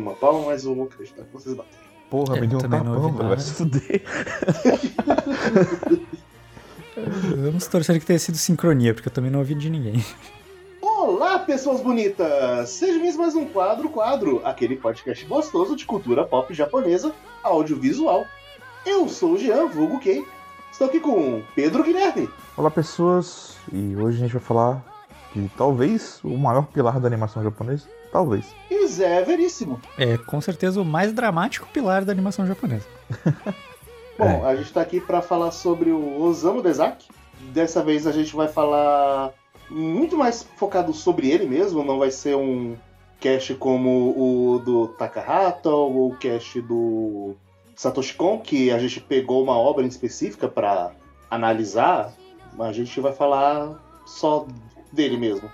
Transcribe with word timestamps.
nenhuma 0.00 0.14
palma, 0.14 0.46
mas 0.46 0.64
eu 0.64 0.74
vou 0.74 0.86
acreditar 0.86 1.22
que 1.24 1.32
vocês 1.32 1.54
bateram. 1.54 1.78
Porra, 2.08 2.38
É, 2.38 2.40
me 2.40 2.46
deu 2.46 2.58
um 2.58 2.62
também 2.62 2.82
não 2.82 3.12
tapão. 3.12 3.28
Vai 3.28 3.38
se 3.38 3.52
fuder. 3.52 4.02
Vamos 7.36 7.66
torcer 7.68 8.00
que 8.00 8.06
tenha 8.06 8.18
sido 8.18 8.36
sincronia, 8.36 8.92
porque 8.92 9.08
eu 9.08 9.12
também 9.12 9.30
não 9.30 9.38
ouvi 9.38 9.54
de 9.54 9.70
ninguém. 9.70 10.04
Olá, 10.82 11.38
pessoas 11.38 11.80
bonitas! 11.80 12.68
Sejam 12.70 12.94
bem-vindos 12.96 13.16
a 13.16 13.22
mais 13.22 13.34
um 13.34 13.46
Quadro 13.46 13.88
Quadro, 13.88 14.40
aquele 14.44 14.76
podcast 14.76 15.24
gostoso 15.24 15.76
de 15.76 15.86
cultura 15.86 16.24
pop 16.26 16.52
japonesa 16.52 17.14
audiovisual. 17.42 18.26
Eu 18.84 19.08
sou 19.08 19.34
o 19.34 19.38
Jean, 19.38 19.66
vulgo 19.66 20.00
Kei. 20.00 20.26
Estou 20.72 20.88
aqui 20.88 21.00
com 21.00 21.42
Pedro 21.54 21.84
Guilherme. 21.84 22.28
Olá, 22.56 22.70
pessoas. 22.70 23.56
E 23.72 23.94
hoje 23.96 24.18
a 24.18 24.20
gente 24.20 24.32
vai 24.32 24.42
falar 24.42 24.84
de 25.34 25.48
talvez 25.56 26.20
o 26.24 26.36
maior 26.36 26.66
pilar 26.66 26.98
da 26.98 27.06
animação 27.06 27.42
japonesa. 27.42 27.86
Talvez. 28.12 28.54
E 28.70 28.86
Zé 28.86 29.22
Veríssimo. 29.22 29.80
É 29.96 30.16
com 30.16 30.40
certeza 30.40 30.80
o 30.80 30.84
mais 30.84 31.12
dramático 31.12 31.68
pilar 31.72 32.04
da 32.04 32.12
animação 32.12 32.46
japonesa. 32.46 32.86
Bom, 34.18 34.44
a 34.44 34.54
gente 34.54 34.66
está 34.66 34.82
aqui 34.82 35.00
para 35.00 35.22
falar 35.22 35.50
sobre 35.50 35.90
o 35.90 36.20
Osamu 36.20 36.60
Dezaki. 36.60 37.08
Dessa 37.52 37.82
vez 37.82 38.06
a 38.06 38.12
gente 38.12 38.36
vai 38.36 38.48
falar 38.48 39.32
muito 39.70 40.16
mais 40.16 40.42
focado 40.56 40.92
sobre 40.92 41.30
ele 41.30 41.46
mesmo, 41.46 41.84
não 41.84 41.98
vai 41.98 42.10
ser 42.10 42.36
um 42.36 42.76
cast 43.18 43.54
como 43.54 44.10
o 44.16 44.58
do 44.58 44.88
Takahata 44.88 45.70
ou 45.70 46.10
o 46.10 46.16
cast 46.16 46.60
do 46.60 47.34
Satoshi 47.76 48.14
Kon, 48.14 48.40
que 48.40 48.70
a 48.70 48.78
gente 48.78 49.00
pegou 49.00 49.42
uma 49.42 49.56
obra 49.56 49.84
em 49.84 49.88
específica 49.88 50.48
para 50.48 50.92
analisar, 51.30 52.12
mas 52.54 52.68
a 52.68 52.72
gente 52.72 53.00
vai 53.00 53.12
falar 53.12 53.80
só 54.04 54.46
dele 54.92 55.16
mesmo. 55.16 55.48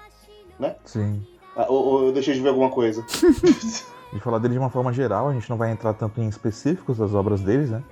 Sim. 0.84 1.24
Ah, 1.56 1.66
Ou, 1.68 1.84
ou 1.84 2.04
eu 2.06 2.12
deixei 2.12 2.34
de 2.34 2.40
ver 2.40 2.50
alguma 2.50 2.70
coisa? 2.70 3.04
Gente 3.08 3.84
falar 4.22 4.38
dele 4.38 4.54
de 4.54 4.60
uma 4.60 4.70
forma 4.70 4.92
geral, 4.92 5.28
a 5.28 5.32
gente 5.32 5.48
não 5.48 5.56
vai 5.56 5.70
entrar 5.70 5.94
tanto 5.94 6.20
em 6.20 6.28
específicos 6.28 6.98
das 6.98 7.14
obras 7.14 7.40
deles, 7.40 7.70
né? 7.70 7.82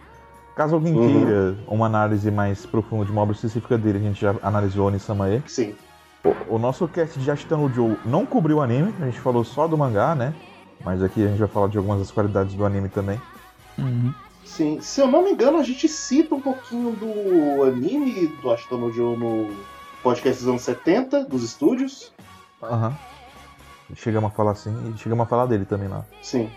Caso 0.55 0.75
alguém 0.75 0.95
Uhum. 0.95 1.09
queira 1.09 1.57
uma 1.67 1.87
análise 1.87 2.31
mais 2.31 2.65
profunda 2.65 3.05
de 3.05 3.11
uma 3.11 3.23
obra 3.23 3.35
específica 3.35 3.77
dele, 3.77 3.98
a 3.98 4.03
gente 4.03 4.20
já 4.20 4.35
analisou 4.42 4.87
Onisamae. 4.87 5.42
Sim. 5.47 5.75
O, 6.25 6.55
o 6.55 6.59
nosso 6.59 6.87
cast 6.87 7.19
de 7.19 7.31
Ashita 7.31 7.57
no 7.57 7.69
Joe 7.73 7.97
não 8.05 8.25
cobriu 8.25 8.59
o 8.59 8.62
anime, 8.62 8.95
a 9.01 9.07
gente 9.07 9.20
falou 9.20 9.42
só 9.45 9.67
do 9.67 9.77
mangá, 9.77 10.15
né? 10.15 10.33
Mas 10.85 11.03
aqui 11.03 11.25
a 11.25 11.29
gente 11.29 11.39
vai 11.39 11.48
falar 11.48 11.69
de 11.69 11.77
algumas 11.79 11.98
das 11.98 12.11
qualidades 12.11 12.55
do 12.55 12.65
anime 12.65 12.89
também. 12.89 13.20
Uhum. 13.79 14.12
Sim, 14.45 14.79
se 14.81 15.01
eu 15.01 15.07
não 15.09 15.25
me 15.25 15.31
engano, 15.33 15.59
a 15.59 15.62
gente 15.62 15.89
cita 15.89 16.35
um 16.35 16.41
pouquinho 16.41 16.92
do 16.92 17.65
anime 17.65 18.27
do 18.41 18.51
Ashton 18.51 18.77
no 18.77 18.92
Joe 18.92 19.17
no 19.17 19.51
podcast 20.03 20.41
dos 20.42 20.48
anos 20.48 20.62
70, 20.62 21.25
dos 21.25 21.42
estúdios. 21.42 22.12
Aham. 22.62 22.95
Chegamos 23.95 24.31
a 24.33 24.34
falar 24.34 24.53
assim 24.53 24.95
e 24.95 24.98
chegamos 24.98 25.25
a 25.25 25.28
falar 25.28 25.47
dele 25.47 25.64
também 25.64 25.89
lá. 25.89 26.05
Sim. 26.23 26.50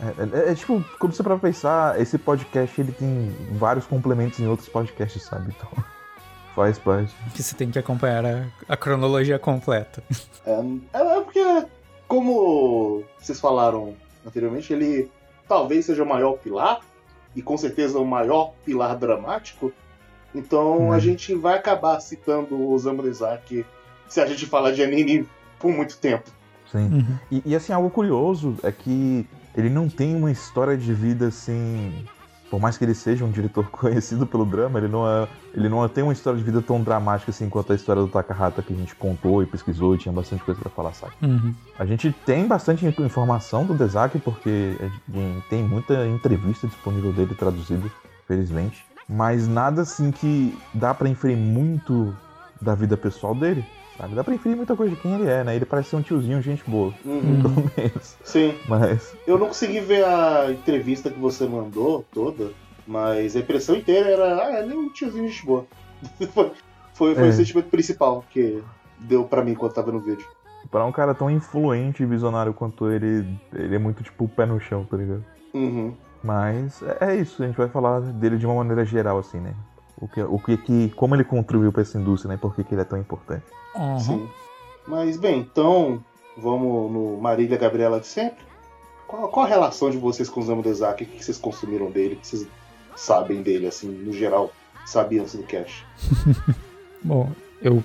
É, 0.00 0.48
é- 0.48 0.52
é 0.52 0.54
tipo, 0.54 0.84
quando 0.98 1.14
você 1.14 1.22
para 1.22 1.36
pensar, 1.38 2.00
esse 2.00 2.18
podcast 2.18 2.78
ele 2.80 2.92
tem 2.92 3.34
vários 3.52 3.86
complementos 3.86 4.38
em 4.40 4.46
outros 4.46 4.68
podcasts, 4.68 5.22
sabe? 5.22 5.54
Então, 5.56 5.68
faz 6.54 6.78
parte. 6.78 7.14
Que 7.34 7.42
você 7.42 7.54
tem 7.56 7.70
que 7.70 7.78
acompanhar 7.78 8.24
a, 8.24 8.46
a 8.68 8.76
cronologia 8.76 9.38
completa. 9.38 10.02
É, 10.46 10.60
é 10.92 11.20
porque, 11.22 11.66
como 12.06 13.04
vocês 13.18 13.40
falaram 13.40 13.94
anteriormente, 14.26 14.72
ele 14.72 15.10
talvez 15.48 15.86
seja 15.86 16.02
o 16.02 16.06
maior 16.06 16.34
pilar, 16.38 16.80
e 17.34 17.42
com 17.42 17.56
certeza 17.56 17.98
o 17.98 18.04
maior 18.04 18.52
pilar 18.64 18.96
dramático. 18.96 19.72
Então 20.34 20.88
Hum. 20.88 20.92
a 20.92 20.98
gente 20.98 21.34
vai 21.34 21.56
acabar 21.56 22.00
citando 22.00 22.54
o 22.54 22.72
Osamu 22.72 23.02
Dezaki 23.02 23.64
se 24.08 24.20
a 24.20 24.26
gente 24.26 24.46
falar 24.46 24.72
de 24.72 24.82
anime 24.82 25.28
por 25.58 25.70
muito 25.72 25.96
tempo. 25.98 26.30
Sim. 26.70 26.86
Uhum. 26.86 27.18
E, 27.30 27.42
e, 27.46 27.56
assim, 27.56 27.72
algo 27.72 27.90
curioso 27.90 28.56
é 28.62 28.72
que 28.72 29.26
ele 29.56 29.70
não 29.70 29.88
tem 29.88 30.14
uma 30.14 30.30
história 30.30 30.76
de 30.76 30.92
vida 30.92 31.28
assim. 31.28 32.04
Por 32.50 32.60
mais 32.60 32.78
que 32.78 32.84
ele 32.84 32.94
seja 32.94 33.24
um 33.24 33.30
diretor 33.30 33.68
conhecido 33.70 34.26
pelo 34.26 34.44
drama, 34.44 34.78
ele 34.78 34.88
não, 34.88 35.08
é, 35.08 35.26
ele 35.52 35.68
não 35.68 35.88
tem 35.88 36.04
uma 36.04 36.12
história 36.12 36.38
de 36.38 36.44
vida 36.44 36.62
tão 36.62 36.80
dramática 36.80 37.30
assim 37.30 37.48
quanto 37.48 37.72
a 37.72 37.74
história 37.74 38.02
do 38.02 38.08
Takahata 38.08 38.62
que 38.62 38.72
a 38.72 38.76
gente 38.76 38.94
contou 38.94 39.42
e 39.42 39.46
pesquisou 39.46 39.94
e 39.94 39.98
tinha 39.98 40.12
bastante 40.12 40.44
coisa 40.44 40.60
pra 40.60 40.70
falar, 40.70 40.92
sabe? 40.92 41.12
Uhum. 41.22 41.54
A 41.78 41.84
gente 41.84 42.12
tem 42.24 42.46
bastante 42.46 42.86
informação 42.86 43.64
do 43.64 43.74
Dezaki, 43.74 44.18
porque 44.18 44.76
tem 45.50 45.64
muita 45.64 46.06
entrevista 46.06 46.68
disponível 46.68 47.12
dele 47.12 47.34
traduzida, 47.34 47.90
felizmente. 48.28 48.84
Mas 49.08 49.46
nada 49.46 49.82
assim 49.82 50.10
que 50.10 50.56
dá 50.74 50.92
pra 50.92 51.08
inferir 51.08 51.36
muito 51.36 52.14
da 52.60 52.74
vida 52.74 52.96
pessoal 52.96 53.34
dele, 53.34 53.64
sabe? 53.98 54.14
Dá 54.14 54.22
pra 54.24 54.34
inferir 54.34 54.56
muita 54.56 54.74
coisa 54.76 54.94
de 54.94 55.00
quem 55.00 55.14
ele 55.14 55.28
é, 55.28 55.42
né? 55.44 55.54
Ele 55.56 55.64
parece 55.64 55.90
ser 55.90 55.96
um 55.96 56.02
tiozinho, 56.02 56.40
gente 56.42 56.62
boa, 56.68 56.92
Uhum. 57.04 57.42
pelo 57.42 57.70
menos. 57.76 58.16
Sim. 58.24 58.54
Mas, 58.68 59.14
Eu 59.26 59.38
não 59.38 59.48
consegui 59.48 59.80
ver 59.80 60.04
a 60.04 60.50
entrevista 60.50 61.10
que 61.10 61.18
você 61.18 61.46
mandou 61.46 62.04
toda, 62.12 62.50
mas 62.86 63.34
a 63.36 63.40
impressão 63.40 63.74
inteira 63.76 64.08
era, 64.10 64.44
ah, 64.46 64.60
ele 64.60 64.72
é 64.72 64.76
um 64.76 64.88
tiozinho 64.90 65.28
de 65.28 65.42
boa. 65.44 65.66
foi 66.32 66.52
foi, 66.94 67.14
foi 67.14 67.26
É. 67.26 67.28
o 67.28 67.32
sentimento 67.32 67.68
principal 67.68 68.24
que 68.30 68.62
deu 68.98 69.24
pra 69.24 69.44
mim 69.44 69.54
quando 69.54 69.72
tava 69.74 69.92
no 69.92 70.00
vídeo. 70.00 70.26
pra 70.70 70.84
um 70.84 70.90
cara 70.92 71.14
tão 71.14 71.30
influente 71.30 72.02
e 72.02 72.06
visionário 72.06 72.52
quanto 72.54 72.90
ele, 72.90 73.24
ele 73.54 73.74
é 73.76 73.78
muito 73.78 74.02
tipo 74.02 74.24
o 74.24 74.28
pé 74.28 74.46
no 74.46 74.58
chão, 74.58 74.84
tá 74.84 74.96
ligado? 74.96 75.24
Uhum. 75.54 75.94
Mas 76.24 76.82
é, 76.82 77.12
é 77.12 77.16
isso, 77.16 77.42
a 77.42 77.46
gente 77.46 77.56
vai 77.56 77.68
falar 77.68 78.00
dele 78.00 78.36
de 78.36 78.46
uma 78.46 78.54
maneira 78.56 78.84
geral, 78.84 79.18
assim, 79.18 79.38
né? 79.38 79.54
O 79.98 80.06
que, 80.06 80.22
o 80.22 80.38
que, 80.38 80.56
que 80.58 80.90
como 80.90 81.14
ele 81.14 81.24
contribuiu 81.24 81.72
pra 81.72 81.82
essa 81.82 81.98
indústria, 81.98 82.32
né? 82.32 82.38
Por 82.40 82.54
que, 82.54 82.62
que 82.62 82.74
ele 82.74 82.82
é 82.82 82.84
tão 82.84 82.98
importante. 82.98 83.44
Uhum. 83.74 83.98
Sim. 83.98 84.28
Mas 84.86 85.16
bem, 85.16 85.40
então 85.40 86.04
vamos 86.36 86.92
no 86.92 87.16
Marília 87.18 87.56
Gabriela 87.56 87.98
de 88.00 88.06
sempre. 88.06 88.44
Qual, 89.06 89.28
qual 89.28 89.46
a 89.46 89.48
relação 89.48 89.90
de 89.90 89.96
vocês 89.96 90.28
com 90.28 90.40
o 90.40 90.42
Zamo 90.42 90.62
Dezaki? 90.62 91.04
O 91.04 91.06
que 91.06 91.24
vocês 91.24 91.38
consumiram 91.38 91.90
dele? 91.90 92.14
O 92.14 92.18
que 92.18 92.26
vocês 92.26 92.46
sabem 92.94 93.42
dele, 93.42 93.66
assim, 93.66 93.88
no 93.88 94.12
geral? 94.12 94.52
Sabiam 94.84 95.22
antes 95.22 95.34
do 95.34 95.42
cast? 95.44 95.86
Bom, 97.02 97.30
eu 97.60 97.82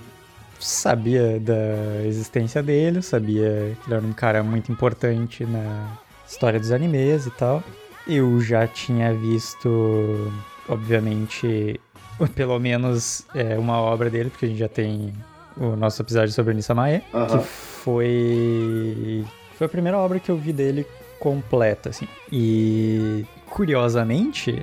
sabia 0.58 1.40
da 1.40 2.04
existência 2.04 2.62
dele, 2.62 3.02
sabia 3.02 3.76
que 3.80 3.88
ele 3.88 3.94
era 3.94 4.06
um 4.06 4.12
cara 4.12 4.42
muito 4.42 4.70
importante 4.70 5.44
na 5.44 5.98
história 6.26 6.58
dos 6.58 6.70
animes 6.70 7.26
e 7.26 7.30
tal. 7.30 7.62
Eu 8.06 8.40
já 8.40 8.66
tinha 8.66 9.14
visto, 9.14 10.32
obviamente, 10.68 11.80
pelo 12.34 12.58
menos 12.58 13.24
é, 13.34 13.58
uma 13.58 13.80
obra 13.80 14.10
dele, 14.10 14.30
porque 14.30 14.46
a 14.46 14.48
gente 14.48 14.58
já 14.58 14.68
tem 14.68 15.12
o 15.56 15.76
nosso 15.76 16.00
episódio 16.02 16.32
sobre 16.32 16.52
o 16.52 16.56
Nisamae, 16.56 17.00
que 17.00 17.16
Aham. 17.16 17.40
foi 17.40 19.24
foi 19.56 19.66
a 19.66 19.70
primeira 19.70 19.98
obra 19.98 20.18
que 20.18 20.30
eu 20.30 20.36
vi 20.36 20.52
dele 20.52 20.86
completa, 21.20 21.90
assim. 21.90 22.08
E 22.32 23.24
curiosamente, 23.48 24.56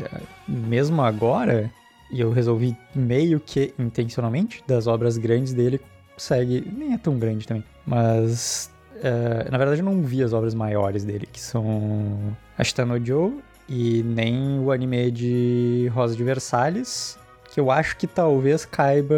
mesmo 0.48 1.02
agora, 1.02 1.72
e 2.12 2.20
eu 2.20 2.32
resolvi 2.32 2.76
meio 2.94 3.40
que 3.40 3.74
intencionalmente 3.78 4.64
das 4.68 4.88
obras 4.88 5.18
grandes 5.18 5.54
dele 5.54 5.80
segue 6.18 6.68
nem 6.76 6.94
é 6.94 6.98
tão 6.98 7.18
grande 7.18 7.48
também, 7.48 7.64
mas 7.86 8.72
eh, 9.02 9.48
na 9.50 9.58
verdade 9.58 9.80
eu 9.82 9.86
não 9.86 10.02
vi 10.02 10.24
as 10.24 10.34
obras 10.34 10.54
maiores 10.54 11.04
dele 11.06 11.28
que 11.32 11.40
são 11.40 12.36
Ashita 12.58 12.86
no 12.86 13.04
Joe 13.04 13.40
e 13.70 14.04
nem 14.04 14.60
o 14.60 14.72
anime 14.72 15.12
de 15.12 15.90
Rosa 15.94 16.16
de 16.16 16.24
Versalhes, 16.24 17.16
que 17.16 17.19
eu 17.60 17.70
acho 17.72 17.96
que 17.98 18.08
talvez 18.08 18.66
caiba 18.66 19.16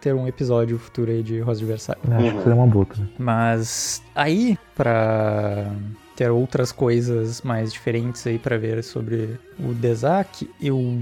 ter 0.00 0.14
um 0.14 0.28
episódio 0.28 0.78
futuro 0.78 1.10
aí 1.10 1.22
de 1.22 1.40
Rosa 1.40 1.60
de 1.60 1.66
Versalhes. 1.66 2.02
É, 2.10 2.14
acho 2.16 2.24
Uhum. 2.26 2.32
que 2.36 2.42
seria 2.42 2.54
uma 2.54 2.66
boa, 2.66 2.86
né? 2.98 3.08
Mas 3.18 4.02
aí, 4.14 4.58
pra 4.74 5.70
ter 6.14 6.30
outras 6.30 6.70
coisas 6.70 7.40
mais 7.42 7.72
diferentes 7.72 8.24
aí 8.26 8.38
pra 8.38 8.56
ver 8.58 8.84
sobre 8.84 9.38
o 9.58 9.72
Dezak, 9.74 10.48
eu 10.60 11.00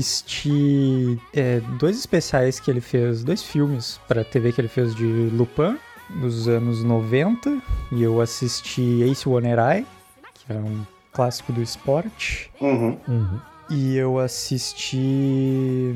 assisti 0.00 1.18
é, 1.32 1.60
dois 1.78 1.98
especiais 1.98 2.60
que 2.60 2.70
ele 2.70 2.80
fez, 2.80 3.22
dois 3.24 3.42
filmes 3.42 4.00
pra 4.08 4.24
TV 4.24 4.52
que 4.52 4.60
ele 4.60 4.68
fez 4.68 4.94
de 4.94 5.04
Lupin, 5.32 5.76
dos 6.20 6.48
anos 6.48 6.82
90, 6.84 7.58
e 7.92 8.02
eu 8.02 8.20
assisti 8.20 9.02
Ace 9.02 9.28
Onerai, 9.28 9.86
que 10.34 10.52
é 10.52 10.56
um 10.56 10.82
clássico 11.12 11.52
do 11.52 11.62
esporte, 11.62 12.50
Uhum. 12.60 12.98
Uhum. 13.08 13.40
E 13.68 13.96
eu 13.96 14.18
assisti 14.18 15.94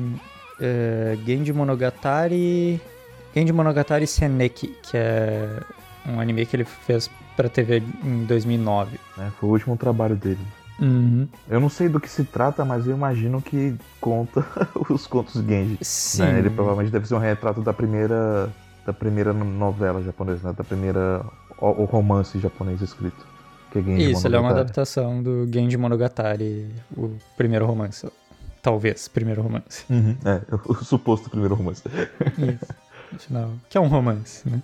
é, 0.59 1.17
Genji 1.25 1.53
Monogatari. 1.53 2.79
Genji 3.33 3.53
Monogatari 3.53 4.05
Seneki, 4.05 4.75
que 4.83 4.97
é 4.97 5.61
um 6.05 6.19
anime 6.19 6.45
que 6.45 6.55
ele 6.55 6.65
fez 6.65 7.09
pra 7.35 7.47
TV 7.47 7.81
em 8.03 8.25
2009. 8.25 8.99
É, 9.17 9.29
foi 9.39 9.49
o 9.49 9.51
último 9.53 9.77
trabalho 9.77 10.15
dele. 10.15 10.39
Uhum. 10.79 11.27
Eu 11.47 11.59
não 11.59 11.69
sei 11.69 11.87
do 11.87 11.99
que 11.99 12.09
se 12.09 12.23
trata, 12.23 12.65
mas 12.65 12.87
eu 12.87 12.95
imagino 12.95 13.41
que 13.41 13.75
conta 13.99 14.45
os 14.89 15.05
contos 15.05 15.35
Genji. 15.35 15.77
Sim. 15.81 16.23
né? 16.23 16.39
Ele 16.39 16.49
provavelmente 16.49 16.91
deve 16.91 17.07
ser 17.07 17.15
um 17.15 17.19
retrato 17.19 17.61
da 17.61 17.73
primeira 17.73 18.49
da 18.85 18.91
primeira 18.91 19.31
novela 19.31 20.01
japonesa, 20.01 20.49
né? 20.49 20.55
da 20.57 20.63
primeira 20.63 21.23
o, 21.59 21.83
o 21.83 21.85
romance 21.85 22.39
japonês 22.39 22.81
escrito. 22.81 23.25
Que 23.71 23.79
é 23.79 23.81
Genji 23.81 24.11
Isso, 24.11 24.27
ele 24.27 24.35
é 24.35 24.39
uma 24.39 24.49
Monogatari. 24.49 24.61
adaptação 24.61 25.23
do 25.23 25.49
Genji 25.51 25.77
Monogatari, 25.77 26.67
o 26.95 27.15
primeiro 27.37 27.65
romance. 27.65 28.07
talvez, 28.61 29.07
primeiro 29.07 29.41
romance. 29.41 29.83
Uhum, 29.89 30.15
é, 30.23 30.41
o, 30.53 30.73
o 30.73 30.85
suposto 30.85 31.29
primeiro 31.29 31.55
romance. 31.55 31.83
Isso. 32.37 32.73
Afinal, 33.13 33.51
que 33.69 33.77
é 33.77 33.81
um 33.81 33.87
romance, 33.87 34.47
né? 34.47 34.61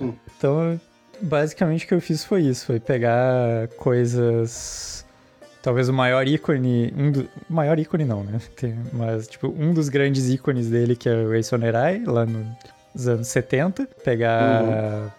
então, 0.36 0.80
basicamente 1.20 1.84
o 1.84 1.88
que 1.88 1.94
eu 1.94 2.00
fiz 2.00 2.24
foi 2.24 2.42
isso, 2.42 2.66
foi 2.66 2.80
pegar 2.80 3.68
coisas 3.76 5.04
talvez 5.62 5.88
o 5.88 5.92
maior 5.92 6.26
ícone, 6.26 6.92
um 6.96 7.12
do, 7.12 7.28
maior 7.48 7.78
ícone 7.78 8.04
não, 8.04 8.24
né? 8.24 8.40
Tem, 8.56 8.76
mas 8.92 9.28
tipo, 9.28 9.48
um 9.48 9.72
dos 9.72 9.88
grandes 9.88 10.28
ícones 10.28 10.68
dele 10.68 10.96
que 10.96 11.08
é 11.08 11.14
o 11.14 11.32
Ace 11.34 11.54
Onerai, 11.54 12.02
lá 12.04 12.26
nos 12.26 13.08
anos 13.08 13.28
70, 13.28 13.88
pegar 14.04 14.62
uhum. 14.62 15.10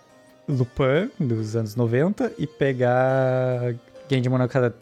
Lupin 0.48 1.10
dos 1.20 1.56
anos 1.56 1.76
90 1.76 2.34
e 2.38 2.46
pegar 2.46 3.74
Genji 4.10 4.30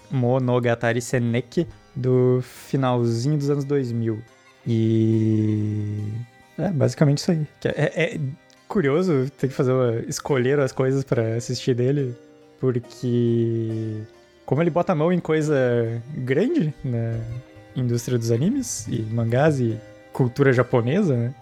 Monogatari 0.09 1.01
Seneki 1.01 1.67
do 1.95 2.41
finalzinho 2.41 3.37
dos 3.37 3.49
anos 3.49 3.65
2000. 3.65 4.21
E 4.65 6.11
é 6.57 6.69
basicamente 6.69 7.19
isso 7.19 7.31
aí. 7.31 7.47
É, 7.65 8.03
é 8.15 8.19
curioso 8.67 9.29
ter 9.37 9.47
que 9.47 9.53
fazer 9.53 9.71
uma, 9.71 9.99
escolher 10.07 10.59
as 10.59 10.71
coisas 10.71 11.03
para 11.03 11.35
assistir 11.35 11.75
dele, 11.75 12.15
porque 12.59 14.01
como 14.45 14.61
ele 14.61 14.69
bota 14.69 14.91
a 14.91 14.95
mão 14.95 15.11
em 15.11 15.19
coisa 15.19 15.55
grande 16.15 16.73
na 16.83 17.19
indústria 17.75 18.17
dos 18.17 18.31
animes 18.31 18.87
e 18.87 19.01
mangás 19.01 19.59
e 19.59 19.77
cultura 20.13 20.53
japonesa, 20.53 21.15
né? 21.15 21.33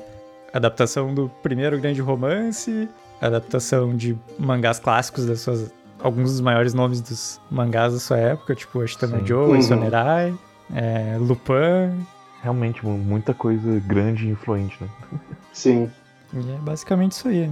Adaptação 0.53 1.13
do 1.13 1.29
primeiro 1.43 1.79
grande 1.79 2.01
romance, 2.01 2.87
adaptação 3.21 3.95
de 3.95 4.17
mangás 4.37 4.79
clássicos 4.79 5.25
das 5.25 5.41
suas 5.41 5.71
alguns 6.01 6.31
dos 6.31 6.41
maiores 6.41 6.73
nomes 6.73 7.01
dos 7.01 7.39
mangás 7.51 7.93
da 7.93 7.99
sua 7.99 8.17
época, 8.17 8.55
tipo 8.55 8.81
Ashitana 8.81 9.21
Joe, 9.25 9.55
uhum. 9.55 9.61
Sonerai, 9.61 10.33
é, 10.73 11.17
Lupin. 11.19 12.05
Realmente, 12.41 12.85
muita 12.85 13.33
coisa 13.33 13.81
grande 13.85 14.27
e 14.27 14.29
influente, 14.29 14.77
né? 14.81 14.89
Sim. 15.51 15.91
E 16.33 16.51
é 16.51 16.57
basicamente 16.59 17.11
isso 17.11 17.27
aí, 17.27 17.51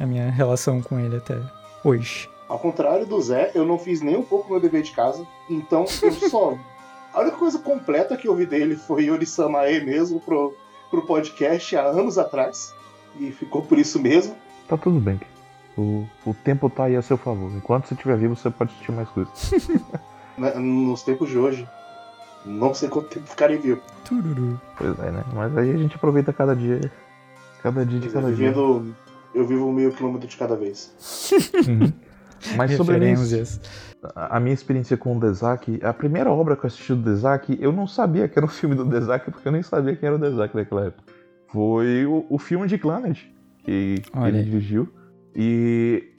a 0.00 0.06
minha 0.06 0.30
relação 0.30 0.80
com 0.80 0.98
ele 0.98 1.16
até 1.16 1.38
hoje. 1.84 2.30
Ao 2.48 2.58
contrário 2.58 3.04
do 3.04 3.20
Zé, 3.20 3.50
eu 3.54 3.66
não 3.66 3.78
fiz 3.78 4.00
nem 4.00 4.16
um 4.16 4.22
pouco 4.22 4.50
meu 4.50 4.60
dever 4.60 4.82
de 4.82 4.92
casa, 4.92 5.26
então 5.50 5.84
eu 6.02 6.12
só. 6.30 6.56
A 7.12 7.20
única 7.20 7.36
coisa 7.36 7.58
completa 7.58 8.16
que 8.16 8.26
eu 8.26 8.34
vi 8.34 8.46
dele 8.46 8.74
foi 8.74 9.04
Yori 9.04 9.26
Samae 9.26 9.84
mesmo 9.84 10.18
pro, 10.18 10.56
pro 10.90 11.02
podcast 11.02 11.76
há 11.76 11.82
anos 11.82 12.16
atrás. 12.16 12.74
E 13.20 13.30
ficou 13.30 13.60
por 13.60 13.78
isso 13.78 14.00
mesmo. 14.00 14.34
Tá 14.72 14.78
tudo 14.78 14.98
bem. 14.98 15.20
O, 15.76 16.06
o 16.24 16.32
tempo 16.32 16.70
tá 16.70 16.84
aí 16.84 16.96
a 16.96 17.02
seu 17.02 17.18
favor. 17.18 17.52
Enquanto 17.54 17.88
você 17.88 17.92
estiver 17.92 18.16
vivo, 18.16 18.34
você 18.34 18.48
pode 18.48 18.72
assistir 18.72 18.90
mais 18.90 19.06
coisas. 19.10 19.52
Nos 20.56 21.02
tempos 21.02 21.28
de 21.28 21.36
hoje. 21.36 21.68
Não 22.46 22.72
sei 22.72 22.88
quanto 22.88 23.08
tempo 23.08 23.26
ficarem 23.26 23.60
vivo. 23.60 23.82
Tururu. 24.02 24.58
Pois 24.78 24.98
é, 24.98 25.10
né? 25.10 25.22
Mas 25.34 25.58
aí 25.58 25.72
a 25.72 25.76
gente 25.76 25.94
aproveita 25.96 26.32
cada 26.32 26.56
dia. 26.56 26.80
Cada 27.62 27.84
dia 27.84 28.00
de 28.00 28.08
cada 28.08 28.30
eu 28.30 28.34
dia. 28.34 28.48
Vivendo, 28.48 28.94
eu 29.34 29.46
vivo 29.46 29.70
meio 29.70 29.92
quilômetro 29.92 30.26
de 30.26 30.38
cada 30.38 30.56
vez. 30.56 30.90
Uhum. 31.68 31.92
Mas 32.56 32.74
sobre 32.74 32.96
a 32.96 32.98
minha, 32.98 33.16
a 34.14 34.40
minha 34.40 34.54
experiência 34.54 34.96
com 34.96 35.14
o 35.14 35.20
Dezaki, 35.20 35.80
a 35.82 35.92
primeira 35.92 36.32
obra 36.32 36.56
que 36.56 36.64
eu 36.64 36.68
assisti 36.68 36.94
do 36.94 37.02
Dezaki, 37.02 37.58
eu 37.60 37.72
não 37.72 37.86
sabia 37.86 38.26
que 38.26 38.38
era 38.38 38.46
um 38.46 38.48
filme 38.48 38.74
do 38.74 38.86
Dezaki, 38.86 39.30
porque 39.30 39.46
eu 39.46 39.52
nem 39.52 39.62
sabia 39.62 39.94
quem 39.94 40.06
era 40.06 40.16
o 40.16 40.18
Dezaki 40.18 40.56
naquela 40.56 40.86
época. 40.86 41.12
Foi 41.48 42.06
o, 42.06 42.24
o 42.30 42.38
filme 42.38 42.66
de 42.66 42.78
Clannad 42.78 43.18
que 43.62 44.02
Olha. 44.14 44.28
ele 44.28 44.44
dirigiu. 44.44 44.88
E 45.34 46.12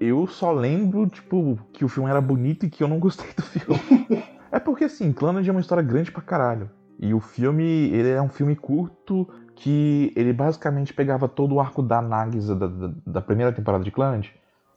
eu 0.00 0.26
só 0.26 0.52
lembro, 0.52 1.06
tipo, 1.06 1.58
que 1.72 1.84
o 1.84 1.88
filme 1.88 2.10
era 2.10 2.20
bonito 2.20 2.66
e 2.66 2.70
que 2.70 2.82
eu 2.82 2.88
não 2.88 2.98
gostei 2.98 3.28
do 3.34 3.42
filme. 3.42 4.22
é 4.50 4.58
porque, 4.58 4.84
assim, 4.84 5.12
Clannad 5.12 5.46
é 5.46 5.50
uma 5.50 5.60
história 5.60 5.82
grande 5.82 6.10
pra 6.10 6.22
caralho. 6.22 6.70
E 6.98 7.12
o 7.12 7.20
filme, 7.20 7.64
ele 7.64 8.10
é 8.10 8.20
um 8.20 8.28
filme 8.28 8.56
curto 8.56 9.28
que 9.54 10.12
ele 10.14 10.32
basicamente 10.32 10.92
pegava 10.92 11.28
todo 11.28 11.54
o 11.54 11.60
arco 11.60 11.82
da 11.82 12.02
Nagisa 12.02 12.54
da, 12.54 12.66
da, 12.66 12.92
da 13.06 13.20
primeira 13.20 13.52
temporada 13.52 13.82
de 13.82 13.90
Clannad 13.90 14.28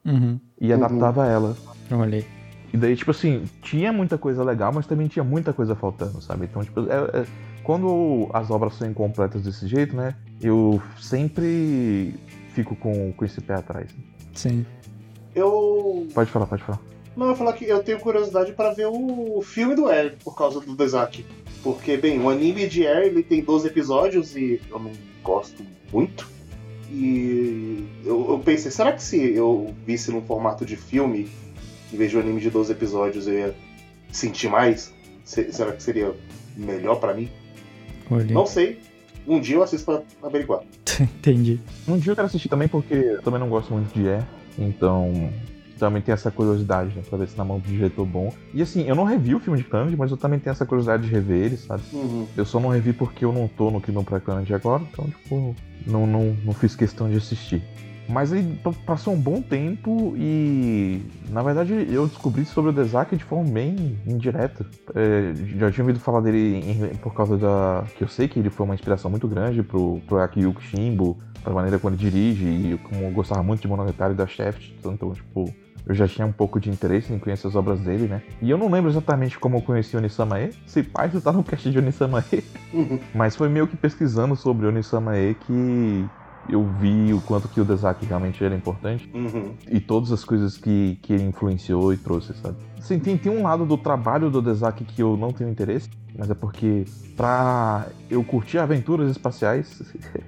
uhum. 0.06 0.40
e 0.60 0.72
adaptava 0.72 1.22
uhum. 1.22 1.30
ela. 1.30 1.58
Olhei. 1.92 2.26
E 2.74 2.78
daí, 2.78 2.96
tipo 2.96 3.12
assim, 3.12 3.46
tinha 3.62 3.92
muita 3.92 4.18
coisa 4.18 4.44
legal, 4.44 4.72
mas 4.74 4.86
também 4.86 5.08
tinha 5.08 5.24
muita 5.24 5.52
coisa 5.52 5.76
faltando, 5.76 6.22
sabe? 6.22 6.46
Então, 6.46 6.64
tipo, 6.64 6.82
é, 6.82 7.22
é, 7.22 7.26
quando 7.70 8.28
as 8.34 8.50
obras 8.50 8.74
são 8.74 8.90
incompletas 8.90 9.44
desse 9.44 9.68
jeito, 9.68 9.96
né? 9.96 10.16
Eu 10.42 10.82
sempre 11.00 12.16
fico 12.56 12.76
com, 12.76 13.14
com 13.14 13.24
esse 13.24 13.40
pé 13.42 13.54
atrás. 13.54 13.92
Sim. 14.34 14.66
Eu. 15.36 16.08
Pode 16.12 16.32
falar, 16.32 16.48
pode 16.48 16.64
falar. 16.64 16.82
Não, 17.16 17.28
eu 17.28 17.36
vou 17.36 17.36
falar 17.36 17.54
que 17.54 17.66
eu 17.66 17.84
tenho 17.84 18.00
curiosidade 18.00 18.54
para 18.54 18.74
ver 18.74 18.88
o 18.88 19.40
filme 19.44 19.76
do 19.76 19.88
Air 19.88 20.18
por 20.24 20.36
causa 20.36 20.60
do 20.60 20.76
Desaki. 20.76 21.24
Porque, 21.62 21.96
bem, 21.96 22.20
o 22.20 22.28
anime 22.32 22.68
de 22.68 22.88
Air 22.88 23.06
ele 23.06 23.22
tem 23.22 23.44
12 23.44 23.68
episódios 23.68 24.36
e 24.36 24.60
eu 24.68 24.80
não 24.80 24.92
gosto 25.22 25.64
muito. 25.94 26.28
E 26.90 27.88
eu, 28.04 28.32
eu 28.32 28.40
pensei, 28.40 28.72
será 28.72 28.94
que 28.94 29.04
se 29.04 29.36
eu 29.36 29.76
visse 29.86 30.10
num 30.10 30.24
formato 30.24 30.66
de 30.66 30.76
filme, 30.76 31.30
em 31.94 31.98
vez 31.98 32.10
de 32.10 32.18
um 32.18 32.22
anime 32.22 32.42
de 32.42 32.50
12 32.50 32.72
episódios, 32.72 33.28
eu 33.28 33.34
ia 33.36 33.56
sentir 34.12 34.50
mais? 34.50 34.92
será 35.24 35.72
que 35.74 35.84
seria 35.84 36.16
melhor 36.58 36.96
para 36.96 37.14
mim? 37.14 37.30
Olhei. 38.10 38.34
Não 38.34 38.46
sei. 38.46 38.80
Um 39.28 39.40
dia 39.40 39.58
eu 39.58 39.64
assisto 39.64 39.86
pra 39.86 40.28
averiguar. 40.28 40.62
Entendi. 41.00 41.60
Um 41.88 41.98
dia 41.98 42.12
eu 42.12 42.16
quero 42.16 42.28
assistir 42.28 42.50
também 42.50 42.68
porque 42.68 42.94
eu 42.94 43.22
também 43.22 43.40
não 43.40 43.50
gosto 43.50 43.72
muito 43.74 43.94
de 43.94 44.08
Air, 44.08 44.24
então 44.58 45.32
também 45.80 46.02
tenho 46.02 46.14
essa 46.14 46.30
curiosidade, 46.30 46.94
né, 46.96 47.02
pra 47.08 47.18
ver 47.18 47.28
se 47.28 47.38
na 47.38 47.46
mão 47.46 47.58
do 47.58 47.68
diretor 47.68 48.06
bom. 48.06 48.34
E 48.54 48.62
assim, 48.62 48.88
eu 48.88 48.96
não 48.96 49.06
revi 49.06 49.34
o 49.34 49.40
filme 49.40 49.58
de 49.58 49.64
Clanad, 49.64 49.96
mas 49.96 50.12
eu 50.12 50.18
também 50.18 50.38
tenho 50.38 50.52
essa 50.52 50.66
curiosidade 50.66 51.04
de 51.04 51.10
rever 51.10 51.46
ele, 51.46 51.58
sabe? 51.58 51.82
Uhum. 51.94 52.28
Eu 52.36 52.46
só 52.46 52.60
não 52.60 52.70
revi 52.70 52.92
porque 52.92 53.24
eu 53.24 53.32
não 53.32 53.48
tô 53.48 53.72
no 53.72 53.80
clima 53.80 54.04
pra 54.04 54.20
Clanad 54.20 54.52
agora, 54.54 54.84
então, 54.92 55.06
tipo, 55.06 55.56
não, 55.88 56.06
não, 56.06 56.36
não 56.44 56.54
fiz 56.54 56.76
questão 56.76 57.10
de 57.10 57.16
assistir. 57.16 57.64
Mas 58.10 58.34
aí 58.34 58.44
passou 58.88 59.14
um 59.14 59.22
bom 59.22 59.40
tempo 59.40 60.16
e, 60.18 61.04
na 61.30 61.44
verdade, 61.44 61.88
eu 61.92 62.08
descobri 62.08 62.44
sobre 62.44 62.72
o 62.72 62.74
Dezaki 62.74 63.16
de 63.16 63.24
forma 63.24 63.48
bem 63.52 64.00
indireta. 64.08 64.66
É, 64.96 65.34
já 65.58 65.72
tinha 65.72 65.84
ouvido 65.84 66.00
falar 66.00 66.22
dele 66.22 66.58
em, 66.58 66.96
por 66.96 67.14
causa 67.14 67.38
da. 67.38 67.86
que 67.96 68.04
eu 68.04 68.08
sei 68.08 68.28
que 68.28 68.40
ele 68.40 68.50
foi 68.50 68.66
uma 68.66 68.74
inspiração 68.74 69.12
muito 69.12 69.28
grande 69.28 69.62
pro, 69.62 70.02
pro 70.08 70.20
Akiyuki 70.20 70.64
Shimbo, 70.64 71.18
pra 71.44 71.54
maneira 71.54 71.78
como 71.78 71.94
ele 71.94 72.02
dirige, 72.02 72.46
e 72.46 72.80
como 72.84 73.04
eu 73.04 73.12
gostava 73.12 73.44
muito 73.44 73.62
de 73.62 73.68
Monogatari 73.68 74.16
da 74.16 74.26
Shaft, 74.26 74.74
então, 74.80 75.14
tipo, 75.14 75.54
eu 75.86 75.94
já 75.94 76.08
tinha 76.08 76.26
um 76.26 76.32
pouco 76.32 76.60
de 76.60 76.70
interesse 76.70 77.14
em 77.14 77.20
conhecer 77.20 77.48
as 77.48 77.56
obras 77.56 77.80
dele, 77.80 78.08
né? 78.08 78.22
E 78.42 78.50
eu 78.50 78.58
não 78.58 78.70
lembro 78.70 78.90
exatamente 78.90 79.40
como 79.40 79.58
eu 79.58 79.62
conheci 79.62 79.96
Onisamae. 79.96 80.52
Se 80.66 80.84
pai, 80.84 81.10
você 81.10 81.22
tá 81.22 81.32
no 81.32 81.44
cast 81.44 81.70
de 81.70 81.78
Onisamae. 81.78 82.44
Mas 83.14 83.36
foi 83.36 83.50
meio 83.50 83.68
que 83.68 83.78
pesquisando 83.78 84.36
sobre 84.36 84.68
Onisamae 84.68 85.36
que 85.36 86.06
eu 86.50 86.64
vi 86.80 87.14
o 87.14 87.22
quanto 87.22 87.48
que 87.48 87.62
o 87.62 87.66
Desaki 87.66 88.06
realmente 88.06 88.44
era 88.44 88.56
importante. 88.56 89.10
Uhum. 89.14 89.54
E 89.70 89.80
todas 89.80 90.12
as 90.12 90.24
coisas 90.24 90.58
que, 90.58 90.98
que 91.02 91.14
ele 91.14 91.24
influenciou 91.24 91.94
e 91.94 91.98
trouxe, 91.98 92.34
sabe? 92.34 92.58
Assim, 92.78 93.00
tem, 93.00 93.18
tem 93.18 93.32
um 93.32 93.44
lado 93.44 93.66
do 93.66 93.78
trabalho 93.78 94.30
do 94.30 94.42
Desaki 94.42 94.84
que 94.84 95.02
eu 95.02 95.16
não 95.16 95.32
tenho 95.32 95.50
interesse, 95.50 95.90
mas 96.18 96.30
é 96.30 96.34
porque 96.34 96.86
pra 97.16 97.88
eu 98.10 98.24
curtir 98.24 98.58
aventuras 98.58 99.12
espaciais, 99.12 99.82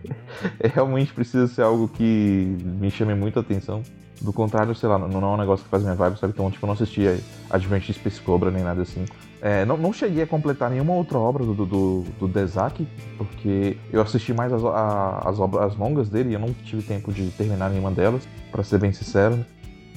é, 0.60 0.68
realmente 0.68 1.14
precisa 1.14 1.48
ser 1.48 1.64
algo 1.64 1.88
que 1.88 2.58
me 2.80 2.92
chame 2.92 3.16
muita 3.16 3.40
atenção. 3.40 3.82
Do 4.20 4.32
contrário, 4.32 4.76
sei 4.76 4.88
lá, 4.88 5.00
não, 5.00 5.08
não 5.08 5.32
é 5.32 5.34
um 5.34 5.38
negócio 5.38 5.64
que 5.64 5.72
faz 5.72 5.82
minha 5.82 5.96
vibe, 5.96 6.20
sabe? 6.20 6.34
Então, 6.34 6.52
tipo, 6.52 6.64
eu 6.64 6.68
não 6.68 6.76
assisti 6.76 7.02
Advent 7.50 7.90
Space 7.92 8.22
Cobra 8.22 8.52
nem 8.52 8.64
nada 8.64 8.84
assim. 8.84 9.04
É, 9.42 9.66
não, 9.66 9.76
não 9.76 9.92
cheguei 9.92 10.22
a 10.22 10.28
completar 10.28 10.70
nenhuma 10.70 10.94
outra 10.94 11.18
obra 11.18 11.44
do, 11.44 11.66
do, 11.66 12.06
do 12.20 12.28
Dezaki, 12.28 12.88
porque 13.18 13.76
eu 13.92 14.00
assisti 14.00 14.34
mais 14.34 14.54
as, 14.54 14.64
a, 14.64 15.24
as 15.26 15.40
obras 15.40 15.66
as 15.66 15.76
longas 15.76 16.10
dele 16.10 16.30
e 16.30 16.34
eu 16.34 16.40
não 16.40 16.54
tive 16.54 16.84
tempo 16.84 17.12
de 17.12 17.32
terminar 17.32 17.72
nenhuma 17.72 17.90
delas, 17.90 18.22
para 18.52 18.64
ser 18.64 18.78
bem 18.78 18.94
sincero. 18.94 19.38
Né? 19.38 19.46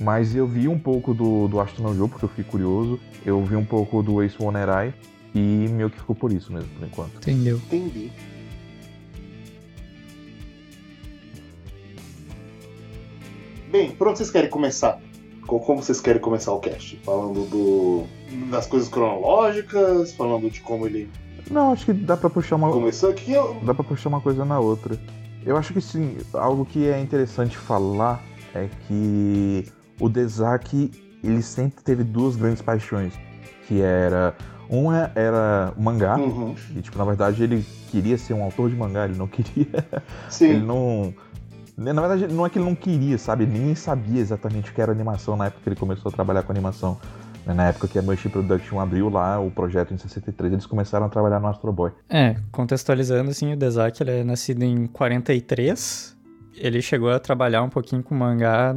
Mas 0.01 0.35
eu 0.35 0.47
vi 0.47 0.67
um 0.67 0.79
pouco 0.79 1.13
do, 1.13 1.47
do 1.47 1.61
Astro 1.61 1.83
no 1.83 1.95
Jogo, 1.95 2.11
porque 2.13 2.25
eu 2.25 2.29
fiquei 2.31 2.45
curioso. 2.45 2.99
Eu 3.25 3.45
vi 3.45 3.55
um 3.55 3.65
pouco 3.65 4.03
do 4.03 4.23
Ace 4.23 4.37
Onerai 4.43 4.95
e 5.35 5.39
meio 5.39 5.91
que 5.91 5.99
ficou 5.99 6.17
por 6.17 6.33
isso 6.33 6.51
mesmo, 6.51 6.69
por 6.71 6.87
enquanto. 6.87 7.17
Entendeu? 7.17 7.59
Entendi. 7.59 8.11
Bem, 13.71 13.91
por 13.91 14.09
onde 14.09 14.19
vocês 14.19 14.31
querem 14.31 14.49
começar? 14.49 15.01
Como 15.47 15.83
vocês 15.83 16.01
querem 16.01 16.21
começar 16.21 16.53
o 16.53 16.61
cast? 16.61 16.99
Falando 17.05 17.45
do, 17.49 18.05
das 18.51 18.67
coisas 18.67 18.89
cronológicas, 18.89 20.13
falando 20.13 20.51
de 20.51 20.61
como 20.61 20.87
ele. 20.87 21.11
Não, 21.51 21.73
acho 21.73 21.85
que 21.85 21.93
dá 21.93 22.17
pra 22.17 22.31
puxar 22.31 22.57
uma. 22.57 22.71
Começou 22.71 23.11
aqui. 23.11 23.33
Eu... 23.33 23.57
Dá 23.63 23.75
pra 23.75 23.85
puxar 23.85 24.09
uma 24.09 24.21
coisa 24.21 24.45
na 24.45 24.59
outra. 24.59 24.99
Eu 25.45 25.57
acho 25.57 25.75
que 25.75 25.81
sim, 25.81 26.17
algo 26.33 26.65
que 26.65 26.89
é 26.89 26.99
interessante 26.99 27.57
falar 27.57 28.23
é 28.55 28.69
que 28.87 29.67
o 30.01 30.09
Dezaki 30.09 30.91
ele 31.23 31.43
sempre 31.43 31.83
teve 31.83 32.03
duas 32.03 32.37
grandes 32.37 32.63
paixões, 32.63 33.13
que 33.67 33.81
era 33.81 34.35
uma 34.69 35.13
era 35.15 35.73
mangá, 35.77 36.17
uhum. 36.17 36.55
e 36.75 36.81
tipo, 36.81 36.97
na 36.97 37.05
verdade 37.05 37.43
ele 37.43 37.65
queria 37.91 38.17
ser 38.17 38.33
um 38.35 38.43
autor 38.43 38.71
de 38.71 38.77
mangá, 38.77 39.05
ele 39.05 39.17
não 39.17 39.27
queria. 39.27 39.87
Sim. 40.29 40.47
Ele 40.55 40.65
não 40.65 41.15
na 41.77 42.01
verdade, 42.01 42.33
não 42.33 42.47
é 42.47 42.51
que 42.51 42.59
ele 42.59 42.67
não 42.67 42.75
queria, 42.75 43.19
sabe? 43.19 43.47
Nem 43.47 43.75
sabia 43.75 44.21
exatamente 44.21 44.71
o 44.71 44.75
que 44.75 44.81
era 44.81 44.93
animação 44.93 45.37
na 45.37 45.47
época 45.47 45.63
que 45.63 45.69
ele 45.69 45.77
começou 45.77 46.09
a 46.09 46.13
trabalhar 46.13 46.43
com 46.43 46.53
animação. 46.53 46.99
Na 47.47 47.69
época 47.69 47.89
que 47.89 47.99
a 47.99 48.03
Mushi 48.03 48.31
Production 48.31 48.81
abriu 48.81 49.11
lá 49.11 49.39
o 49.39 49.51
projeto 49.51 49.93
em 49.93 49.99
63, 49.99 50.53
eles 50.53 50.67
começaram 50.67 51.05
a 51.05 51.09
trabalhar 51.11 51.39
no 51.41 51.47
Astro 51.49 51.71
Boy. 51.73 51.93
É, 52.09 52.37
contextualizando 52.51 53.31
assim, 53.31 53.53
o 53.53 53.57
Dezaki 53.57 54.03
ele 54.03 54.21
é 54.21 54.25
nascido 54.25 54.63
em 54.63 54.87
43. 54.87 56.17
Ele 56.57 56.81
chegou 56.81 57.11
a 57.11 57.19
trabalhar 57.19 57.63
um 57.63 57.69
pouquinho 57.69 58.03
com 58.03 58.15
mangá 58.15 58.77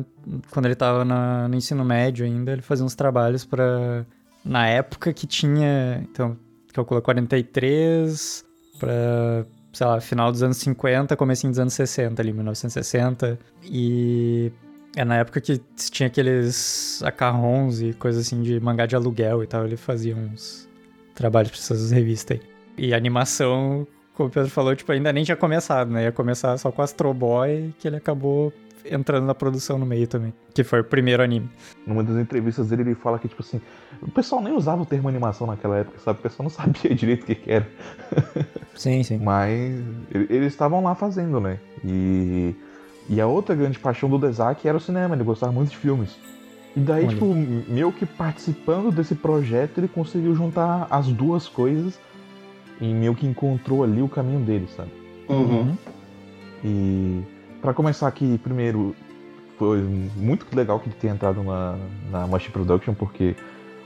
quando 0.51 0.65
ele 0.65 0.75
tava 0.75 1.05
na, 1.05 1.47
no 1.47 1.55
ensino 1.55 1.85
médio 1.85 2.25
ainda. 2.25 2.51
Ele 2.51 2.61
fazia 2.61 2.83
uns 2.83 2.95
trabalhos 2.95 3.45
para 3.45 4.05
Na 4.43 4.67
época 4.67 5.13
que 5.13 5.25
tinha. 5.25 6.03
Então, 6.11 6.35
calcula 6.73 7.01
43 7.01 8.43
pra, 8.79 9.45
sei 9.73 9.85
lá, 9.87 9.99
final 10.01 10.31
dos 10.31 10.43
anos 10.43 10.57
50, 10.57 11.15
comecinho 11.15 11.51
dos 11.51 11.59
anos 11.59 11.73
60 11.73 12.21
ali, 12.21 12.33
1960. 12.33 13.39
E 13.63 14.51
é 14.95 15.05
na 15.05 15.17
época 15.17 15.39
que 15.39 15.61
tinha 15.91 16.07
aqueles 16.07 17.01
acarrons 17.03 17.81
e 17.81 17.93
coisas 17.93 18.25
assim 18.25 18.41
de 18.41 18.59
mangá 18.59 18.85
de 18.85 18.95
aluguel 18.95 19.43
e 19.43 19.47
tal. 19.47 19.65
Ele 19.65 19.77
fazia 19.77 20.15
uns 20.15 20.67
trabalhos 21.13 21.51
pra 21.51 21.59
essas 21.59 21.91
revistas 21.91 22.39
aí. 22.39 22.45
E 22.77 22.93
animação, 22.93 23.87
como 24.13 24.29
o 24.29 24.31
Pedro 24.31 24.49
falou, 24.49 24.75
tipo, 24.75 24.91
ainda 24.91 25.11
nem 25.11 25.23
tinha 25.23 25.37
começado, 25.37 25.91
né? 25.91 26.03
Ia 26.03 26.11
começar 26.11 26.57
só 26.57 26.71
com 26.71 26.81
Astro 26.81 27.13
Boy, 27.13 27.73
que 27.79 27.87
ele 27.87 27.97
acabou 27.97 28.53
entrando 28.91 29.25
na 29.25 29.35
produção 29.35 29.77
no 29.77 29.85
meio 29.85 30.07
também. 30.07 30.33
Que 30.53 30.63
foi 30.63 30.81
o 30.81 30.83
primeiro 30.83 31.23
anime. 31.23 31.49
Numa 31.85 32.03
das 32.03 32.17
entrevistas 32.17 32.69
dele, 32.69 32.81
ele 32.83 32.95
fala 32.95 33.19
que, 33.19 33.27
tipo 33.27 33.41
assim, 33.41 33.61
o 34.01 34.11
pessoal 34.11 34.41
nem 34.41 34.53
usava 34.53 34.81
o 34.81 34.85
termo 34.85 35.07
animação 35.07 35.47
naquela 35.47 35.77
época, 35.77 35.99
sabe? 35.99 36.19
O 36.19 36.21
pessoal 36.23 36.43
não 36.43 36.49
sabia 36.55 36.93
direito 36.95 37.23
o 37.23 37.25
que, 37.25 37.35
que 37.35 37.51
era. 37.51 37.67
Sim, 38.75 39.03
sim. 39.03 39.17
Mas 39.17 39.81
eles 40.11 40.53
estavam 40.53 40.83
lá 40.83 40.95
fazendo, 40.95 41.39
né? 41.39 41.59
E 41.83 42.55
e 43.09 43.21
a 43.21 43.27
outra 43.27 43.55
grande 43.55 43.79
paixão 43.79 44.09
do 44.09 44.17
Dezaki 44.17 44.67
era 44.67 44.77
o 44.77 44.81
cinema, 44.81 45.15
ele 45.15 45.23
gostava 45.23 45.51
muito 45.51 45.69
de 45.69 45.77
filmes. 45.77 46.17
E 46.75 46.79
daí, 46.79 47.05
Olha. 47.05 47.13
tipo, 47.13 47.33
meio 47.33 47.91
que 47.91 48.05
participando 48.05 48.91
desse 48.91 49.15
projeto, 49.15 49.79
ele 49.79 49.87
conseguiu 49.87 50.35
juntar 50.35 50.87
as 50.91 51.07
duas 51.07 51.47
coisas 51.47 51.99
e 52.81 52.93
meio 52.93 53.15
que 53.15 53.25
encontrou 53.25 53.83
ali 53.83 54.01
o 54.01 54.09
caminho 54.09 54.41
dele, 54.41 54.67
sabe? 54.75 54.91
Uhum. 55.29 55.75
E 56.63 57.23
para 57.61 57.73
começar 57.73 58.07
aqui, 58.07 58.37
primeiro, 58.39 58.95
foi 59.57 59.79
muito 60.15 60.45
legal 60.55 60.79
que 60.79 60.87
ele 60.87 60.95
tenha 60.95 61.13
entrado 61.13 61.43
na, 61.43 61.77
na 62.11 62.27
Mush 62.27 62.47
Production, 62.49 62.93
porque 62.93 63.35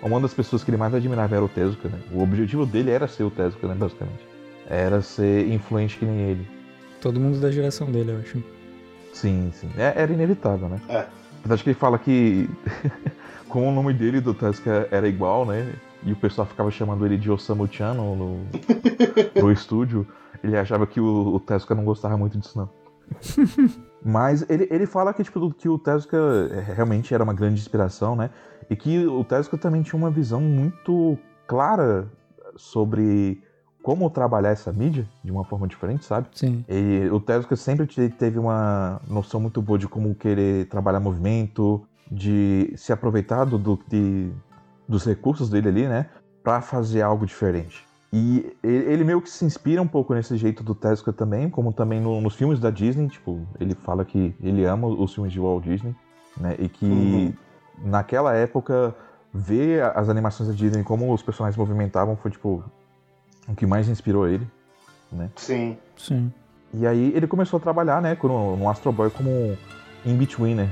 uma 0.01 0.19
das 0.19 0.33
pessoas 0.33 0.63
que 0.63 0.69
ele 0.69 0.77
mais 0.77 0.93
admirava 0.93 1.35
era 1.35 1.45
o 1.45 1.49
Tezuka, 1.49 1.87
né? 1.87 1.99
O 2.11 2.21
objetivo 2.21 2.65
dele 2.65 2.91
era 2.91 3.07
ser 3.07 3.23
o 3.23 3.31
Tezuka, 3.31 3.67
né, 3.67 3.75
basicamente. 3.75 4.27
Era 4.69 5.01
ser 5.01 5.47
influente 5.47 5.97
que 5.97 6.05
nem 6.05 6.31
ele. 6.31 6.47
Todo 6.99 7.19
mundo 7.19 7.39
da 7.39 7.51
geração 7.51 7.91
dele, 7.91 8.11
eu 8.11 8.19
acho. 8.19 8.43
Sim, 9.13 9.51
sim. 9.53 9.69
É, 9.77 9.93
era 9.95 10.11
inevitável, 10.11 10.69
né? 10.69 10.79
É. 10.89 11.05
Acho 11.49 11.63
que 11.63 11.69
ele 11.69 11.79
fala 11.79 11.97
que, 11.97 12.49
como 13.49 13.67
o 13.67 13.71
nome 13.71 13.93
dele 13.93 14.21
do 14.21 14.33
Tezuka 14.33 14.87
era 14.91 15.07
igual, 15.07 15.45
né? 15.45 15.73
E 16.03 16.11
o 16.11 16.15
pessoal 16.15 16.47
ficava 16.47 16.71
chamando 16.71 17.05
ele 17.05 17.17
de 17.17 17.29
Osamu-chan 17.29 17.93
no, 17.93 18.15
no, 18.15 18.47
no 19.39 19.51
estúdio, 19.51 20.07
ele 20.43 20.57
achava 20.57 20.87
que 20.87 20.99
o, 20.99 21.35
o 21.35 21.39
Tezuka 21.39 21.75
não 21.75 21.83
gostava 21.83 22.17
muito 22.17 22.37
disso, 22.37 22.57
não. 22.57 22.80
Mas 24.03 24.47
ele, 24.49 24.67
ele 24.71 24.85
fala 24.85 25.13
que, 25.13 25.23
tipo, 25.23 25.53
que 25.53 25.69
o 25.69 25.77
Tezuka 25.77 26.17
é, 26.51 26.73
realmente 26.73 27.13
era 27.13 27.23
uma 27.23 27.33
grande 27.33 27.59
inspiração, 27.59 28.15
né? 28.15 28.31
E 28.69 28.75
que 28.75 29.05
o 29.05 29.23
Tezuka 29.23 29.57
também 29.57 29.83
tinha 29.83 29.97
uma 29.97 30.09
visão 30.09 30.41
muito 30.41 31.17
clara 31.45 32.07
sobre 32.55 33.43
como 33.83 34.09
trabalhar 34.09 34.49
essa 34.49 34.71
mídia 34.71 35.07
de 35.23 35.31
uma 35.31 35.43
forma 35.43 35.67
diferente, 35.67 36.05
sabe? 36.05 36.27
Sim. 36.33 36.63
E 36.67 37.09
o 37.11 37.19
Tezuka 37.19 37.55
sempre 37.55 37.87
teve 38.09 38.39
uma 38.39 39.01
noção 39.07 39.39
muito 39.39 39.61
boa 39.61 39.77
de 39.77 39.87
como 39.87 40.13
querer 40.15 40.67
trabalhar 40.67 40.99
movimento, 40.99 41.85
de 42.09 42.73
se 42.75 42.91
aproveitar 42.91 43.45
do, 43.45 43.57
do 43.57 43.79
de, 43.87 44.31
dos 44.87 45.05
recursos 45.05 45.49
dele 45.49 45.69
ali, 45.69 45.87
né? 45.87 46.07
Pra 46.43 46.61
fazer 46.61 47.01
algo 47.01 47.25
diferente. 47.25 47.85
E 48.13 48.57
ele 48.61 49.05
meio 49.05 49.21
que 49.21 49.29
se 49.29 49.45
inspira 49.45 49.81
um 49.81 49.87
pouco 49.87 50.13
nesse 50.13 50.35
jeito 50.35 50.63
do 50.63 50.75
Tezuka 50.75 51.13
também, 51.13 51.49
como 51.49 51.71
também 51.71 52.01
no, 52.01 52.19
nos 52.19 52.35
filmes 52.35 52.59
da 52.59 52.69
Disney. 52.69 53.07
Tipo, 53.07 53.39
ele 53.57 53.73
fala 53.73 54.03
que 54.03 54.35
ele 54.43 54.65
ama 54.65 54.87
os 54.87 55.13
filmes 55.13 55.31
de 55.31 55.39
Walt 55.39 55.63
Disney, 55.63 55.95
né? 56.37 56.55
E 56.59 56.67
que 56.67 56.85
uhum. 56.85 57.33
naquela 57.85 58.33
época 58.35 58.93
ver 59.33 59.83
as 59.95 60.09
animações 60.09 60.49
da 60.49 60.55
Disney, 60.55 60.83
como 60.83 61.13
os 61.13 61.21
personagens 61.21 61.57
movimentavam, 61.57 62.17
foi 62.17 62.31
tipo 62.31 62.63
o 63.47 63.55
que 63.55 63.65
mais 63.65 63.87
inspirou 63.87 64.27
ele, 64.27 64.45
né? 65.09 65.29
Sim. 65.37 65.77
Sim. 65.95 66.33
E 66.73 66.85
aí 66.85 67.13
ele 67.15 67.27
começou 67.27 67.57
a 67.57 67.59
trabalhar, 67.61 68.01
né, 68.01 68.17
no, 68.21 68.57
no 68.57 68.69
Astro 68.69 68.91
Boy 68.91 69.09
como 69.09 69.57
in-betweener, 70.05 70.69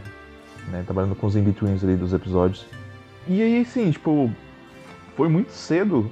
né, 0.70 0.84
trabalhando 0.86 1.16
com 1.16 1.28
os 1.28 1.36
in-betweens 1.36 1.84
ali 1.84 1.96
dos 1.96 2.14
episódios. 2.14 2.66
E 3.28 3.42
aí, 3.42 3.66
sim, 3.66 3.92
tipo, 3.92 4.32
foi 5.16 5.28
muito 5.28 5.52
cedo, 5.52 6.10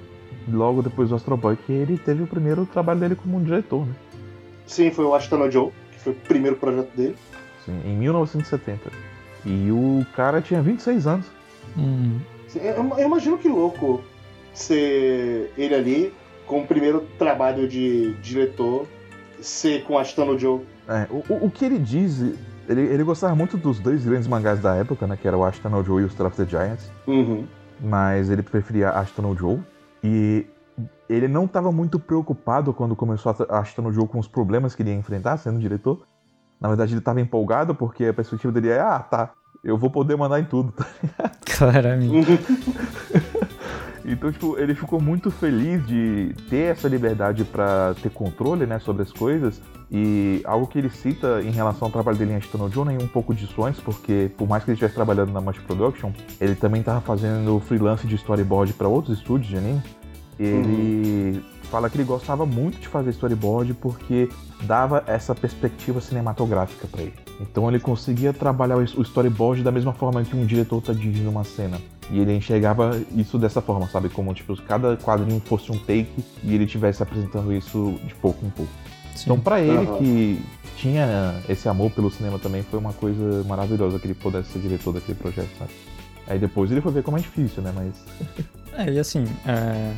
logo 0.52 0.82
depois 0.82 1.10
do 1.10 1.16
Astro 1.16 1.38
Boy, 1.38 1.56
que 1.56 1.72
ele 1.72 1.98
teve 1.98 2.24
o 2.24 2.28
primeiro 2.28 2.66
trabalho 2.66 3.00
dele 3.00 3.16
como 3.16 3.38
um 3.38 3.44
diretor, 3.44 3.86
né? 3.86 3.94
Sim, 4.66 4.92
foi 4.92 5.06
o 5.06 5.16
Ashton 5.16 5.50
Joe, 5.50 5.72
que 5.92 6.00
foi 6.00 6.14
o 6.14 6.16
primeiro 6.16 6.58
projeto 6.58 6.96
dele. 6.96 7.16
Sim, 7.66 7.82
em 7.86 7.96
1970. 7.96 8.92
E 9.46 9.72
o 9.72 10.06
cara 10.16 10.42
tinha 10.42 10.62
26 10.62 11.08
anos. 11.08 11.26
Hum. 11.78 12.20
Sim, 12.48 12.60
eu, 12.60 12.98
eu 12.98 13.08
imagino 13.08 13.38
que 13.38 13.48
louco 13.48 14.04
ser 14.54 15.52
ele 15.58 15.76
ali 15.76 16.14
com 16.46 16.62
o 16.62 16.68
primeiro 16.68 17.02
trabalho 17.18 17.68
de 17.68 18.14
diretor 18.16 18.88
ser 19.42 19.84
com 19.84 19.98
Ashton 19.98 20.38
Joe. 20.38 20.62
É, 20.88 21.08
o, 21.10 21.46
o 21.46 21.52
que 21.52 21.66
ele 21.66 21.78
diz, 21.78 22.20
ele, 22.68 22.82
ele 22.82 23.04
gostava 23.04 23.36
muito 23.36 23.58
dos 23.58 23.80
dois 23.80 24.04
grandes 24.04 24.28
mangás 24.28 24.60
da 24.60 24.76
época, 24.76 25.06
né? 25.06 25.18
Que 25.22 25.28
era 25.28 25.38
o 25.38 25.44
Ashton 25.44 25.84
Joe 25.84 26.02
e 26.02 26.06
o 26.06 26.10
Star 26.10 26.28
of 26.28 26.38
the 26.38 26.46
Giants. 26.46 26.92
Uhum. 27.06 27.46
Mas 27.80 28.30
ele 28.30 28.42
preferia 28.42 28.90
Ashton 28.92 29.36
Joe. 29.36 29.60
E 30.04 30.46
ele 31.10 31.28
não 31.28 31.46
estava 31.46 31.72
muito 31.72 32.00
preocupado 32.00 32.74
quando 32.74 32.96
começou 32.96 33.36
a 33.50 33.60
Ashton 33.60 33.92
Joe 33.92 34.08
com 34.08 34.20
os 34.20 34.28
problemas 34.28 34.76
que 34.76 34.82
ele 34.82 34.92
ia 34.92 34.96
enfrentar 34.96 35.38
sendo 35.38 35.60
diretor. 35.60 36.06
Na 36.60 36.68
verdade, 36.68 36.94
ele 36.94 37.00
estava 37.00 37.22
empolgado 37.22 37.76
porque 37.76 38.06
a 38.06 38.14
perspectiva 38.14 38.52
dele 38.52 38.70
é: 38.70 38.80
ah, 38.80 39.00
tá, 39.00 39.32
eu 39.64 39.78
vou 39.78 39.90
poder 39.90 40.16
mandar 40.16 40.40
em 40.40 40.46
tudo, 40.46 40.72
tá 40.72 40.86
Claramente. 41.58 42.40
Então, 44.10 44.32
tipo, 44.32 44.58
ele 44.58 44.74
ficou 44.74 45.02
muito 45.02 45.30
feliz 45.30 45.86
de 45.86 46.34
ter 46.50 46.72
essa 46.72 46.88
liberdade 46.88 47.44
para 47.44 47.94
ter 48.02 48.10
controle, 48.10 48.66
né, 48.66 48.80
sobre 48.80 49.04
as 49.04 49.12
coisas. 49.12 49.62
E 49.90 50.42
algo 50.44 50.68
que 50.68 50.78
ele 50.78 50.90
cita 50.90 51.42
em 51.42 51.50
relação 51.50 51.88
ao 51.88 51.92
trabalho 51.92 52.18
dele 52.18 52.34
em 52.34 52.36
Ashton 52.36 52.68
John 52.70 52.90
é 52.90 52.98
um 53.02 53.08
pouco 53.08 53.34
de 53.34 53.48
sonhos, 53.48 53.80
porque 53.80 54.30
por 54.38 54.48
mais 54.48 54.64
que 54.64 54.70
ele 54.70 54.76
estivesse 54.76 54.96
trabalhando 54.96 55.32
na 55.32 55.40
Mush 55.40 55.60
Production, 55.60 56.12
ele 56.42 56.56
também 56.56 56.82
estava 56.82 57.00
fazendo 57.00 57.60
freelance 57.62 58.06
de 58.06 58.16
storyboard 58.16 58.74
para 58.74 58.88
outros 58.88 59.18
estúdios 59.18 59.50
de 59.50 59.58
anime. 59.58 59.82
Ele 60.38 61.38
uhum. 61.38 61.42
fala 61.64 61.90
que 61.90 61.98
ele 61.98 62.04
gostava 62.04 62.46
muito 62.46 62.80
de 62.80 62.88
fazer 62.88 63.12
storyboard 63.12 63.74
porque 63.76 64.30
dava 64.64 65.04
essa 65.08 65.34
perspectiva 65.34 66.02
cinematográfica 66.02 66.86
para 66.88 67.04
ele. 67.04 67.14
Então 67.40 67.68
ele 67.70 67.80
conseguia 67.80 68.34
trabalhar 68.34 68.78
o 68.78 69.02
storyboard 69.02 69.64
da 69.64 69.72
mesma 69.72 69.94
forma 69.94 70.24
que 70.24 70.36
um 70.36 70.46
diretor 70.46 70.80
está 70.80 70.94
dirigindo 70.94 71.30
uma 71.30 71.44
cena. 71.44 71.80
E 72.10 72.20
ele 72.20 72.36
enxergava 72.36 73.02
isso 73.16 73.38
dessa 73.38 73.62
forma, 73.62 73.88
sabe? 73.88 74.10
Como 74.10 74.34
tipo, 74.34 74.56
cada 74.64 74.96
quadrinho 74.98 75.42
fosse 75.42 75.72
um 75.72 75.78
take 75.78 76.24
e 76.44 76.54
ele 76.54 76.66
estivesse 76.66 77.02
apresentando 77.04 77.54
isso 77.54 78.00
de 78.06 78.14
pouco 78.16 78.46
em 78.46 78.50
pouco. 78.50 78.72
Sim. 79.18 79.24
Então, 79.26 79.40
para 79.40 79.60
ele 79.60 79.78
uhum. 79.78 79.98
que 79.98 80.42
tinha 80.78 81.36
esse 81.50 81.68
amor 81.68 81.92
pelo 81.92 82.10
cinema 82.10 82.38
também, 82.40 82.64
foi 82.64 82.80
uma 82.80 82.94
coisa 82.94 83.44
maravilhosa 83.44 84.00
que 84.00 84.08
ele 84.08 84.14
pudesse 84.14 84.52
ser 84.52 84.60
diretor 84.60 84.94
daquele 84.94 85.18
projeto, 85.18 85.50
sabe? 85.58 85.72
Aí 86.28 86.38
depois 86.38 86.72
ele 86.72 86.82
foi 86.82 86.92
ver 86.92 87.04
como 87.04 87.18
é 87.18 87.22
difícil, 87.22 87.64
né? 87.64 87.74
Mas. 87.74 87.94
é, 88.78 88.92
e 88.92 89.00
assim, 89.00 89.26
é... 89.46 89.94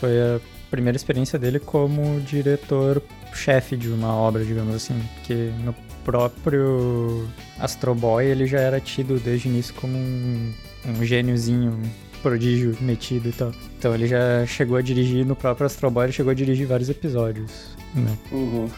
foi 0.00 0.20
a 0.20 0.40
primeira 0.70 0.96
experiência 0.96 1.38
dele 1.38 1.58
como 1.58 2.20
diretor-chefe 2.20 3.76
de 3.76 3.88
uma 3.88 4.14
obra, 4.14 4.44
digamos 4.44 4.74
assim. 4.74 5.00
Que 5.24 5.52
no 5.64 5.74
próprio 6.04 7.26
Astro 7.58 7.94
Boy 7.94 8.26
ele 8.26 8.46
já 8.46 8.60
era 8.60 8.80
tido 8.80 9.18
desde 9.18 9.48
o 9.48 9.50
início 9.50 9.74
como 9.74 9.96
um 9.96 10.52
um 10.86 11.04
gêniozinho, 11.04 11.80
prodígio 12.18 12.76
metido 12.80 13.28
e 13.28 13.32
tal. 13.32 13.52
Então 13.78 13.94
ele 13.94 14.06
já 14.06 14.44
chegou 14.46 14.76
a 14.76 14.82
dirigir 14.82 15.24
no 15.24 15.36
próprio 15.36 15.66
Astro 15.66 15.90
Boy, 15.90 16.06
ele 16.06 16.12
chegou 16.12 16.30
a 16.30 16.34
dirigir 16.34 16.66
vários 16.66 16.88
episódios, 16.88 17.76
né? 17.94 18.16
Uhum. 18.32 18.68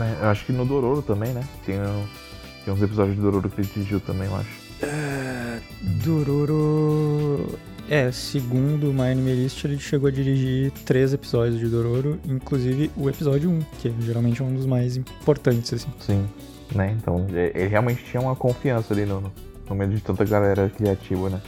É, 0.00 0.22
eu 0.22 0.28
acho 0.28 0.44
que 0.46 0.52
no 0.52 0.64
Dororo 0.64 1.02
também, 1.02 1.32
né? 1.32 1.42
Tem, 1.64 1.76
tem 2.64 2.74
uns 2.74 2.82
episódios 2.82 3.16
de 3.16 3.22
Dororo 3.22 3.48
que 3.48 3.60
ele 3.60 3.68
dirigiu 3.74 4.00
também, 4.00 4.26
eu 4.26 4.36
acho. 4.36 4.50
Uh, 4.82 5.60
Dororo. 6.04 7.58
É, 7.90 8.12
segundo 8.12 8.90
o 8.90 8.92
My 8.92 9.10
Anime 9.12 9.32
List, 9.34 9.64
ele 9.64 9.78
chegou 9.78 10.08
a 10.08 10.12
dirigir 10.12 10.70
três 10.84 11.14
episódios 11.14 11.58
de 11.58 11.68
Dororo, 11.68 12.20
inclusive 12.28 12.90
o 12.94 13.08
episódio 13.08 13.50
1, 13.50 13.60
que 13.80 13.88
é 13.88 13.92
geralmente 14.00 14.42
um 14.42 14.54
dos 14.54 14.66
mais 14.66 14.96
importantes, 14.96 15.72
assim. 15.72 15.88
Sim, 15.98 16.28
né? 16.74 16.94
Então 17.00 17.26
ele 17.30 17.66
realmente 17.66 18.04
tinha 18.04 18.20
uma 18.20 18.36
confiança 18.36 18.92
ali 18.92 19.06
no, 19.06 19.32
no 19.68 19.74
meio 19.74 19.90
de 19.90 20.00
tanta 20.02 20.22
galera 20.24 20.68
criativa, 20.68 21.30
né? 21.30 21.40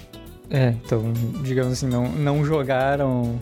É, 0.51 0.75
então, 0.85 1.13
digamos 1.43 1.73
assim, 1.75 1.87
não, 1.89 2.09
não 2.11 2.45
jogaram 2.45 3.39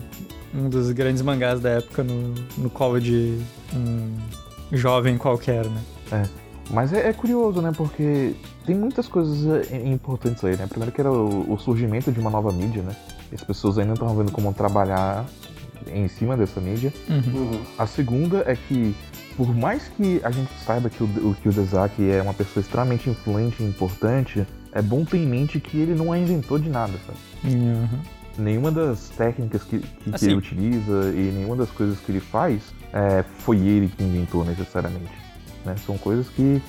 um 0.53 0.69
dos 0.69 0.91
grandes 0.91 1.21
mangás 1.21 1.59
da 1.59 1.69
época 1.69 2.03
no, 2.03 2.33
no 2.57 2.69
colo 2.69 2.99
de 3.01 3.39
um 3.75 4.15
jovem 4.71 5.17
qualquer, 5.17 5.65
né? 5.65 5.81
É. 6.11 6.23
Mas 6.71 6.93
é, 6.93 7.09
é 7.09 7.13
curioso, 7.13 7.61
né? 7.61 7.71
Porque 7.75 8.35
tem 8.65 8.75
muitas 8.75 9.07
coisas 9.07 9.71
é, 9.71 9.87
importantes 9.87 10.43
aí, 10.45 10.55
né? 10.55 10.67
Primeiro 10.67 10.91
que 10.93 11.01
era 11.01 11.11
o, 11.11 11.51
o 11.51 11.57
surgimento 11.57 12.11
de 12.11 12.19
uma 12.19 12.29
nova 12.29 12.51
mídia, 12.51 12.83
né? 12.83 12.95
As 13.33 13.43
pessoas 13.43 13.77
ainda 13.79 13.93
estavam 13.93 14.15
vendo 14.15 14.31
como 14.31 14.53
trabalhar 14.53 15.25
em 15.91 16.07
cima 16.07 16.37
dessa 16.37 16.61
mídia. 16.61 16.93
Uhum. 17.09 17.41
Uhum. 17.41 17.61
A 17.77 17.87
segunda 17.87 18.43
é 18.45 18.55
que, 18.55 18.95
por 19.35 19.55
mais 19.55 19.87
que 19.97 20.21
a 20.23 20.29
gente 20.29 20.51
saiba 20.63 20.89
que 20.91 21.01
o, 21.03 21.07
o- 21.07 21.35
que 21.41 21.49
o 21.49 21.51
Dezaki 21.51 22.07
é 22.09 22.21
uma 22.21 22.33
pessoa 22.35 22.61
extremamente 22.61 23.09
influente 23.09 23.63
e 23.63 23.65
importante, 23.65 24.45
é 24.71 24.81
bom 24.81 25.03
ter 25.05 25.17
em 25.17 25.25
mente 25.25 25.59
que 25.59 25.77
ele 25.77 25.95
não 25.95 26.13
é 26.13 26.19
inventor 26.19 26.59
de 26.59 26.69
nada, 26.69 26.93
sabe? 27.05 27.55
Uhum. 27.55 27.87
Nenhuma 28.37 28.71
das 28.71 29.09
técnicas 29.09 29.63
que, 29.63 29.79
que, 29.79 30.09
que 30.09 30.15
Assim. 30.15 30.25
ele 30.27 30.35
utiliza 30.35 31.11
e 31.13 31.31
nenhuma 31.35 31.55
das 31.55 31.69
coisas 31.71 31.99
que 31.99 32.11
ele 32.11 32.19
faz 32.19 32.61
é, 32.93 33.23
foi 33.39 33.57
ele 33.57 33.87
que 33.89 34.03
inventou 34.03 34.45
necessariamente. 34.45 35.11
né? 35.65 35.75
São 35.85 35.97
coisas 35.97 36.29
que 36.29 36.61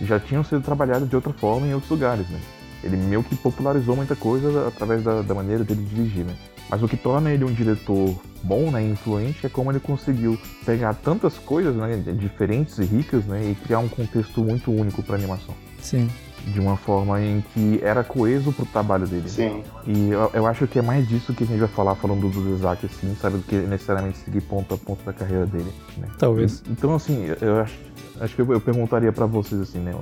já 0.00 0.20
tinham 0.20 0.44
sido 0.44 0.60
trabalhadas 0.60 1.08
de 1.08 1.16
outra 1.16 1.32
forma 1.32 1.66
em 1.66 1.74
outros 1.74 1.90
lugares. 1.90 2.28
Né? 2.28 2.40
Ele 2.84 2.96
meio 2.96 3.22
que 3.24 3.34
popularizou 3.34 3.96
muita 3.96 4.14
coisa 4.14 4.68
através 4.68 5.02
da, 5.02 5.22
da 5.22 5.34
maneira 5.34 5.64
dele 5.64 5.84
dirigir. 5.84 6.24
Né? 6.24 6.36
Mas 6.70 6.82
o 6.82 6.86
que 6.86 6.96
torna 6.96 7.32
ele 7.32 7.44
um 7.44 7.52
diretor 7.52 8.14
bom 8.44 8.70
né, 8.70 8.84
e 8.84 8.90
influente 8.90 9.44
é 9.44 9.48
como 9.48 9.72
ele 9.72 9.80
conseguiu 9.80 10.38
pegar 10.64 10.94
tantas 10.94 11.36
coisas 11.38 11.74
né, 11.74 11.96
diferentes 12.14 12.78
e 12.78 12.84
ricas 12.84 13.24
né, 13.24 13.50
e 13.50 13.54
criar 13.56 13.80
um 13.80 13.88
contexto 13.88 14.40
muito 14.44 14.70
único 14.70 15.02
para 15.02 15.16
animação. 15.16 15.54
Sim. 15.80 16.08
De 16.46 16.60
uma 16.60 16.76
forma 16.76 17.20
em 17.22 17.44
que 17.52 17.80
era 17.82 18.02
coeso 18.02 18.52
pro 18.52 18.64
trabalho 18.66 19.06
dele. 19.06 19.28
Sim. 19.28 19.62
E 19.86 20.10
eu, 20.10 20.30
eu 20.32 20.46
acho 20.46 20.66
que 20.66 20.78
é 20.78 20.82
mais 20.82 21.06
disso 21.06 21.34
que 21.34 21.44
a 21.44 21.46
gente 21.46 21.58
vai 21.58 21.68
falar 21.68 21.94
falando 21.94 22.28
do 22.30 22.56
Zezaki, 22.56 22.86
assim, 22.86 23.14
sabe? 23.20 23.36
Do 23.38 23.42
que 23.42 23.56
necessariamente 23.56 24.18
seguir 24.18 24.40
ponto 24.42 24.72
a 24.74 24.78
ponto 24.78 25.04
da 25.04 25.12
carreira 25.12 25.44
dele, 25.46 25.72
né? 25.98 26.08
Talvez. 26.18 26.62
E- 26.66 26.70
Então, 26.72 26.94
assim, 26.94 27.26
eu- 27.40 27.60
acho, 27.60 27.78
acho 28.20 28.34
que 28.34 28.42
eu, 28.42 28.52
eu 28.52 28.60
perguntaria 28.60 29.12
pra 29.12 29.26
vocês, 29.26 29.60
assim, 29.60 29.78
né? 29.78 29.94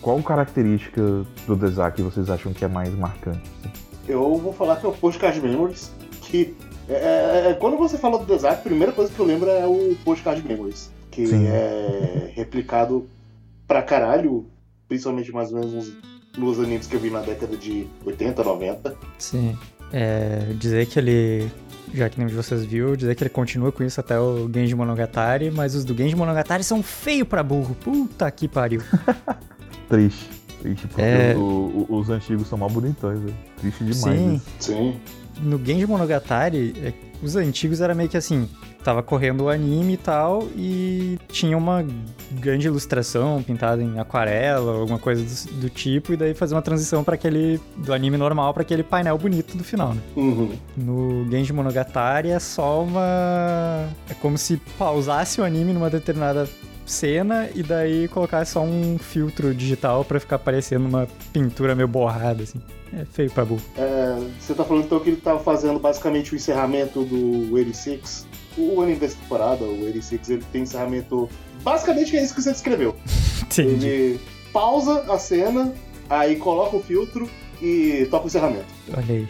Qual 0.00 0.20
característica 0.22 1.00
do 1.46 1.56
Zezaki 1.60 2.02
vocês 2.02 2.28
acham 2.28 2.52
que 2.52 2.64
é 2.64 2.68
mais 2.68 2.92
marcante? 2.94 3.42
assim? 3.64 3.72
Eu 4.08 4.36
vou 4.36 4.52
falar 4.52 4.76
que 4.76 4.86
é 4.86 4.88
o 4.88 4.92
Postcard 4.92 5.40
Memories, 5.40 5.92
que 6.22 6.56
é, 6.88 6.94
é- 6.94 7.50
é- 7.50 7.54
quando 7.54 7.76
você 7.76 7.96
fala 7.96 8.18
do 8.18 8.24
Desac, 8.24 8.54
a 8.54 8.56
primeira 8.56 8.92
coisa 8.92 9.12
que 9.12 9.20
eu 9.20 9.24
lembro 9.24 9.48
é 9.48 9.64
o 9.64 9.94
Postcard 10.04 10.42
Memories, 10.46 10.90
que 11.10 11.26
Sim. 11.28 11.46
é 11.46 12.32
replicado 12.34 13.06
pra 13.68 13.80
caralho, 13.80 14.44
principalmente 14.92 15.32
mais 15.32 15.50
ou 15.52 15.58
menos 15.60 15.72
nos, 15.72 15.92
nos 16.36 16.60
animes 16.60 16.86
que 16.86 16.94
eu 16.96 17.00
vi 17.00 17.08
na 17.10 17.20
década 17.20 17.56
de 17.56 17.86
80, 18.04 18.44
90. 18.44 18.94
Sim. 19.18 19.56
É, 19.90 20.52
dizer 20.58 20.86
que 20.86 20.98
ele, 20.98 21.50
já 21.94 22.08
que 22.10 22.18
nenhum 22.18 22.28
de 22.28 22.34
vocês 22.36 22.64
viu, 22.64 22.94
dizer 22.96 23.14
que 23.14 23.22
ele 23.22 23.30
continua 23.30 23.72
com 23.72 23.82
isso 23.82 23.98
até 24.00 24.18
o 24.20 24.50
Genji 24.52 24.74
Monogatari, 24.74 25.50
mas 25.50 25.74
os 25.74 25.84
do 25.84 25.94
Genji 25.96 26.14
Monogatari 26.14 26.62
são 26.64 26.82
feio 26.82 27.24
pra 27.24 27.42
burro. 27.42 27.74
Puta 27.74 28.30
que 28.30 28.46
pariu. 28.48 28.82
Triste. 29.88 30.28
Triste, 30.60 30.86
porque 30.86 31.02
É. 31.02 31.34
o- 31.36 31.86
o- 31.88 31.96
os 31.98 32.08
antigos 32.08 32.46
são 32.48 32.56
mais 32.58 32.72
bonitões, 32.72 33.18
velho. 33.18 33.34
Triste 33.58 33.84
demais. 33.84 33.96
Sim. 34.20 34.34
isso. 34.34 34.44
Sim. 34.60 34.96
No 35.42 35.58
Genji 35.64 35.86
Monogatari, 35.86 36.74
é, 36.82 36.92
os 37.22 37.34
antigos 37.36 37.80
era 37.80 37.94
meio 37.94 38.08
que 38.08 38.16
assim, 38.16 38.48
tava 38.82 39.02
correndo 39.02 39.44
o 39.44 39.48
anime 39.48 39.94
e 39.94 39.96
tal, 39.96 40.48
e 40.56 41.18
tinha 41.28 41.56
uma 41.56 41.84
grande 42.32 42.66
ilustração 42.66 43.42
pintada 43.42 43.82
em 43.82 43.98
aquarela, 43.98 44.72
alguma 44.78 44.98
coisa 44.98 45.22
do, 45.22 45.60
do 45.62 45.70
tipo, 45.70 46.12
e 46.12 46.16
daí 46.16 46.34
fazia 46.34 46.56
uma 46.56 46.62
transição 46.62 47.04
para 47.04 47.14
aquele 47.14 47.60
do 47.76 47.92
anime 47.92 48.16
normal 48.16 48.52
para 48.52 48.62
aquele 48.62 48.82
painel 48.82 49.16
bonito 49.18 49.56
do 49.56 49.64
final, 49.64 49.94
né? 49.94 50.00
Uhum. 50.16 50.52
No 50.76 51.30
Genji 51.30 51.52
Monogatari 51.52 52.30
é 52.30 52.38
só 52.38 52.82
uma. 52.82 53.88
É 54.08 54.14
como 54.20 54.36
se 54.36 54.56
pausasse 54.78 55.40
o 55.40 55.44
anime 55.44 55.72
numa 55.72 55.90
determinada 55.90 56.48
cena 56.84 57.48
e 57.54 57.62
daí 57.62 58.08
colocasse 58.08 58.52
só 58.52 58.62
um 58.62 58.98
filtro 58.98 59.54
digital 59.54 60.04
pra 60.04 60.20
ficar 60.20 60.38
parecendo 60.38 60.86
uma 60.86 61.08
pintura 61.32 61.74
meio 61.74 61.88
borrada, 61.88 62.42
assim. 62.42 62.60
É 62.92 63.04
feio 63.06 63.30
pra 63.30 63.44
burro. 63.44 63.62
É, 63.76 64.18
você 64.38 64.52
tá 64.54 64.64
falando 64.64 64.84
então 64.84 65.00
que 65.00 65.08
ele 65.08 65.16
tava 65.16 65.38
fazendo 65.40 65.78
basicamente 65.78 66.34
o 66.34 66.36
encerramento 66.36 67.02
do 67.04 67.54
86. 67.54 68.26
O 68.56 68.80
anime 68.82 68.98
dessa 68.98 69.16
temporada, 69.16 69.64
o 69.64 69.84
86, 69.84 70.30
ele 70.30 70.44
tem 70.52 70.62
encerramento. 70.62 71.28
Basicamente 71.62 72.16
é 72.16 72.22
isso 72.22 72.34
que 72.34 72.42
você 72.42 72.52
descreveu. 72.52 72.96
Entendi. 73.44 73.86
Ele 73.86 74.20
pausa 74.52 75.00
a 75.12 75.18
cena, 75.18 75.72
aí 76.10 76.36
coloca 76.36 76.76
o 76.76 76.82
filtro 76.82 77.28
e 77.60 78.06
toca 78.10 78.24
o 78.24 78.26
encerramento. 78.28 78.66
Olha 78.96 79.14
aí. 79.14 79.28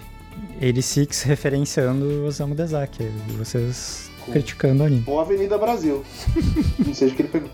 86 0.61 1.23
referenciando 1.23 2.05
o 2.05 2.27
Osamu 2.27 2.55
Dezaki. 2.55 3.03
e 3.03 3.33
Vocês 3.33 4.11
Com- 4.25 4.33
criticando 4.33 4.83
o 4.83 4.87
anime. 4.87 5.05
Ou 5.07 5.21
Avenida 5.21 5.57
Brasil. 5.59 6.03
Não 6.85 6.95
sei 6.95 7.11
de 7.11 7.15
que 7.17 7.23
ele 7.23 7.29
pegou. 7.29 7.51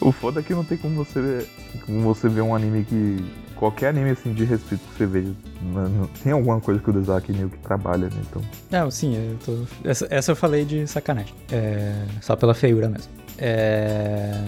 O 0.00 0.12
foda 0.12 0.40
é 0.40 0.42
que 0.42 0.54
não 0.54 0.64
tem 0.64 0.76
como 0.78 0.94
você, 1.04 1.46
como 1.84 2.00
você 2.02 2.28
ver 2.28 2.40
um 2.42 2.54
anime 2.54 2.84
que. 2.84 3.16
Qualquer 3.60 3.88
anime 3.90 4.10
assim 4.10 4.32
de 4.32 4.42
respeito 4.44 4.80
que 4.88 4.96
você 4.98 5.06
veja. 5.06 5.32
não- 5.62 6.06
tem 6.24 6.32
alguma 6.32 6.60
coisa 6.60 6.80
que 6.80 6.88
o 6.88 6.92
Dezaki 6.94 7.30
meio 7.32 7.50
que 7.50 7.58
trabalha, 7.58 8.08
né? 8.08 8.16
Então. 8.28 8.42
Não, 8.70 8.90
sim, 8.90 9.14
eu 9.14 9.36
tô... 9.44 9.88
essa, 9.88 10.08
essa 10.10 10.32
eu 10.32 10.36
falei 10.36 10.64
de 10.64 10.86
sacanagem. 10.86 11.34
É... 11.52 11.94
Só 12.22 12.34
pela 12.34 12.54
feiura 12.54 12.88
mesmo. 12.88 13.12
É... 13.36 14.42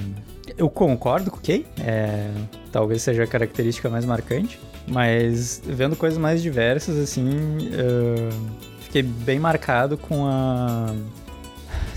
Eu 0.56 0.70
concordo 0.70 1.30
com 1.30 1.36
o 1.36 1.40
Kay. 1.40 1.66
É... 1.78 2.30
Talvez 2.72 3.02
seja 3.02 3.24
a 3.24 3.26
característica 3.26 3.90
mais 3.90 4.06
marcante. 4.06 4.58
Mas 4.88 5.62
vendo 5.64 5.94
coisas 5.94 6.18
mais 6.18 6.42
diversas, 6.42 6.98
assim, 6.98 7.70
eu 7.70 8.30
fiquei 8.80 9.02
bem 9.02 9.38
marcado 9.38 9.96
com 9.96 10.26
a. 10.26 10.92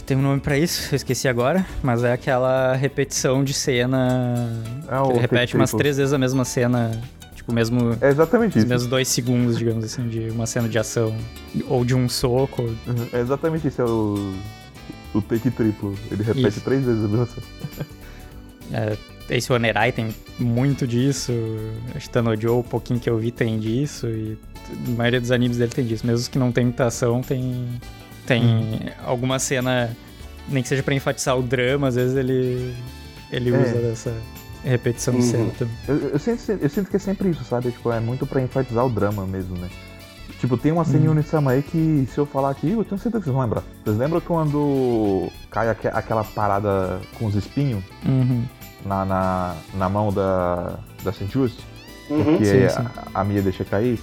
Tem 0.05 0.15
um 0.15 0.21
nome 0.21 0.39
pra 0.39 0.55
isso, 0.57 0.93
eu 0.93 0.95
esqueci 0.97 1.27
agora, 1.27 1.65
mas 1.81 2.03
é 2.03 2.13
aquela 2.13 2.75
repetição 2.75 3.43
de 3.43 3.53
cena. 3.53 4.47
Ah, 4.87 5.01
que 5.03 5.09
ele 5.11 5.19
repete 5.19 5.55
umas 5.55 5.71
três 5.71 5.97
vezes 5.97 6.13
a 6.13 6.17
mesma 6.19 6.45
cena, 6.45 6.91
tipo, 7.33 7.51
mesmo 7.51 7.97
É 7.99 8.09
exatamente 8.09 8.51
os 8.51 8.57
isso. 8.57 8.67
mesmos 8.67 8.87
dois 8.87 9.07
segundos, 9.07 9.57
digamos 9.57 9.83
assim, 9.83 10.07
de 10.07 10.29
uma 10.29 10.45
cena 10.45 10.69
de 10.69 10.77
ação. 10.77 11.15
Ou 11.67 11.83
de 11.83 11.95
um 11.95 12.07
soco. 12.07 12.61
Uhum, 12.61 13.07
É 13.11 13.19
exatamente 13.19 13.67
isso, 13.67 13.81
é 13.81 13.85
o. 13.85 14.33
O 15.13 15.21
take 15.21 15.49
triplo. 15.49 15.95
Ele 16.11 16.21
repete 16.23 16.49
Isso. 16.49 16.61
três 16.61 16.83
vezes 16.85 17.03
a 17.03 17.07
mesma 17.07 17.25
cena. 17.25 17.85
É, 18.73 18.97
esse 19.29 19.53
Onerai 19.53 19.91
tem 19.91 20.09
muito 20.39 20.87
disso. 20.87 21.31
Shitano 21.99 22.35
Joe, 22.39 22.59
o 22.59 22.63
pouquinho 22.63 22.99
que 22.99 23.07
eu 23.07 23.15
vi, 23.17 23.29
tem 23.31 23.59
disso. 23.59 24.07
E 24.07 24.35
a 24.87 24.89
maioria 24.97 25.21
dos 25.21 25.29
animes 25.31 25.57
dele 25.57 25.71
tem 25.71 25.85
disso. 25.85 26.05
Mesmo 26.05 26.19
os 26.21 26.27
que 26.27 26.39
não 26.39 26.51
tem 26.51 26.65
muita 26.65 26.85
ação, 26.85 27.21
tem, 27.21 27.67
tem 28.25 28.43
Uhum. 28.43 28.79
alguma 29.05 29.39
cena, 29.39 29.95
nem 30.49 30.61
que 30.63 30.69
seja 30.69 30.83
pra 30.83 30.93
enfatizar 30.93 31.37
o 31.37 31.41
drama, 31.41 31.87
às 31.87 31.95
vezes 31.95 32.15
ele, 32.15 32.73
ele 33.31 33.53
É. 33.53 33.57
usa 33.57 33.75
dessa 33.81 34.13
repetição 34.63 35.13
de 35.13 35.21
Uhum. 35.21 35.31
cena 35.31 35.51
também. 35.57 35.75
Eu, 35.87 35.95
eu 36.09 36.19
sinto, 36.19 36.51
eu 36.51 36.69
sinto 36.69 36.89
que 36.89 36.95
é 36.95 36.99
sempre 36.99 37.29
isso, 37.29 37.43
sabe? 37.43 37.71
Tipo, 37.71 37.91
é 37.91 37.99
muito 37.99 38.25
pra 38.25 38.41
enfatizar 38.41 38.85
o 38.85 38.89
drama 38.89 39.25
mesmo, 39.25 39.57
né? 39.57 39.69
Tipo, 40.39 40.57
tem 40.57 40.71
uma 40.71 40.83
cena 40.83 41.05
em 41.05 41.07
Hum. 41.07 41.11
Unisama 41.11 41.51
aí 41.51 41.61
que, 41.63 42.07
se 42.11 42.17
eu 42.17 42.25
falar 42.25 42.49
aqui, 42.49 42.71
eu 42.71 42.83
tenho 42.83 42.99
certeza 42.99 43.19
que 43.21 43.25
vocês 43.25 43.33
vão 43.33 43.41
lembrar. 43.43 43.63
Vocês 43.83 43.97
lembram 43.97 44.19
quando 44.21 45.29
cai 45.49 45.69
aque- 45.69 45.87
aquela 45.87 46.23
parada 46.23 46.99
com 47.17 47.25
os 47.25 47.35
espinhos 47.35 47.83
Uhum. 48.05 48.43
na, 48.85 49.05
na, 49.05 49.55
na 49.75 49.87
mão 49.89 50.11
da, 50.11 50.77
da 51.03 51.13
Saint-Just? 51.13 51.59
Uhum. 52.09 52.37
que 52.37 52.45
sim, 52.45 52.63
a, 52.65 52.69
sim. 52.69 52.83
a 53.13 53.23
Mia 53.23 53.41
deixa 53.41 53.63
cair? 53.63 53.99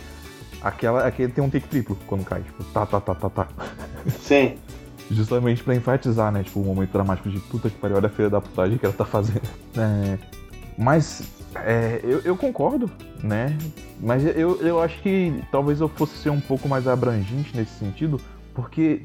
Aquela, 0.62 1.06
aquele 1.06 1.32
tem 1.32 1.42
um 1.42 1.50
take 1.50 1.66
triplo 1.66 1.96
quando 2.06 2.24
cai, 2.24 2.42
tipo, 2.42 2.62
tá, 2.64 2.86
tá, 2.86 3.00
tá, 3.00 3.14
tá, 3.14 3.30
tá. 3.30 3.48
Sim. 4.20 4.56
Justamente 5.10 5.62
pra 5.62 5.74
enfatizar, 5.74 6.30
né? 6.30 6.42
Tipo, 6.42 6.60
o 6.60 6.64
momento 6.64 6.92
dramático 6.92 7.28
de 7.28 7.38
puta 7.40 7.68
que 7.68 7.76
pariu, 7.76 7.96
olha 7.96 8.06
a 8.06 8.10
filha 8.10 8.30
da 8.30 8.40
putagem 8.40 8.78
que 8.78 8.86
ela 8.86 8.94
tá 8.94 9.04
fazendo. 9.04 9.42
É, 9.76 10.18
mas 10.78 11.22
é, 11.56 12.00
eu, 12.02 12.20
eu 12.20 12.36
concordo, 12.36 12.90
né? 13.22 13.56
Mas 14.00 14.24
eu, 14.24 14.60
eu 14.62 14.80
acho 14.80 15.00
que 15.02 15.42
talvez 15.50 15.80
eu 15.80 15.88
fosse 15.88 16.16
ser 16.16 16.30
um 16.30 16.40
pouco 16.40 16.68
mais 16.68 16.86
abrangente 16.86 17.56
nesse 17.56 17.78
sentido, 17.78 18.20
porque 18.54 19.02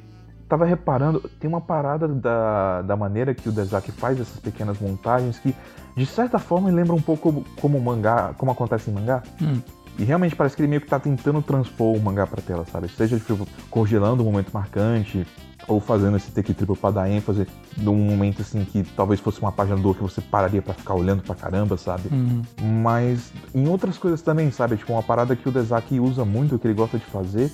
tava 0.48 0.66
reparando, 0.66 1.20
tem 1.40 1.48
uma 1.48 1.60
parada 1.60 2.08
da, 2.08 2.82
da 2.82 2.96
maneira 2.96 3.34
que 3.34 3.50
o 3.50 3.52
Dezaki 3.52 3.92
faz 3.92 4.20
essas 4.20 4.40
pequenas 4.40 4.80
montagens 4.80 5.38
que, 5.40 5.54
de 5.96 6.06
certa 6.06 6.40
forma, 6.40 6.70
lembra 6.70 6.94
um 6.94 7.02
pouco 7.02 7.24
como, 7.24 7.46
como 7.60 7.78
o 7.78 7.82
mangá, 7.82 8.34
como 8.38 8.52
acontece 8.52 8.90
em 8.90 8.94
mangá. 8.94 9.22
Hum. 9.42 9.62
E 10.00 10.04
realmente 10.04 10.36
parece 10.36 10.56
que 10.56 10.62
ele 10.62 10.70
meio 10.70 10.82
que 10.82 10.88
tá 10.88 11.00
tentando 11.00 11.42
transpor 11.42 11.96
o 11.96 12.00
mangá 12.00 12.28
pra 12.28 12.42
tela, 12.42 12.66
sabe? 12.72 12.88
Seja 12.90 13.18
tipo, 13.18 13.48
congelando 13.70 14.22
um 14.22 14.26
momento 14.26 14.52
marcante, 14.52 15.26
ou 15.68 15.80
fazendo 15.80 16.16
esse 16.18 16.32
take 16.32 16.54
triplo 16.54 16.76
pra 16.76 16.92
dar 16.92 17.10
ênfase 17.10 17.48
num 17.78 17.96
momento 17.96 18.42
assim 18.42 18.64
que 18.64 18.84
talvez 18.96 19.20
fosse 19.20 19.42
uma 19.42 19.52
página 19.52 19.76
do 19.76 19.94
que 19.94 20.02
você 20.02 20.22
pararia 20.22 20.62
pra 20.62 20.74
ficar 20.74 20.94
olhando 20.94 21.24
pra 21.24 21.36
caramba, 21.36 21.78
sabe? 21.78 22.10
Uhum. 22.12 22.42
Mas 22.82 23.32
em 23.54 23.68
outras 23.68 23.98
coisas 23.98 24.22
também, 24.22 24.50
sabe? 24.52 24.78
Tipo, 24.78 24.94
uma 24.94 25.04
parada 25.04 25.36
que 25.36 25.48
o 25.50 25.52
Dezaki 25.52 26.00
usa 26.00 26.24
muito, 26.24 26.58
que 26.58 26.68
ele 26.68 26.74
gosta 26.74 26.98
de 26.98 27.06
fazer, 27.06 27.52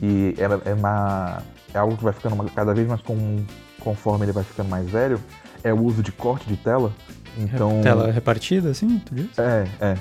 e 0.00 0.34
é, 0.38 0.70
é, 0.70 0.74
uma, 0.74 1.42
é 1.74 1.78
algo 1.78 1.96
que 1.96 2.04
vai 2.04 2.12
ficando 2.12 2.36
cada 2.52 2.72
vez 2.74 2.86
mais 2.86 3.00
com, 3.00 3.44
conforme 3.80 4.24
ele 4.26 4.32
vai 4.32 4.44
ficando 4.44 4.68
mais 4.68 4.88
velho, 4.88 5.20
é 5.64 5.72
o 5.72 5.82
uso 5.82 6.02
de 6.02 6.12
corte 6.12 6.46
de 6.46 6.56
tela. 6.56 6.92
Então. 7.36 7.80
Tela 7.82 8.10
repartida, 8.10 8.70
assim, 8.70 9.00
tu 9.04 9.14
diz? 9.14 9.38
É, 9.38 9.66
é. 9.80 9.98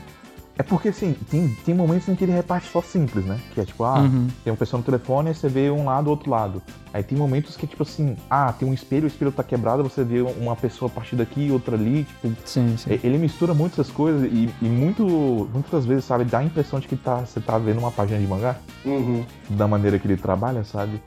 É 0.59 0.63
porque, 0.63 0.87
assim, 0.89 1.15
tem, 1.29 1.47
tem 1.63 1.75
momentos 1.75 2.09
em 2.09 2.15
que 2.15 2.23
ele 2.23 2.31
reparte 2.31 2.67
só 2.71 2.81
simples, 2.81 3.23
né? 3.25 3.39
Que 3.53 3.61
é 3.61 3.65
tipo, 3.65 3.83
ah, 3.83 3.99
Uhum. 3.99 4.27
tem 4.43 4.51
uma 4.51 4.57
pessoa 4.57 4.79
no 4.79 4.83
telefone, 4.83 5.29
aí 5.29 5.35
você 5.35 5.47
vê 5.47 5.69
um 5.69 5.85
lado, 5.85 6.09
outro 6.09 6.31
lado. 6.31 6.63
Aí 6.91 7.03
tem 7.03 7.15
momentos 7.15 7.55
que, 7.55 7.67
tipo 7.67 7.83
assim, 7.83 8.15
ah, 8.27 8.51
tem 8.51 8.67
um 8.67 8.73
espelho, 8.73 9.03
o 9.03 9.07
espelho 9.07 9.31
tá 9.31 9.43
quebrado, 9.43 9.83
você 9.83 10.03
vê 10.03 10.19
uma 10.21 10.55
pessoa 10.55 10.89
a 10.89 10.93
partir 10.95 11.15
daqui, 11.15 11.51
outra 11.51 11.75
ali, 11.75 12.05
tipo... 12.05 12.35
Sim, 12.43 12.75
sim. 12.75 12.89
e- 12.91 12.99
Ele 13.05 13.19
mistura 13.19 13.53
muito 13.53 13.73
essas 13.79 13.93
coisas 13.93 14.23
e, 14.23 14.49
e 14.59 14.65
muito, 14.65 15.05
muitas 15.53 15.85
vezes, 15.85 16.05
sabe, 16.05 16.23
dá 16.25 16.39
a 16.39 16.43
impressão 16.43 16.79
de 16.79 16.87
que 16.87 16.95
tá, 16.95 17.17
você 17.17 17.39
tá 17.39 17.57
vendo 17.59 17.77
uma 17.77 17.91
página 17.91 18.19
de 18.19 18.25
mangá, 18.25 18.55
Uhum. 18.83 19.23
da 19.51 19.67
maneira 19.67 19.99
que 19.99 20.07
ele 20.07 20.17
trabalha, 20.17 20.63
sabe? 20.63 20.99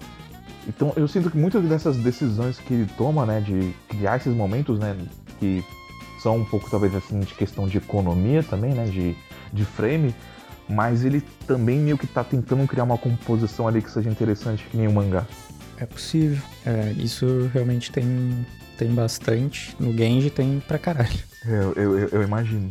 Então 0.68 0.92
eu 0.94 1.08
sinto 1.08 1.28
que 1.30 1.36
muitas 1.38 1.64
dessas 1.64 1.96
decisões 1.96 2.58
que 2.60 2.72
ele 2.74 2.86
toma, 2.96 3.26
né, 3.26 3.40
de 3.40 3.74
criar 3.88 4.16
esses 4.18 4.32
momentos, 4.34 4.78
né, 4.78 4.96
que 5.40 5.64
são 6.22 6.36
um 6.36 6.44
pouco 6.44 6.70
talvez 6.70 6.94
assim 6.94 7.18
de 7.20 7.34
questão 7.34 7.66
de 7.66 7.78
economia 7.78 8.42
também, 8.42 8.72
né, 8.74 8.84
de, 8.84 9.16
de 9.52 9.64
frame, 9.64 10.14
mas 10.68 11.04
ele 11.04 11.20
também 11.46 11.78
meio 11.78 11.98
que 11.98 12.06
tá 12.06 12.22
tentando 12.22 12.66
criar 12.66 12.84
uma 12.84 12.98
composição 12.98 13.66
ali 13.66 13.82
que 13.82 13.90
seja 13.90 14.08
interessante 14.08 14.64
que 14.70 14.76
nem 14.76 14.86
o 14.86 14.92
mangá. 14.92 15.26
É 15.76 15.86
possível. 15.86 16.42
É, 16.64 16.92
isso 16.98 17.50
realmente 17.52 17.90
tem, 17.90 18.46
tem 18.76 18.90
bastante. 18.94 19.74
No 19.80 19.92
Genji 19.96 20.30
tem 20.30 20.62
pra 20.66 20.78
caralho. 20.78 21.18
É, 21.46 21.50
Eu, 21.50 21.72
eu, 21.72 21.98
eu, 21.98 22.08
eu 22.08 22.22
imagino. 22.22 22.70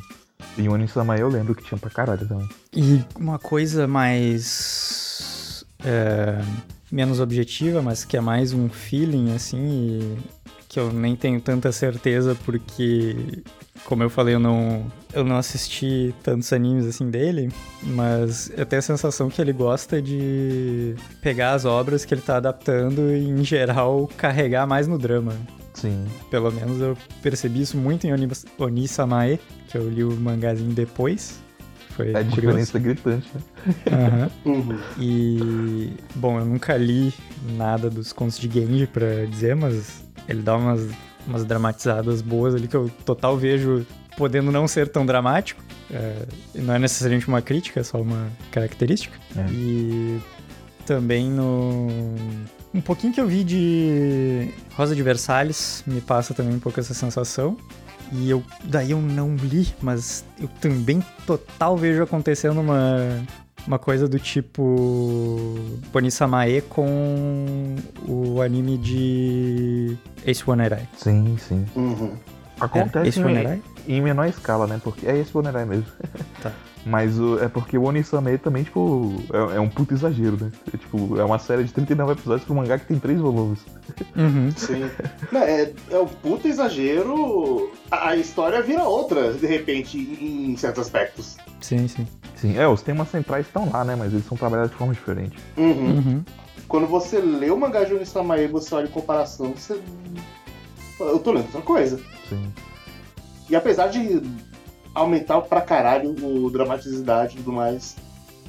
E 0.57 0.67
o 0.67 0.73
Onisama 0.73 1.17
eu 1.17 1.27
lembro 1.27 1.55
que 1.55 1.63
tinha 1.63 1.77
pra 1.77 1.89
caralho 1.89 2.27
também. 2.27 2.47
E 2.73 3.03
uma 3.19 3.39
coisa 3.39 3.87
mais. 3.87 5.65
é, 5.83 6.39
menos 6.91 7.19
objetiva, 7.19 7.81
mas 7.81 8.03
que 8.05 8.15
é 8.17 8.21
mais 8.21 8.53
um 8.53 8.69
feeling, 8.69 9.33
assim, 9.33 9.57
e 9.57 10.17
que 10.67 10.79
eu 10.79 10.91
nem 10.93 11.15
tenho 11.15 11.39
tanta 11.41 11.71
certeza 11.71 12.35
porque, 12.45 13.43
como 13.85 14.03
eu 14.03 14.09
falei, 14.09 14.35
eu 14.35 14.39
não, 14.39 14.85
eu 15.13 15.23
não 15.23 15.37
assisti 15.37 16.13
tantos 16.23 16.51
animes 16.53 16.85
assim 16.85 17.09
dele, 17.09 17.49
mas 17.83 18.51
eu 18.55 18.65
tenho 18.65 18.79
a 18.79 18.83
sensação 18.83 19.29
que 19.29 19.41
ele 19.41 19.53
gosta 19.53 20.01
de 20.01 20.95
pegar 21.21 21.53
as 21.53 21.65
obras 21.65 22.05
que 22.05 22.13
ele 22.13 22.21
tá 22.21 22.37
adaptando 22.37 23.13
e, 23.13 23.27
em 23.29 23.43
geral, 23.43 24.09
carregar 24.17 24.67
mais 24.67 24.87
no 24.87 24.97
drama. 24.97 25.33
Sim. 25.73 26.05
Pelo 26.29 26.51
menos 26.51 26.81
eu 26.81 26.97
percebi 27.21 27.61
isso 27.61 27.77
muito 27.77 28.05
em 28.05 28.11
Oni, 28.13 28.27
Oni 28.57 28.87
Samae, 28.87 29.39
que 29.69 29.77
eu 29.77 29.89
li 29.89 30.03
o 30.03 30.11
mangazinho 30.11 30.71
depois. 30.73 31.39
Foi 31.91 32.07
É 32.07 32.17
a 32.17 32.23
curioso. 32.23 32.35
diferença 32.35 32.79
gritante, 32.79 33.27
né? 33.33 33.41
Aham. 33.91 34.29
Uhum. 34.45 34.77
E, 34.97 35.91
bom, 36.15 36.39
eu 36.39 36.45
nunca 36.45 36.75
li 36.77 37.13
nada 37.57 37.89
dos 37.89 38.11
contos 38.13 38.37
de 38.39 38.49
Genji 38.49 38.87
pra 38.87 39.25
dizer, 39.25 39.55
mas 39.55 40.03
ele 40.27 40.41
dá 40.41 40.55
umas, 40.55 40.87
umas 41.27 41.45
dramatizadas 41.45 42.21
boas 42.21 42.55
ali 42.55 42.67
que 42.67 42.75
eu 42.75 42.89
total 43.05 43.38
vejo 43.38 43.86
podendo 44.17 44.51
não 44.51 44.67
ser 44.67 44.89
tão 44.89 45.05
dramático. 45.05 45.63
É, 45.91 46.25
não 46.55 46.73
é 46.73 46.79
necessariamente 46.79 47.27
uma 47.27 47.41
crítica, 47.41 47.79
é 47.79 47.84
só 47.84 48.01
uma 48.01 48.27
característica. 48.51 49.17
É. 49.36 49.51
E 49.51 50.21
também 50.86 51.29
no. 51.29 51.88
Um 52.73 52.82
pouquinho 52.82 53.13
que 53.13 53.19
eu 53.19 53.27
vi 53.27 53.43
de 53.43 54.49
Rosa 54.75 54.95
de 54.95 55.01
Versalhes 55.01 55.84
me 55.88 56.01
passa 56.01 56.34
também 56.34 56.55
um 56.55 56.60
pouco 56.60 56.79
essa 56.79 56.93
sensação. 56.93 57.58
E 58.12 58.29
eu 58.29 58.43
daí 58.63 58.91
eu 58.91 59.01
não 59.01 59.36
li, 59.36 59.67
mas 59.82 60.25
eu 60.39 60.47
também 60.60 61.03
total 61.25 61.77
vejo 61.77 62.01
acontecendo 62.01 62.60
uma 62.60 63.23
uma 63.67 63.80
coisa 63.80 64.08
do 64.08 64.19
tipo 64.19 65.56
Bonisamae 65.91 66.62
com 66.62 67.76
o 68.08 68.41
anime 68.41 68.78
de 68.78 69.98
Ace 70.26 70.43
One 70.50 70.63
Erai. 70.63 70.88
Sim, 70.98 71.38
sim. 71.38 71.65
Uhum. 71.76 72.12
Acontece 72.60 73.10
Ace 73.10 73.24
One 73.24 73.62
em, 73.88 73.98
em 73.98 74.02
menor 74.02 74.28
escala, 74.28 74.67
né? 74.67 74.80
Porque 74.84 75.08
é 75.08 75.17
esse 75.17 75.32
Bonerai 75.32 75.65
mesmo. 75.65 75.86
Tá. 76.41 76.52
Mas 76.89 77.19
o- 77.19 77.38
é 77.39 77.47
porque 77.47 77.78
o 77.78 77.84
Onisame 77.84 78.38
também, 78.39 78.63
tipo, 78.63 79.13
é, 79.32 79.58
é 79.58 79.60
um 79.60 79.69
puto 79.69 79.93
exagero, 79.93 80.38
né? 80.41 80.52
É, 80.73 80.78
tipo, 80.78 81.19
é 81.19 81.23
uma 81.23 81.38
série 81.38 81.63
de 81.63 81.71
39 81.71 82.13
episódios 82.13 82.43
pro 82.45 82.56
mangá 82.56 82.80
que 82.80 82.86
tem 82.88 82.97
três 82.97 83.19
volumes. 83.19 83.60
Uhum. 84.15 84.49
Sim. 84.58 84.89
Não, 85.32 85.41
é, 85.41 85.71
é 85.91 85.99
um 85.99 86.08
puta 86.08 86.47
exagero. 86.47 87.71
A, 87.91 88.10
a 88.10 88.15
história 88.15 88.62
vira 88.62 88.84
outra, 88.84 89.34
de 89.34 89.45
repente, 89.45 89.97
em, 89.97 90.52
em 90.52 90.58
certos 90.58 90.82
aspectos. 90.82 91.38
Sim, 91.62 91.88
sim. 91.88 92.08
Sim, 92.36 92.58
é, 92.58 92.67
os 92.67 92.82
temas 92.82 93.10
centrais 93.10 93.45
estão 93.45 93.69
lá, 93.69 93.84
né? 93.84 93.95
Mas 93.95 94.12
eles 94.13 94.25
são 94.25 94.36
trabalhados 94.38 94.71
de 94.71 94.78
forma 94.78 94.93
diferente. 94.93 95.38
Uhum. 95.58 95.95
Uhum. 95.97 96.23
Quando 96.67 96.88
você 96.88 97.19
lê 97.19 97.49
o 97.52 97.58
mangá 97.58 97.84
de 97.84 97.93
Onisamae 97.93 98.45
e 98.45 98.47
você 98.47 98.73
olha 98.75 98.88
em 98.88 98.91
comparação, 98.91 99.52
você. 99.56 99.80
Eu 100.99 101.19
tô 101.19 101.32
lendo 101.32 101.45
outra 101.45 101.62
coisa. 101.62 101.99
Sim. 102.28 102.52
E 103.49 103.56
apesar 103.56 103.88
de 103.88 104.21
aumentar 104.93 105.39
pra 105.41 105.62
caralho 105.62 106.15
o 106.23 106.49
dramaticidade 106.49 107.36
e 107.36 107.38
tudo 107.38 107.54
mais, 107.54 107.95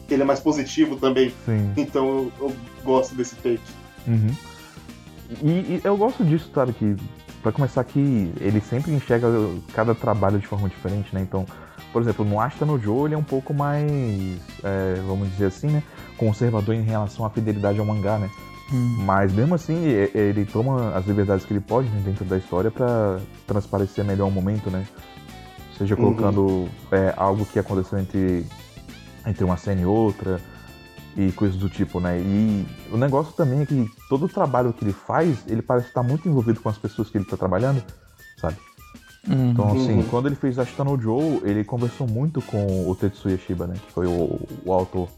ele 0.08 0.22
é 0.22 0.24
mais 0.24 0.40
positivo 0.40 0.96
também. 0.96 1.32
Sim. 1.44 1.72
Então 1.76 2.08
eu, 2.08 2.32
eu 2.40 2.56
gosto 2.84 3.14
desse 3.14 3.36
take. 3.36 3.60
Uhum. 4.06 4.34
E, 5.42 5.50
e 5.50 5.80
eu 5.84 5.96
gosto 5.96 6.24
disso, 6.24 6.50
sabe? 6.54 6.72
Que, 6.72 6.96
pra 7.42 7.52
começar 7.52 7.80
aqui, 7.80 8.32
ele 8.40 8.60
sempre 8.60 8.92
enxerga 8.92 9.28
cada 9.72 9.94
trabalho 9.94 10.38
de 10.38 10.46
forma 10.46 10.68
diferente, 10.68 11.14
né? 11.14 11.20
Então, 11.20 11.46
por 11.92 12.02
exemplo, 12.02 12.24
no 12.24 12.40
Ashita 12.40 12.66
no 12.66 12.78
Joe, 12.78 13.06
ele 13.06 13.14
é 13.14 13.18
um 13.18 13.22
pouco 13.22 13.54
mais, 13.54 13.90
é, 14.64 14.94
vamos 15.06 15.28
dizer 15.30 15.46
assim, 15.46 15.68
né? 15.68 15.82
Conservador 16.16 16.74
em 16.74 16.82
relação 16.82 17.24
à 17.24 17.30
fidelidade 17.30 17.78
ao 17.78 17.86
mangá, 17.86 18.18
né? 18.18 18.28
Uhum. 18.72 18.96
Mas 19.04 19.32
mesmo 19.32 19.54
assim, 19.54 19.84
ele 20.14 20.44
toma 20.44 20.94
as 20.96 21.04
liberdades 21.06 21.44
que 21.44 21.52
ele 21.52 21.60
pode 21.60 21.88
né, 21.88 22.02
dentro 22.04 22.24
da 22.24 22.38
história 22.38 22.70
pra 22.70 23.18
transparecer 23.46 24.04
melhor 24.04 24.28
o 24.28 24.30
momento, 24.30 24.70
né? 24.70 24.86
Seja 25.80 25.94
Uhum. 25.94 26.12
colocando 26.14 26.68
é, 26.92 27.14
algo 27.16 27.46
que 27.46 27.58
aconteceu 27.58 27.98
entre, 27.98 28.44
entre 29.26 29.42
uma 29.42 29.56
cena 29.56 29.80
e 29.80 29.86
outra 29.86 30.38
e 31.16 31.32
coisas 31.32 31.56
do 31.56 31.70
tipo, 31.70 31.98
né? 32.00 32.20
E 32.20 32.66
o 32.92 32.98
negócio 32.98 33.32
também 33.32 33.62
é 33.62 33.66
que 33.66 33.90
todo 34.06 34.26
o 34.26 34.28
trabalho 34.28 34.74
que 34.74 34.84
ele 34.84 34.92
faz, 34.92 35.38
ele 35.48 35.62
parece 35.62 35.88
estar 35.88 36.02
muito 36.02 36.28
envolvido 36.28 36.60
com 36.60 36.68
as 36.68 36.76
pessoas 36.76 37.08
que 37.08 37.16
ele 37.16 37.24
está 37.24 37.34
trabalhando, 37.34 37.82
sabe? 38.38 38.58
Uhum. 39.26 39.50
Então, 39.52 39.72
assim, 39.72 39.94
Uhum. 39.94 40.02
quando 40.10 40.26
ele 40.26 40.36
fez 40.36 40.58
Ashita 40.58 40.84
no 40.84 41.00
Joe, 41.00 41.40
ele 41.44 41.64
conversou 41.64 42.06
muito 42.06 42.42
com 42.42 42.86
o 42.86 42.94
Tetsuya 42.94 43.38
Shiba, 43.38 43.66
né? 43.66 43.74
Que 43.86 43.90
foi 43.92 44.06
o, 44.06 44.38
o 44.66 44.72
autor 44.74 45.08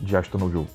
de 0.00 0.16
Ashita 0.16 0.38
no 0.38 0.50
Joe. 0.52 0.66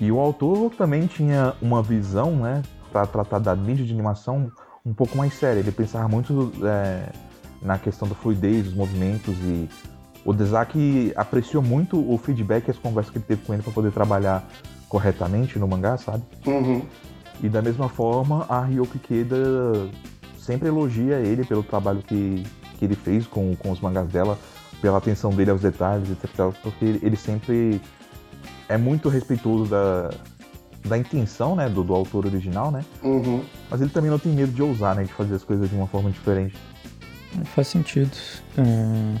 E 0.00 0.10
o 0.10 0.18
autor 0.18 0.70
também 0.76 1.06
tinha 1.06 1.54
uma 1.60 1.82
visão, 1.82 2.36
né? 2.36 2.62
Pra 2.90 3.04
tratar 3.06 3.38
da 3.38 3.54
mídia 3.54 3.84
de 3.84 3.92
animação 3.92 4.50
um 4.84 4.94
pouco 4.94 5.14
mais 5.18 5.34
séria. 5.34 5.60
Ele 5.60 5.70
pensava 5.72 6.08
muito 6.08 6.52
é, 6.64 7.10
na 7.66 7.78
questão 7.78 8.06
da 8.08 8.14
fluidez 8.14 8.64
dos 8.64 8.74
movimentos 8.74 9.34
e 9.38 9.68
o 10.24 10.32
Dezaki 10.32 11.12
apreciou 11.16 11.62
muito 11.62 11.98
o 11.98 12.16
feedback 12.18 12.68
e 12.68 12.70
as 12.70 12.78
conversas 12.78 13.12
que 13.12 13.18
ele 13.18 13.24
teve 13.26 13.42
com 13.44 13.52
ele 13.52 13.62
para 13.62 13.72
poder 13.72 13.92
trabalhar 13.92 14.48
corretamente 14.88 15.58
no 15.58 15.68
mangá, 15.68 15.96
sabe? 15.96 16.22
Uhum. 16.46 16.82
E 17.42 17.48
da 17.48 17.60
mesma 17.60 17.88
forma, 17.88 18.46
a 18.48 18.60
Ryoki 18.64 18.96
Ikeda 18.96 19.88
sempre 20.38 20.68
elogia 20.68 21.16
ele 21.16 21.44
pelo 21.44 21.62
trabalho 21.62 22.02
que, 22.02 22.42
que 22.78 22.84
ele 22.84 22.94
fez 22.96 23.26
com, 23.26 23.54
com 23.56 23.70
os 23.70 23.80
mangás 23.80 24.08
dela, 24.08 24.38
pela 24.80 24.98
atenção 24.98 25.30
dele 25.30 25.50
aos 25.50 25.60
detalhes, 25.60 26.08
etc. 26.10 26.52
Porque 26.62 26.84
ele- 26.84 27.00
ele 27.02 27.16
sempre 27.16 27.80
é 28.68 28.76
muito 28.78 29.08
respeitoso 29.08 29.66
da, 29.70 30.10
da 30.84 30.96
intenção, 30.98 31.54
né, 31.56 31.68
do, 31.68 31.82
do 31.84 31.94
autor 31.94 32.26
original, 32.26 32.70
né? 32.70 32.84
Uhum. 33.02 33.42
Mas 33.70 33.80
ele 33.80 33.90
também 33.90 34.10
não 34.10 34.18
tem 34.18 34.32
medo 34.32 34.52
de 34.52 34.62
ousar, 34.62 34.94
né, 34.96 35.04
de 35.04 35.12
fazer 35.12 35.34
as 35.34 35.44
coisas 35.44 35.68
de 35.68 35.74
uma 35.76 35.86
forma 35.86 36.10
diferente. 36.10 36.56
Faz 37.54 37.68
sentido. 37.68 38.10
É, 38.56 39.20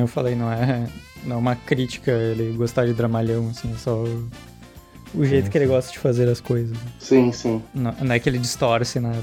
Eu 0.00 0.06
falei, 0.06 0.34
não 0.34 0.50
é, 0.50 0.86
não 1.24 1.36
é 1.36 1.38
uma 1.38 1.56
crítica 1.56 2.10
ele 2.10 2.56
gostar 2.56 2.86
de 2.86 2.94
dramalhão, 2.94 3.48
assim, 3.48 3.72
é 3.72 3.76
só 3.76 3.96
o, 3.96 4.28
o 5.14 5.24
jeito 5.24 5.46
Sim, 5.46 5.50
que 5.50 5.58
ele 5.58 5.66
sim. 5.66 5.72
gosta 5.72 5.92
de 5.92 5.98
fazer 5.98 6.28
as 6.28 6.40
coisas. 6.40 6.76
Sim, 6.98 7.32
sim. 7.32 7.62
Não, 7.74 7.92
não 7.92 8.14
é 8.14 8.18
que 8.18 8.28
ele 8.28 8.38
distorce 8.38 9.00
nada. 9.00 9.22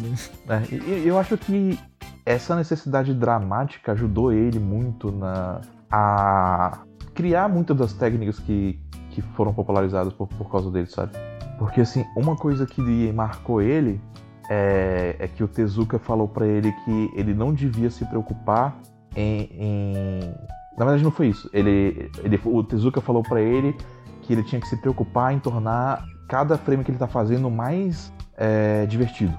É, 0.49 0.63
eu 1.05 1.17
acho 1.17 1.37
que 1.37 1.79
essa 2.25 2.55
necessidade 2.55 3.13
dramática 3.13 3.91
ajudou 3.91 4.33
ele 4.33 4.59
muito 4.59 5.11
na 5.11 5.61
a 5.91 6.79
criar 7.13 7.47
muitas 7.47 7.77
das 7.77 7.93
técnicas 7.93 8.39
que, 8.39 8.77
que 9.11 9.21
foram 9.21 9.53
popularizadas 9.53 10.11
por, 10.11 10.27
por 10.27 10.51
causa 10.51 10.69
dele, 10.69 10.87
sabe? 10.87 11.13
Porque 11.57 11.81
assim, 11.81 12.03
uma 12.17 12.35
coisa 12.35 12.65
que 12.65 12.81
marcou 13.13 13.61
ele 13.61 14.01
é, 14.49 15.15
é 15.19 15.27
que 15.27 15.43
o 15.43 15.47
Tezuka 15.47 15.97
falou 15.99 16.27
pra 16.27 16.45
ele 16.47 16.71
que 16.83 17.11
ele 17.15 17.33
não 17.33 17.53
devia 17.53 17.89
se 17.89 18.05
preocupar 18.05 18.77
em, 19.15 19.49
em- 19.53 20.35
na 20.77 20.83
verdade 20.85 21.03
não 21.03 21.11
foi 21.11 21.27
isso. 21.27 21.49
Ele, 21.53 22.11
ele 22.23 22.39
o 22.45 22.63
Tezuka 22.63 22.99
falou 23.01 23.23
pra 23.23 23.41
ele 23.41 23.75
que 24.21 24.33
ele 24.33 24.43
tinha 24.43 24.59
que 24.59 24.67
se 24.67 24.75
preocupar 24.77 25.33
em 25.33 25.39
tornar 25.39 26.03
cada 26.27 26.57
frame 26.57 26.83
que 26.83 26.91
ele 26.91 26.97
tá 26.97 27.07
fazendo 27.07 27.49
mais 27.49 28.11
é, 28.37 28.85
divertido. 28.85 29.37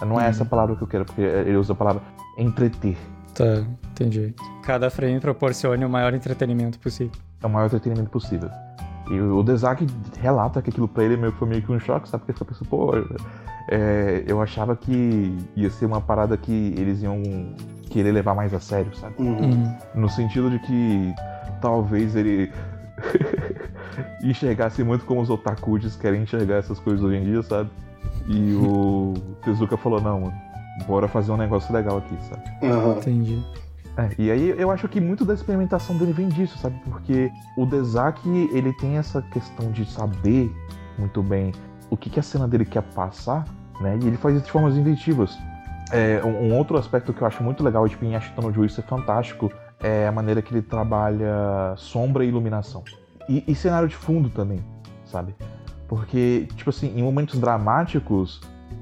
Não 0.00 0.18
é 0.20 0.24
Uhum. 0.24 0.28
essa 0.30 0.44
palavra 0.44 0.76
que 0.76 0.82
eu 0.82 0.86
quero, 0.86 1.04
porque 1.04 1.20
ele 1.20 1.56
usa 1.56 1.72
a 1.72 1.76
palavra 1.76 2.00
entreter. 2.38 2.96
Tá, 3.34 3.64
entendi. 3.90 4.34
Cada 4.62 4.88
frame 4.90 5.18
proporcione 5.20 5.84
o 5.84 5.88
maior 5.88 6.14
entretenimento 6.14 6.78
possível. 6.78 7.12
É 7.42 7.46
o 7.46 7.50
maior 7.50 7.66
entretenimento 7.66 8.08
possível. 8.10 8.48
E 9.10 9.20
o 9.20 9.42
Dezaki 9.42 9.86
relata 10.20 10.60
que 10.60 10.70
aquilo 10.70 10.86
pra 10.86 11.04
ele 11.04 11.16
meio 11.16 11.32
foi 11.32 11.48
meio 11.48 11.62
que 11.62 11.72
um 11.72 11.80
choque, 11.80 12.08
sabe? 12.08 12.24
Porque 12.24 12.38
você 12.38 12.44
pensa, 12.44 12.64
pô, 12.68 12.92
é, 13.70 14.24
eu 14.26 14.40
achava 14.40 14.76
que 14.76 15.36
ia 15.56 15.70
ser 15.70 15.86
uma 15.86 16.00
parada 16.00 16.36
que 16.36 16.74
eles 16.76 17.02
iam 17.02 17.22
querer 17.90 18.12
levar 18.12 18.34
mais 18.34 18.52
a 18.52 18.60
sério, 18.60 18.94
sabe? 18.96 19.14
Uhum. 19.18 19.74
No 19.94 20.08
sentido 20.08 20.50
de 20.50 20.58
que 20.58 21.14
talvez 21.60 22.14
ele 22.16 22.52
enxergasse 24.22 24.82
muito 24.84 25.04
como 25.04 25.20
os 25.20 25.30
otakus 25.30 25.96
querem 25.96 26.22
enxergar 26.22 26.56
essas 26.56 26.78
coisas 26.78 27.02
hoje 27.02 27.16
em 27.16 27.24
dia, 27.24 27.42
sabe? 27.42 27.70
E 28.26 28.54
o 28.54 29.14
Tezuka 29.42 29.76
falou, 29.76 30.00
não, 30.00 30.20
mano, 30.20 30.34
bora 30.86 31.08
fazer 31.08 31.32
um 31.32 31.36
negócio 31.36 31.72
legal 31.72 31.98
aqui, 31.98 32.16
sabe? 32.24 32.42
Uhum. 32.62 32.92
Entendi. 32.98 33.42
É, 33.98 34.10
e 34.16 34.30
aí 34.30 34.54
eu 34.56 34.70
acho 34.70 34.88
que 34.88 35.00
muito 35.00 35.24
da 35.24 35.34
experimentação 35.34 35.96
dele 35.98 36.12
vem 36.12 36.28
disso, 36.28 36.56
sabe? 36.58 36.80
Porque 36.84 37.32
o 37.56 37.66
Dezaki, 37.66 38.48
ele 38.52 38.72
tem 38.74 38.96
essa 38.96 39.20
questão 39.20 39.72
de 39.72 39.84
saber 39.84 40.54
muito 40.96 41.20
bem 41.20 41.52
o 41.90 41.96
que, 41.96 42.08
que 42.08 42.20
a 42.20 42.22
cena 42.22 42.46
dele 42.46 42.64
quer 42.64 42.82
passar, 42.82 43.44
né? 43.80 43.98
E 44.00 44.06
ele 44.06 44.16
faz 44.16 44.36
isso 44.36 44.44
de 44.44 44.52
formas 44.52 44.76
inventivas. 44.76 45.36
É, 45.90 46.22
um, 46.24 46.54
outro 46.56 46.76
aspecto 46.78 47.12
que 47.12 47.22
eu 47.22 47.26
acho 47.26 47.42
muito 47.42 47.64
legal, 47.64 47.88
tipo, 47.88 48.04
em 48.04 48.14
Ashton 48.14 48.52
Juice 48.52 48.78
é 48.78 48.82
fantástico, 48.82 49.50
é 49.80 50.06
a 50.06 50.12
maneira 50.12 50.40
que 50.42 50.52
ele 50.52 50.62
trabalha 50.62 51.74
sombra 51.76 52.24
e 52.24 52.28
iluminação. 52.28 52.84
E, 53.28 53.42
e 53.48 53.54
cenário 53.54 53.88
de 53.88 53.96
fundo 53.96 54.30
também, 54.30 54.64
sabe? 55.04 55.34
Porque, 55.88 56.46
tipo 56.54 56.70
assim, 56.70 56.96
em 56.96 57.02
momentos 57.02 57.40
dramáticos, 57.40 58.40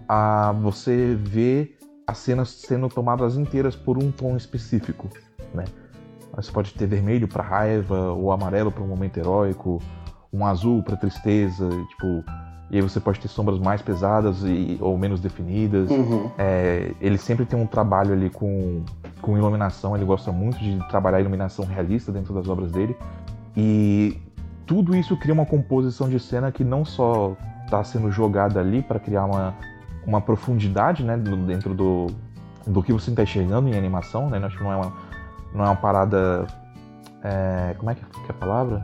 a, 0.08 0.52
você 0.60 1.14
vê 1.14 1.75
as 2.06 2.18
cenas 2.18 2.50
sendo 2.50 2.88
tomadas 2.88 3.36
inteiras 3.36 3.74
por 3.74 4.02
um 4.02 4.10
tom 4.10 4.36
específico, 4.36 5.08
né? 5.52 5.64
Você 6.34 6.52
pode 6.52 6.74
ter 6.74 6.86
vermelho 6.86 7.26
para 7.26 7.42
raiva, 7.42 8.12
ou 8.12 8.30
amarelo 8.30 8.70
para 8.70 8.82
um 8.82 8.86
momento 8.86 9.16
heróico, 9.16 9.80
um 10.32 10.44
azul 10.44 10.82
para 10.82 10.96
tristeza, 10.96 11.68
tipo, 11.88 12.22
e 12.70 12.76
aí 12.76 12.82
você 12.82 13.00
pode 13.00 13.18
ter 13.20 13.28
sombras 13.28 13.58
mais 13.58 13.80
pesadas 13.80 14.42
e, 14.42 14.76
ou 14.80 14.98
menos 14.98 15.20
definidas. 15.20 15.90
Uhum. 15.90 16.30
É, 16.36 16.92
ele 17.00 17.16
sempre 17.16 17.46
tem 17.46 17.58
um 17.58 17.66
trabalho 17.66 18.12
ali 18.12 18.28
com, 18.28 18.82
com 19.22 19.36
iluminação, 19.38 19.96
ele 19.96 20.04
gosta 20.04 20.30
muito 20.30 20.58
de 20.58 20.78
trabalhar 20.88 21.18
a 21.18 21.20
iluminação 21.20 21.64
realista 21.64 22.12
dentro 22.12 22.34
das 22.34 22.48
obras 22.48 22.70
dele. 22.70 22.96
E 23.56 24.20
tudo 24.66 24.94
isso 24.94 25.16
cria 25.16 25.32
uma 25.32 25.46
composição 25.46 26.08
de 26.08 26.20
cena 26.20 26.52
que 26.52 26.64
não 26.64 26.84
só 26.84 27.36
está 27.64 27.82
sendo 27.82 28.10
jogada 28.10 28.60
ali 28.60 28.82
para 28.82 28.98
criar 28.98 29.24
uma, 29.24 29.54
uma 30.06 30.20
profundidade 30.20 31.02
né, 31.04 31.16
do- 31.16 31.36
dentro 31.46 31.74
do, 31.74 32.06
do 32.66 32.82
que 32.82 32.92
você 32.92 33.10
está 33.10 33.22
enxergando 33.22 33.68
em 33.68 33.76
animação, 33.76 34.30
né? 34.30 34.38
Acho 34.44 34.56
que 34.56 34.62
não 34.64 34.72
é 34.72 34.76
uma, 34.76 34.92
não 35.54 35.64
é 35.64 35.68
uma 35.68 35.76
parada. 35.76 36.46
é, 37.22 37.74
como 37.78 37.90
é 37.90 37.94
que 37.94 38.04
que 38.04 38.20
é 38.28 38.30
a 38.30 38.34
palavra? 38.34 38.82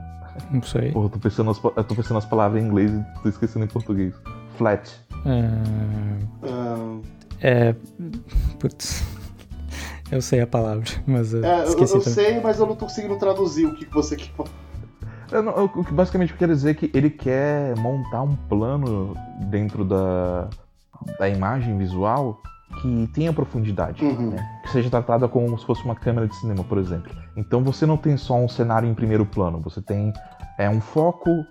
Não 0.50 0.62
sei. 0.62 0.90
Porra, 0.92 1.06
eu 1.06 1.10
tô 1.10 1.18
pensando 1.18 1.46
nas, 1.48 1.58
pa- 1.58 1.72
eu 1.76 1.84
tô 1.84 1.94
pensando 1.94 2.14
nas 2.14 2.24
palavras 2.24 2.62
em 2.62 2.66
inglês 2.66 2.90
e 2.90 3.04
tô 3.22 3.28
esquecendo 3.28 3.64
em 3.64 3.68
português. 3.68 4.14
Flat. 4.56 4.90
É, 5.26 6.18
Ah, 6.42 6.98
é. 7.40 7.74
Putz. 8.58 9.04
Eu 10.10 10.20
sei 10.20 10.40
a 10.42 10.46
palavra, 10.46 10.84
mas 11.06 11.32
eu 11.32 11.42
é, 11.44 11.60
eu, 11.60 11.64
esqueci 11.64 11.94
eu 11.94 12.00
também. 12.02 12.12
sei, 12.14 12.40
mas 12.40 12.58
eu 12.60 12.66
não 12.66 12.74
tô 12.76 12.84
conseguindo 12.86 13.16
traduzir 13.16 13.64
o 13.66 13.74
que 13.74 13.86
que 13.86 13.94
você 13.94 14.16
quer. 14.16 14.30
Eu 15.30 15.42
eu- 15.44 15.64
o 15.74 15.84
que 15.84 15.92
basicamente 15.92 16.32
eu 16.32 16.36
quero 16.38 16.52
dizer 16.54 16.70
é 16.70 16.74
que 16.74 16.90
ele 16.92 17.08
quer 17.08 17.74
montar 17.78 18.20
um 18.22 18.36
plano 18.36 19.16
dentro 19.48 19.84
da, 19.86 20.48
da 21.18 21.28
imagem 21.28 21.76
visual 21.78 22.40
que 22.80 23.06
tenha 23.14 23.32
profundidade, 23.32 24.02
Uhum. 24.04 24.30
né? 24.30 24.60
que 24.62 24.70
seja 24.70 24.88
tratada 24.88 25.28
como 25.28 25.58
se 25.58 25.66
fosse 25.66 25.84
uma 25.84 25.94
câmera 25.94 26.26
de 26.26 26.34
cinema, 26.36 26.64
por 26.64 26.78
exemplo. 26.78 27.12
Então 27.36 27.62
você 27.62 27.84
não 27.84 27.96
tem 27.98 28.16
só 28.16 28.34
um 28.36 28.48
cenário 28.48 28.88
em 28.88 28.94
primeiro 28.94 29.26
plano, 29.26 29.60
você 29.60 29.82
tem 29.82 30.12
é, 30.58 30.68
um 30.70 30.80
foco 30.80 31.44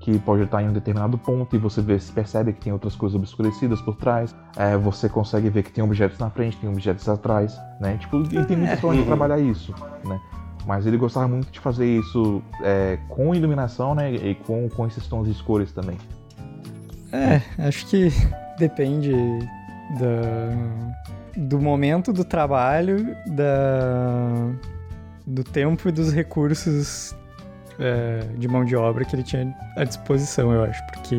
que 0.00 0.16
pode 0.20 0.44
estar 0.44 0.62
em 0.62 0.68
um 0.68 0.72
determinado 0.72 1.18
ponto 1.18 1.54
e 1.56 1.58
você 1.58 1.82
vê, 1.82 1.98
percebe 2.14 2.52
que 2.52 2.60
tem 2.60 2.72
outras 2.72 2.94
coisas 2.94 3.16
obscurecidas 3.18 3.80
por 3.82 3.96
trás. 3.96 4.34
É, 4.56 4.76
você 4.76 5.08
consegue 5.08 5.50
ver 5.50 5.64
que 5.64 5.72
tem 5.72 5.82
objetos 5.82 6.18
na 6.20 6.30
frente, 6.30 6.56
tem 6.56 6.70
objetos 6.70 7.08
atrás, 7.08 7.60
né? 7.80 7.96
Tipo, 7.98 8.18
ele 8.18 8.44
tem 8.44 8.56
muita 8.56 8.76
forma 8.76 8.94
de 8.94 9.00
Uhum. 9.00 9.06
trabalhar 9.06 9.38
isso, 9.40 9.74
né? 10.04 10.18
Mas 10.66 10.86
ele 10.86 10.96
gostava 10.96 11.26
muito 11.26 11.50
de 11.50 11.58
fazer 11.58 11.84
isso 11.86 12.40
é, 12.62 12.98
com 13.08 13.34
iluminação, 13.34 13.94
né? 13.94 14.12
E 14.14 14.34
com, 14.36 14.68
com 14.68 14.86
esses 14.86 15.04
tons 15.08 15.26
de 15.26 15.42
cores 15.42 15.72
também. 15.72 15.98
É, 17.12 17.40
acho 17.66 17.86
que 17.86 18.08
depende 18.58 19.12
da, 19.98 20.50
do 21.36 21.60
momento 21.60 22.12
do 22.12 22.24
trabalho, 22.24 23.16
da, 23.26 24.50
do 25.26 25.44
tempo 25.44 25.88
e 25.88 25.92
dos 25.92 26.12
recursos 26.12 27.14
é, 27.78 28.20
de 28.36 28.48
mão 28.48 28.64
de 28.64 28.74
obra 28.76 29.04
que 29.04 29.14
ele 29.14 29.22
tinha 29.22 29.54
à 29.76 29.84
disposição, 29.84 30.52
eu 30.52 30.64
acho. 30.64 30.84
Porque 30.86 31.16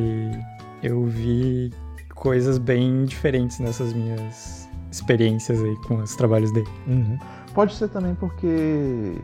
eu 0.83 1.05
vi 1.05 1.71
coisas 2.15 2.57
bem 2.57 3.05
diferentes 3.05 3.59
nessas 3.59 3.93
minhas 3.93 4.69
experiências 4.91 5.61
aí 5.61 5.75
com 5.87 5.95
os 5.97 6.15
trabalhos 6.15 6.51
dele. 6.51 6.67
Pode 7.53 7.73
ser 7.75 7.89
também 7.89 8.15
porque 8.15 9.15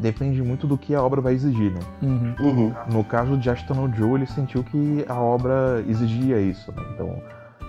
depende 0.00 0.42
muito 0.42 0.66
do 0.66 0.76
que 0.76 0.94
a 0.94 1.02
obra 1.02 1.20
vai 1.20 1.34
exigir, 1.34 1.72
né? 1.72 1.80
Uhum. 2.02 2.34
Uhum. 2.40 2.74
No 2.90 3.04
caso 3.04 3.36
de 3.36 3.48
Ashton 3.50 3.92
Joe, 3.94 4.14
ele 4.14 4.26
sentiu 4.26 4.62
que 4.64 5.04
a 5.08 5.18
obra 5.20 5.84
exigia 5.88 6.40
isso, 6.40 6.72
né? 6.72 6.82
Então 6.94 7.22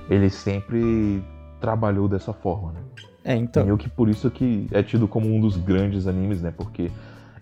ele 0.10 0.29
sempre 0.29 1.23
trabalhou 1.60 2.08
dessa 2.08 2.34
forma, 2.34 2.73
né? 2.73 2.79
É, 3.23 3.36
então. 3.36 3.63
Meio 3.63 3.77
que 3.77 3.89
por 3.89 4.10
isso 4.10 4.29
que 4.29 4.67
é 4.71 4.84
tido 4.84 5.08
como 5.08 5.34
um 5.34 5.39
dos 5.39 5.56
grandes 5.56 6.08
animes, 6.08 6.41
né? 6.41 6.51
Porque 6.56 6.91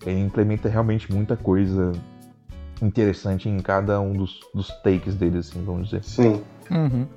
ele 0.05 0.19
implementa 0.19 0.69
realmente 0.69 1.11
muita 1.11 1.35
coisa 1.35 1.91
interessante 2.81 3.47
em 3.47 3.59
cada 3.59 3.99
um 3.99 4.13
dos, 4.13 4.39
dos 4.53 4.69
takes 4.81 5.15
dele, 5.15 5.39
assim, 5.39 5.63
vamos 5.63 5.89
dizer. 5.89 6.03
Sim. 6.03 6.41
Uhum. 6.69 7.07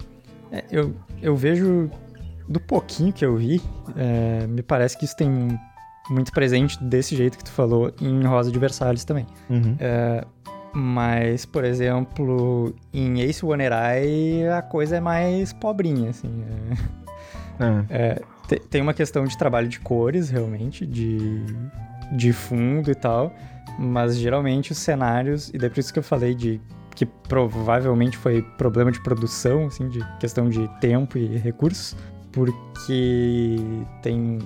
É, 0.52 0.64
eu, 0.70 0.94
eu 1.22 1.34
vejo, 1.34 1.90
do 2.48 2.60
pouquinho 2.60 3.12
que 3.12 3.24
eu 3.24 3.36
vi, 3.36 3.60
é, 3.96 4.46
me 4.46 4.62
parece 4.62 4.96
que 4.96 5.04
isso 5.04 5.16
tem 5.16 5.58
muito 6.10 6.32
presente 6.32 6.82
desse 6.82 7.16
jeito 7.16 7.38
que 7.38 7.44
tu 7.44 7.50
falou 7.52 7.92
em 8.00 8.22
Rosa 8.24 8.50
de 8.50 8.58
Versalhes 8.58 9.04
também. 9.04 9.26
É, 9.78 10.24
mas, 10.72 11.46
por 11.46 11.64
exemplo, 11.64 12.74
em 12.92 13.20
Ace 13.20 13.44
Onerai 13.46 14.46
a 14.48 14.60
coisa 14.60 14.96
é 14.96 15.00
mais 15.00 15.52
pobrinha, 15.52 16.10
assim. 16.10 16.44
é. 17.60 17.84
É. 18.10 18.22
Te- 18.48 18.58
Tem 18.68 18.82
uma 18.82 18.92
questão 18.92 19.24
de 19.24 19.38
trabalho 19.38 19.68
de 19.68 19.78
cores, 19.80 20.28
realmente, 20.28 20.84
de, 20.84 21.44
de 22.16 22.32
fundo 22.32 22.90
e 22.90 22.94
tal, 22.94 23.32
mas 23.78 24.16
geralmente 24.18 24.72
os 24.72 24.78
cenários, 24.78 25.48
e 25.54 25.58
daí 25.58 25.70
por 25.70 25.78
isso 25.80 25.92
que 25.92 25.98
eu 25.98 26.02
falei 26.02 26.34
de 26.34 26.60
que 26.94 27.06
provavelmente 27.06 28.16
foi 28.16 28.42
problema 28.58 28.92
de 28.92 29.02
produção, 29.02 29.66
assim, 29.66 29.88
de 29.88 30.00
questão 30.20 30.48
de 30.48 30.68
tempo 30.80 31.16
e 31.18 31.38
recursos, 31.38 31.96
porque 32.32 33.56
tem 34.02 34.38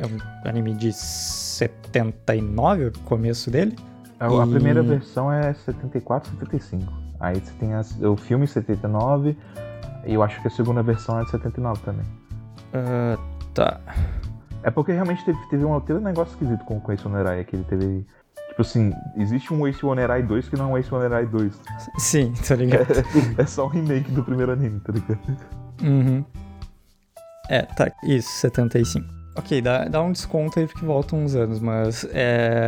é 0.00 0.06
um 0.06 0.48
anime 0.48 0.74
de 0.74 0.92
79, 0.92 2.86
o 2.86 2.92
começo 3.00 3.50
dele. 3.50 3.76
A, 4.18 4.26
a 4.26 4.46
E- 4.46 4.50
primeira 4.50 4.82
versão 4.82 5.32
é 5.32 5.52
74, 5.54 6.30
75. 6.38 6.92
Aí 7.18 7.38
você 7.40 7.52
tem 7.58 7.74
as- 7.74 8.00
o 8.02 8.16
filme 8.16 8.46
79 8.46 9.36
e 10.06 10.14
eu 10.14 10.22
acho 10.22 10.40
que 10.40 10.48
a 10.48 10.50
segunda 10.50 10.82
versão 10.82 11.18
é 11.20 11.24
de 11.24 11.30
79 11.30 11.80
também. 11.84 12.04
Ah, 12.72 13.18
tá. 13.54 13.80
É 14.62 14.70
porque 14.70 14.92
realmente 14.92 15.24
teve, 15.24 15.38
teve, 15.48 15.64
um, 15.64 15.80
teve 15.80 15.98
um 15.98 16.02
negócio 16.02 16.32
esquisito 16.32 16.64
com, 16.64 16.78
com 16.80 16.92
Ace 16.92 17.06
Onerai, 17.06 17.44
que 17.44 17.56
ele 17.56 17.64
teve... 17.64 18.06
Tipo 18.50 18.62
assim, 18.62 18.92
existe 19.16 19.54
um 19.54 19.66
Ace 19.66 19.84
Onerai 19.86 20.22
2 20.22 20.48
que 20.48 20.56
não 20.56 20.66
é 20.66 20.72
um 20.72 20.78
Ace 20.78 20.92
Onerai 20.94 21.24
2. 21.26 21.52
Sim, 21.98 22.32
tá 22.46 22.54
ligado. 22.56 22.86
É 23.38 23.46
só 23.46 23.64
um 23.66 23.68
remake 23.68 24.10
do 24.10 24.22
primeiro 24.24 24.52
anime, 24.52 24.80
tá 24.80 24.92
ligado? 24.92 25.36
Uhum. 25.82 26.24
É, 27.48 27.62
tá. 27.62 27.90
Isso, 28.04 28.28
75. 28.38 29.06
Ok, 29.36 29.60
dá, 29.62 29.84
dá 29.84 30.02
um 30.02 30.12
desconto 30.12 30.58
aí 30.58 30.66
porque 30.66 30.84
volta 30.84 31.14
uns 31.14 31.34
anos, 31.34 31.60
mas 31.60 32.04
é, 32.12 32.66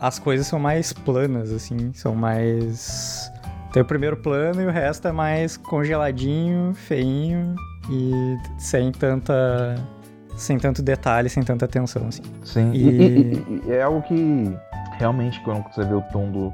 as 0.00 0.18
coisas 0.18 0.46
são 0.46 0.58
mais 0.58 0.92
planas, 0.92 1.50
assim, 1.52 1.92
são 1.92 2.14
mais. 2.14 3.30
Tem 3.72 3.82
o 3.82 3.84
primeiro 3.84 4.16
plano 4.16 4.62
e 4.62 4.66
o 4.66 4.70
resto 4.70 5.08
é 5.08 5.12
mais 5.12 5.56
congeladinho, 5.56 6.72
feinho 6.74 7.54
e 7.90 8.36
sem 8.58 8.90
tanta. 8.92 9.74
sem 10.36 10.58
tanto 10.58 10.82
detalhe, 10.82 11.28
sem 11.28 11.42
tanta 11.42 11.64
atenção, 11.64 12.06
assim. 12.08 12.22
Sim, 12.44 12.70
E- 12.72 12.78
e, 12.88 13.62
e- 13.66 13.72
é 13.72 13.82
algo 13.82 14.02
que 14.02 14.56
realmente 14.98 15.40
quando 15.40 15.64
você 15.72 15.84
vê 15.84 15.94
o 15.94 16.02
tom 16.12 16.30
do 16.30 16.52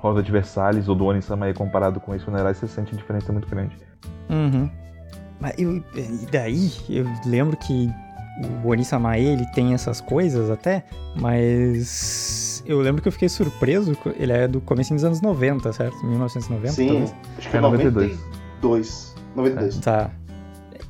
Rosa 0.00 0.22
de 0.22 0.30
Versalhes 0.32 0.88
ou 0.88 0.94
do 0.94 1.04
Onisama 1.04 1.46
aí 1.46 1.54
comparado 1.54 2.00
com 2.00 2.14
Ace 2.14 2.28
Onerai, 2.28 2.54
você 2.54 2.66
sente 2.66 2.94
a 2.94 2.96
diferença 2.96 3.32
muito 3.32 3.48
grande. 3.48 3.76
Uhum. 4.30 4.70
Mas 5.40 5.54
eu, 5.58 5.76
e 5.76 6.26
daí, 6.30 6.70
eu 6.88 7.06
lembro 7.26 7.56
que 7.56 7.90
o 8.64 8.68
Onisama 8.68 9.18
ele 9.18 9.46
tem 9.46 9.74
essas 9.74 10.00
coisas 10.00 10.50
até, 10.50 10.84
mas 11.16 12.62
eu 12.66 12.80
lembro 12.80 13.00
que 13.02 13.08
eu 13.08 13.12
fiquei 13.12 13.28
surpreso, 13.28 13.96
ele 14.18 14.32
é 14.32 14.48
do 14.48 14.60
começo 14.60 14.92
dos 14.92 15.04
anos 15.04 15.20
90, 15.20 15.72
certo? 15.72 16.04
1990, 16.04 16.72
Sim. 16.72 16.86
talvez. 16.88 17.14
Acho 17.38 17.50
que 17.50 17.56
é 17.56 17.58
É 17.58 17.62
92. 17.62 18.18
92. 18.62 19.14
92. 19.36 19.78
Tá. 19.78 20.10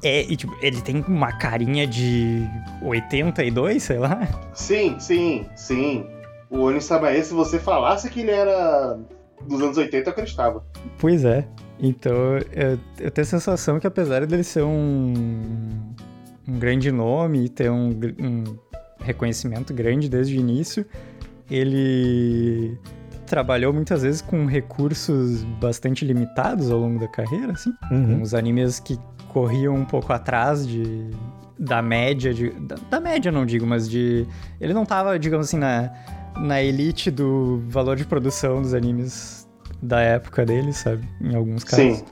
É, 0.03 0.23
e 0.23 0.37
tipo, 0.37 0.55
ele 0.61 0.81
tem 0.83 1.03
uma 1.09 1.33
carinha 1.33 1.87
de 1.87 2.47
82, 2.83 3.83
sei 3.83 3.99
lá. 3.99 4.29
Sim, 4.53 4.97
sim, 4.99 5.47
sim. 5.57 6.07
O 6.51 6.61
Onisamae, 6.61 7.23
se 7.25 7.33
você 7.33 7.59
falasse 7.59 8.09
que 8.11 8.21
ele 8.21 8.31
era 8.31 8.99
dos 9.47 9.61
anos 9.61 9.77
80, 9.77 10.09
eu 10.09 10.13
acreditava. 10.13 10.65
Pois 10.99 11.25
é. 11.25 11.47
Então, 11.81 12.39
eu, 12.53 12.79
eu 13.01 13.11
tenho 13.11 13.25
a 13.25 13.29
sensação 13.29 13.81
que 13.81 13.87
apesar 13.87 14.27
dele 14.27 14.45
ser 14.45 14.63
um 14.63 15.74
um 16.47 16.59
grande 16.59 16.91
nome 16.91 17.45
e 17.45 17.49
ter 17.49 17.71
um, 17.71 17.91
um 18.19 18.45
reconhecimento 19.01 19.73
grande 19.73 20.09
desde 20.09 20.37
o 20.37 20.41
início, 20.41 20.85
ele 21.51 22.79
trabalhou 23.27 23.73
muitas 23.73 24.03
vezes 24.03 24.21
com 24.21 24.47
recursos 24.47 25.43
bastante 25.61 26.05
limitados 26.05 26.71
ao 26.71 26.79
longo 26.79 27.01
da 27.01 27.09
carreira, 27.09 27.53
assim. 27.53 27.73
Uhum. 27.91 28.23
Uns 28.23 28.35
animes 28.35 28.79
que 28.79 28.99
corriam 29.29 29.75
um 29.75 29.85
pouco 29.85 30.13
atrás 30.13 30.67
de 30.67 31.11
da 31.57 31.81
média 31.81 32.35
de 32.35 32.51
da, 32.51 32.77
da 32.91 33.01
média 33.01 33.31
não 33.31 33.47
digo, 33.47 33.67
mas 33.67 33.89
de 33.89 34.27
ele 34.61 34.75
não 34.75 34.85
tava, 34.85 35.19
digamos 35.19 35.47
assim, 35.47 35.59
na 35.59 35.91
na 36.39 36.61
elite 36.61 37.11
do 37.11 37.63
valor 37.69 37.97
de 37.97 38.05
produção 38.05 38.61
dos 38.61 38.75
animes 38.75 39.49
da 39.81 40.01
época 40.01 40.45
dele, 40.45 40.73
sabe? 40.73 41.07
Em 41.21 41.35
alguns 41.35 41.63
casos. 41.63 41.99
Sim. 41.99 42.05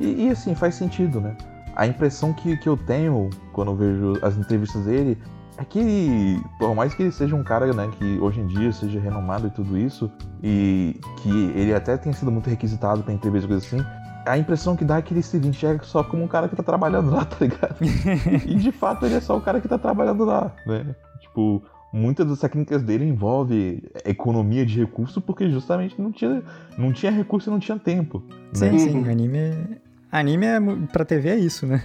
E, 0.00 0.26
e, 0.26 0.30
assim, 0.30 0.54
faz 0.54 0.76
sentido, 0.76 1.20
né? 1.20 1.36
A 1.78 1.86
impressão 1.86 2.32
que, 2.32 2.56
que 2.56 2.68
eu 2.68 2.76
tenho 2.76 3.30
quando 3.52 3.70
eu 3.70 3.76
vejo 3.76 4.18
as 4.20 4.36
entrevistas 4.36 4.84
dele 4.84 5.16
é 5.56 5.64
que, 5.64 6.42
por 6.58 6.74
mais 6.74 6.92
que 6.92 7.04
ele 7.04 7.12
seja 7.12 7.36
um 7.36 7.44
cara, 7.44 7.72
né, 7.72 7.88
que 7.96 8.18
hoje 8.18 8.40
em 8.40 8.48
dia 8.48 8.72
seja 8.72 8.98
renomado 8.98 9.46
e 9.46 9.50
tudo 9.50 9.78
isso, 9.78 10.10
e 10.42 11.00
que 11.18 11.52
ele 11.54 11.72
até 11.72 11.96
tenha 11.96 12.12
sido 12.12 12.32
muito 12.32 12.50
requisitado 12.50 13.04
pra 13.04 13.14
entrevista 13.14 13.46
e 13.46 13.48
coisa 13.48 13.64
assim, 13.64 13.86
a 14.26 14.36
impressão 14.36 14.74
que 14.74 14.84
dá 14.84 14.98
é 14.98 15.02
que 15.02 15.14
ele 15.14 15.22
se 15.22 15.36
enxerga 15.36 15.84
só 15.84 16.02
como 16.02 16.24
um 16.24 16.26
cara 16.26 16.48
que 16.48 16.56
tá 16.56 16.64
trabalhando 16.64 17.12
lá, 17.12 17.22
tá 17.26 17.36
ligado? 17.40 17.76
e 17.80 18.56
de 18.56 18.72
fato 18.72 19.06
ele 19.06 19.14
é 19.14 19.20
só 19.20 19.36
o 19.36 19.40
cara 19.40 19.60
que 19.60 19.68
tá 19.68 19.78
trabalhando 19.78 20.24
lá, 20.24 20.52
né? 20.66 20.96
Tipo, 21.20 21.62
muitas 21.92 22.26
das 22.26 22.40
técnicas 22.40 22.82
dele 22.82 23.04
envolve 23.04 23.88
economia 24.04 24.66
de 24.66 24.80
recurso 24.80 25.20
porque 25.20 25.48
justamente 25.48 26.00
não 26.00 26.10
tinha, 26.10 26.42
não 26.76 26.92
tinha 26.92 27.12
recurso 27.12 27.48
e 27.50 27.52
não 27.52 27.60
tinha 27.60 27.78
tempo. 27.78 28.20
Sim, 28.52 28.70
né? 28.70 28.78
sim, 28.80 29.08
anime 29.08 29.78
anime 30.10 30.46
é 30.46 30.58
pra 30.92 31.04
TV 31.04 31.28
é 31.30 31.36
isso, 31.36 31.66
né? 31.66 31.82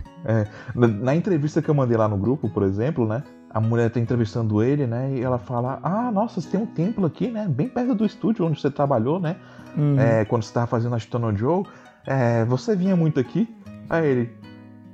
Na, 0.74 0.88
na 0.88 1.16
entrevista 1.16 1.62
que 1.62 1.70
eu 1.70 1.76
mandei 1.76 1.98
lá 1.98 2.08
no 2.08 2.18
grupo, 2.18 2.50
por 2.50 2.64
exemplo, 2.64 3.08
né? 3.08 3.24
A 3.50 3.60
mulher 3.60 3.90
tá 3.92 4.00
entrevistando 4.00 4.64
ele, 4.64 4.88
né? 4.88 5.12
E 5.14 5.22
ela 5.22 5.38
fala: 5.38 5.80
Ah, 5.84 6.12
nossa, 6.12 6.42
você 6.42 6.50
tem 6.50 6.60
um 6.60 6.66
templo 6.66 7.06
aqui, 7.06 7.30
né? 7.30 7.48
Bem 7.48 7.70
perto 7.70 7.94
do 7.94 8.06
estúdio 8.06 8.46
onde 8.46 8.60
você 8.60 8.72
trabalhou, 8.72 9.20
né? 9.20 9.36
Uhum. 9.78 10.00
É, 10.00 10.26
quando 10.26 10.44
você 10.44 10.54
tava 10.54 10.68
fazendo 10.68 10.96
a 10.96 11.00
Shitono 11.00 11.36
Joe. 11.36 11.64
É, 12.06 12.44
você 12.46 12.76
vinha 12.76 12.96
muito 12.96 13.20
aqui? 13.20 13.48
Aí 13.90 14.06
ele. 14.08 14.32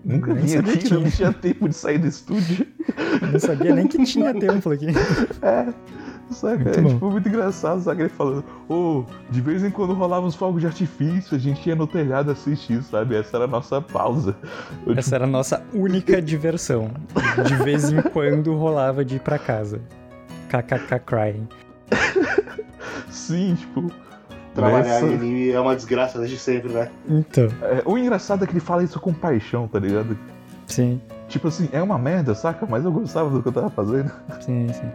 Nunca 0.04 0.34
Nem 0.34 0.48
sabia 0.48 0.74
aqui, 0.74 0.84
que 0.84 0.94
não 0.94 1.00
tinha." 1.02 1.12
tinha 1.12 1.34
tempo 1.34 1.70
de 1.70 1.76
sair 1.76 1.98
do 1.98 2.08
estúdio. 2.08 2.68
Não 3.32 3.40
sabia 3.40 3.76
nem 3.76 3.88
que 3.88 4.04
tinha 4.04 4.34
templo 4.34 4.72
aqui. 4.72 4.88
É. 5.42 5.74
Saca? 6.32 6.64
Muito 6.64 6.80
é 6.80 6.82
bom. 6.82 6.90
tipo 6.90 7.10
muito 7.12 7.28
engraçado, 7.28 7.82
sabe? 7.82 8.02
Ele 8.04 8.10
falando, 8.10 8.44
ô, 8.70 9.04
de 9.30 9.42
vez 9.42 9.64
em 9.64 9.72
quando 9.72 9.94
rolava 9.94 10.26
uns 10.28 10.36
fogos 10.36 10.62
de 10.62 10.68
artifício, 10.68 11.36
a 11.36 11.40
gente 11.40 11.68
ia 11.68 11.76
no 11.76 11.88
telhado 11.88 12.30
assistir, 12.32 12.84
sabe? 12.84 13.16
Essa 13.16 13.38
era 13.38 13.46
a 13.46 13.48
nossa 13.48 13.82
pausa. 13.82 14.36
Eu, 14.86 14.94
Essa 14.96 15.16
era 15.16 15.24
a 15.26 15.28
nossa 15.28 15.64
única 15.74 16.22
diversão. 16.22 16.92
De 17.48 17.56
vez 17.56 17.92
em 17.92 18.02
quando 18.02 18.54
rolava 18.56 19.04
de 19.04 19.16
ir 19.16 19.20
pra 19.22 19.40
casa. 19.40 19.82
KKK 20.50 21.00
crying. 21.06 21.48
Sim, 23.10 23.56
tipo. 23.56 23.92
Trabalhar 24.54 24.84
nessa- 24.84 25.06
em 25.06 25.14
anime 25.16 25.50
é 25.52 25.60
uma 25.60 25.76
desgraça 25.76 26.18
desde 26.20 26.38
sempre, 26.38 26.72
né? 26.74 26.90
Então, 27.08 27.48
É, 27.62 27.82
o 27.86 27.98
engraçado 27.98 28.44
é 28.44 28.48
que 28.48 28.54
ele 28.54 28.60
fala 28.60 28.84
isso 28.84 29.00
com 29.00 29.14
paixão, 29.14 29.68
tá 29.68 29.80
ligado? 29.80 30.18
sim, 30.68 31.00
Tipo 31.28 31.48
assim, 31.48 31.70
é 31.72 31.82
uma 31.82 31.98
merda, 31.98 32.34
saca? 32.34 32.66
Mas 32.68 32.84
eu 32.86 32.92
gostava 32.92 33.30
do 33.30 33.42
que 33.42 33.48
eu 33.48 33.52
tava 33.52 33.70
fazendo. 33.70 34.12
sim, 34.42 34.68
sim. 34.74 34.92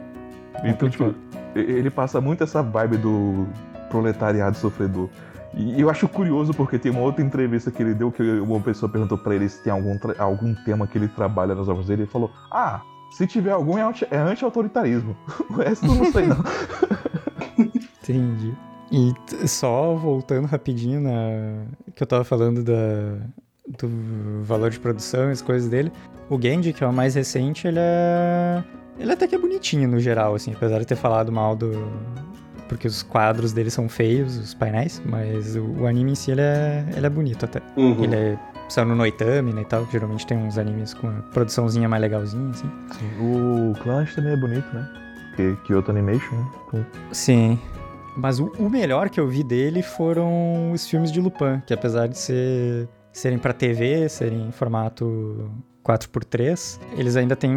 Então, 0.62 0.88
Complicado. 0.88 1.14
tipo, 1.14 1.58
ele 1.58 1.90
passa 1.90 2.20
muito 2.20 2.44
essa 2.44 2.62
vibe 2.62 2.96
do 2.98 3.46
proletariado 3.90 4.56
sofredor. 4.56 5.08
E 5.56 5.80
eu 5.80 5.88
acho 5.88 6.08
curioso 6.08 6.52
porque 6.52 6.78
tem 6.78 6.90
uma 6.90 7.00
outra 7.00 7.24
entrevista 7.24 7.70
que 7.70 7.82
ele 7.82 7.94
deu 7.94 8.10
que 8.10 8.22
uma 8.40 8.60
pessoa 8.60 8.90
perguntou 8.90 9.16
pra 9.16 9.34
ele 9.34 9.48
se 9.48 9.62
tem 9.62 9.72
algum, 9.72 9.96
algum 10.18 10.54
tema 10.64 10.86
que 10.86 10.98
ele 10.98 11.08
trabalha 11.08 11.54
nas 11.54 11.68
obras 11.68 11.86
dele. 11.86 12.02
Ele 12.02 12.10
falou: 12.10 12.30
Ah, 12.50 12.82
se 13.12 13.26
tiver 13.26 13.52
algum 13.52 13.78
é 13.78 13.82
é 14.10 14.16
anti-autoritarismo. 14.18 15.16
o 15.50 15.54
resto 15.54 15.86
eu 15.86 15.94
não 15.94 16.12
sei 16.12 16.26
não. 16.26 16.38
Entendi. 18.02 18.52
E 18.90 19.12
só 19.46 19.94
voltando 19.94 20.46
rapidinho 20.46 21.00
na. 21.00 21.66
que 21.94 22.02
eu 22.02 22.06
tava 22.06 22.24
falando 22.24 22.62
da. 22.64 22.72
do 23.78 24.42
valor 24.42 24.70
de 24.70 24.80
produção 24.80 25.28
e 25.28 25.32
as 25.32 25.40
coisas 25.40 25.70
dele. 25.70 25.92
O 26.28 26.40
Genji, 26.40 26.72
que 26.72 26.82
é 26.82 26.86
o 26.86 26.92
mais 26.92 27.14
recente, 27.14 27.68
ele 27.68 27.78
é. 27.78 28.64
Ele 28.98 29.12
até 29.12 29.26
que 29.26 29.34
é 29.34 29.38
bonitinho 29.38 29.88
no 29.88 29.98
geral, 29.98 30.34
assim, 30.34 30.52
apesar 30.52 30.78
de 30.78 30.86
ter 30.86 30.96
falado 30.96 31.32
mal 31.32 31.56
do. 31.56 31.72
Porque 32.68 32.86
os 32.86 33.02
quadros 33.02 33.52
dele 33.52 33.70
são 33.70 33.88
feios, 33.88 34.36
os 34.36 34.54
painéis, 34.54 35.02
mas 35.04 35.54
o, 35.54 35.64
o 35.80 35.86
anime 35.86 36.12
em 36.12 36.14
si 36.14 36.30
ele 36.30 36.40
é, 36.40 36.84
ele 36.96 37.06
é 37.06 37.10
bonito 37.10 37.44
até. 37.44 37.60
Uhum. 37.76 38.04
Ele 38.04 38.16
é. 38.16 38.38
Saiu 38.68 38.86
no 38.86 38.96
Noitame, 38.96 39.52
né, 39.52 39.60
e 39.60 39.64
tal, 39.66 39.84
que 39.84 39.92
geralmente 39.92 40.26
tem 40.26 40.38
uns 40.38 40.56
animes 40.56 40.94
com 40.94 41.06
a 41.06 41.12
produçãozinha 41.32 41.86
mais 41.86 42.00
legalzinha, 42.00 42.50
assim. 42.50 42.66
O 43.20 43.74
Clash 43.82 44.14
também 44.14 44.32
é 44.32 44.36
bonito, 44.36 44.66
né? 44.72 44.88
Que, 45.36 45.54
Kyoto 45.66 45.90
Animation, 45.90 46.34
né? 46.34 46.50
Então, 46.68 46.86
Sim. 47.12 47.58
Mas 48.16 48.40
o, 48.40 48.50
o 48.58 48.70
melhor 48.70 49.10
que 49.10 49.20
eu 49.20 49.28
vi 49.28 49.42
dele 49.42 49.82
foram 49.82 50.72
os 50.72 50.88
filmes 50.88 51.12
de 51.12 51.20
Lupin, 51.20 51.60
que 51.66 51.74
apesar 51.74 52.06
de 52.06 52.16
ser, 52.16 52.88
serem 53.12 53.38
pra 53.38 53.52
TV, 53.52 54.08
serem 54.08 54.48
em 54.48 54.52
formato 54.52 55.50
4x3, 55.84 56.80
eles 56.96 57.14
ainda 57.16 57.36
têm. 57.36 57.52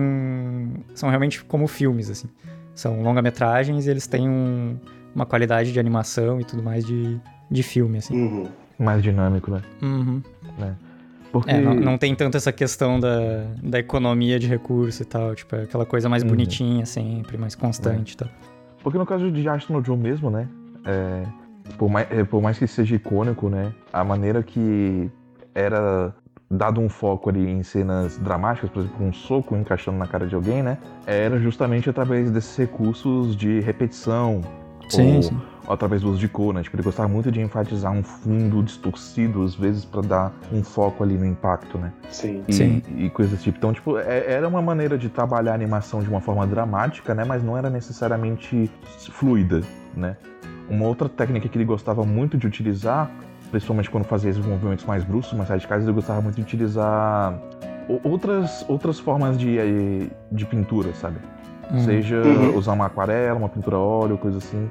são 0.94 1.10
realmente 1.10 1.44
como 1.46 1.68
filmes, 1.68 2.10
assim. 2.10 2.28
São 2.76 3.02
longa-metragens 3.02 3.88
e 3.88 3.90
eles 3.90 4.06
têm 4.08 4.28
um- 4.30 4.78
uma 5.16 5.26
qualidade 5.26 5.72
de 5.72 5.80
animação 5.80 6.40
e 6.40 6.44
tudo 6.44 6.62
mais 6.62 6.86
de, 6.86 7.20
de 7.50 7.64
filme, 7.64 7.98
assim. 7.98 8.16
Uhum. 8.22 8.48
mais 8.78 9.02
dinâmico, 9.02 9.50
né? 9.50 9.62
Uhum. 9.82 10.22
Porque. 11.32 11.50
É, 11.52 11.60
não, 11.60 11.74
não 11.76 11.98
tem 11.98 12.14
tanto 12.16 12.38
essa 12.38 12.52
questão 12.52 13.00
da, 13.00 13.46
da 13.64 13.80
economia 13.80 14.40
de 14.40 14.48
recurso 14.48 15.02
e 15.02 15.06
tal, 15.06 15.34
tipo, 15.36 15.56
é 15.56 15.64
aquela 15.64 15.86
coisa 15.86 16.08
mais 16.08 16.24
Uhum. 16.24 16.30
bonitinha 16.30 16.86
sempre, 16.86 17.38
mais 17.38 17.56
constante 17.56 18.14
e 18.14 18.18
tal. 18.18 18.30
Porque 18.84 18.98
no 18.98 19.06
caso 19.06 19.30
de 19.32 19.48
Ashton 19.50 19.74
no 19.74 19.84
Joe 19.84 19.98
mesmo, 19.98 20.30
né? 20.30 20.48
é, 20.86 21.24
por, 21.78 21.90
mais, 21.90 22.08
é, 22.12 22.24
por 22.24 22.42
mais 22.42 22.58
que 22.58 22.66
seja 22.68 22.96
icônico, 22.96 23.50
né? 23.50 23.74
A 23.92 24.04
maneira 24.04 24.42
que 24.42 25.10
era 25.54 26.14
dado 26.50 26.80
um 26.80 26.88
foco 26.88 27.30
ali 27.30 27.46
em 27.50 27.62
cenas 27.64 28.18
dramáticas, 28.18 28.70
por 28.70 28.80
exemplo, 28.80 29.06
um 29.06 29.12
soco 29.14 29.56
encaixando 29.56 29.98
na 29.98 30.08
cara 30.08 30.26
de 30.26 30.36
alguém, 30.36 30.64
né? 30.64 30.78
Era 31.06 31.38
justamente 31.40 31.90
através 31.90 32.32
desses 32.32 32.56
recursos 32.56 33.36
de 33.36 33.60
repetição. 33.60 34.42
Sim, 34.90 35.18
ou, 35.18 35.22
sim. 35.24 35.42
ou 35.68 35.74
através 35.74 36.02
do 36.02 36.10
uso 36.10 36.18
de 36.18 36.30
cor, 36.30 36.54
né? 36.54 36.64
Tipo, 36.64 36.78
ele 36.78 36.84
gostava 36.84 37.10
muito 37.10 37.30
de 37.30 37.42
enfatizar 37.42 37.92
um 37.92 38.02
fundo 38.02 38.64
distorcido, 38.64 39.44
às 39.44 39.54
vezes, 39.54 39.84
pra 39.84 40.00
dar 40.02 40.34
um 40.50 40.64
foco 40.64 41.04
ali 41.04 41.16
no 41.18 41.26
impacto, 41.26 41.78
né? 41.78 41.92
Sim. 42.10 42.42
e, 42.48 42.54
Sim. 42.54 42.82
e 42.96 43.10
coisas 43.10 43.34
desse 43.34 43.44
tipo. 43.44 43.58
Então, 43.58 43.74
tipo, 43.74 43.98
é- 43.98 44.32
era 44.32 44.48
uma 44.48 44.62
maneira 44.62 44.98
de 44.98 45.10
trabalhar 45.10 45.52
a 45.52 45.56
animação 45.56 46.02
de 46.02 46.08
uma 46.08 46.22
forma 46.22 46.48
dramática, 46.48 47.14
né? 47.14 47.26
Mas 47.26 47.44
não 47.44 47.58
era 47.58 47.70
necessariamente 47.70 48.72
fluida, 49.12 49.62
né? 49.94 50.16
Uma 50.70 50.86
outra 50.86 51.10
técnica 51.10 51.50
que 51.50 51.58
ele 51.58 51.66
gostava 51.66 52.06
muito 52.06 52.38
de 52.38 52.48
utilizar, 52.48 53.12
principalmente 53.50 53.90
quando 53.90 54.04
fazia 54.06 54.30
esses 54.32 54.46
movimentos 54.46 54.86
mais 54.86 55.04
bruscos, 55.04 55.38
mais 55.38 55.50
radicais, 55.50 55.84
ele 55.84 55.94
gostava 55.94 56.22
muito 56.22 56.36
de 56.36 56.42
utilizar 56.42 57.40
outras, 58.04 58.66
outras 58.68 59.00
formas 59.00 59.38
de, 59.38 60.10
de 60.32 60.46
pintura, 60.46 60.94
sabe? 60.94 61.20
Uhum. 61.72 61.80
Seja 61.80 62.16
Uhum. 62.16 62.56
usar 62.58 62.74
uma 62.74 62.86
aquarela, 62.86 63.38
uma 63.38 63.50
pintura 63.50 63.76
a 63.76 63.80
óleo, 63.80 64.18
coisa 64.18 64.38
assim, 64.38 64.70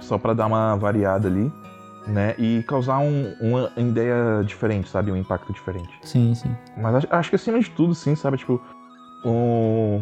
só 0.00 0.18
pra 0.18 0.32
dar 0.34 0.46
uma 0.46 0.76
variada 0.76 1.26
ali, 1.28 1.52
né? 2.06 2.34
E 2.38 2.62
causar 2.64 2.98
um- 2.98 3.34
uma 3.40 3.70
ideia 3.76 4.42
diferente, 4.44 4.88
sabe? 4.88 5.10
Um 5.10 5.16
impacto 5.16 5.52
diferente. 5.52 5.90
Sim, 6.02 6.34
sim. 6.34 6.54
Mas 6.76 6.94
acho, 6.96 7.06
acho 7.10 7.30
que 7.30 7.36
acima 7.36 7.58
de 7.58 7.70
tudo, 7.70 7.94
sim, 7.94 8.14
sabe? 8.14 8.36
Tipo, 8.36 8.60
o- 9.24 10.00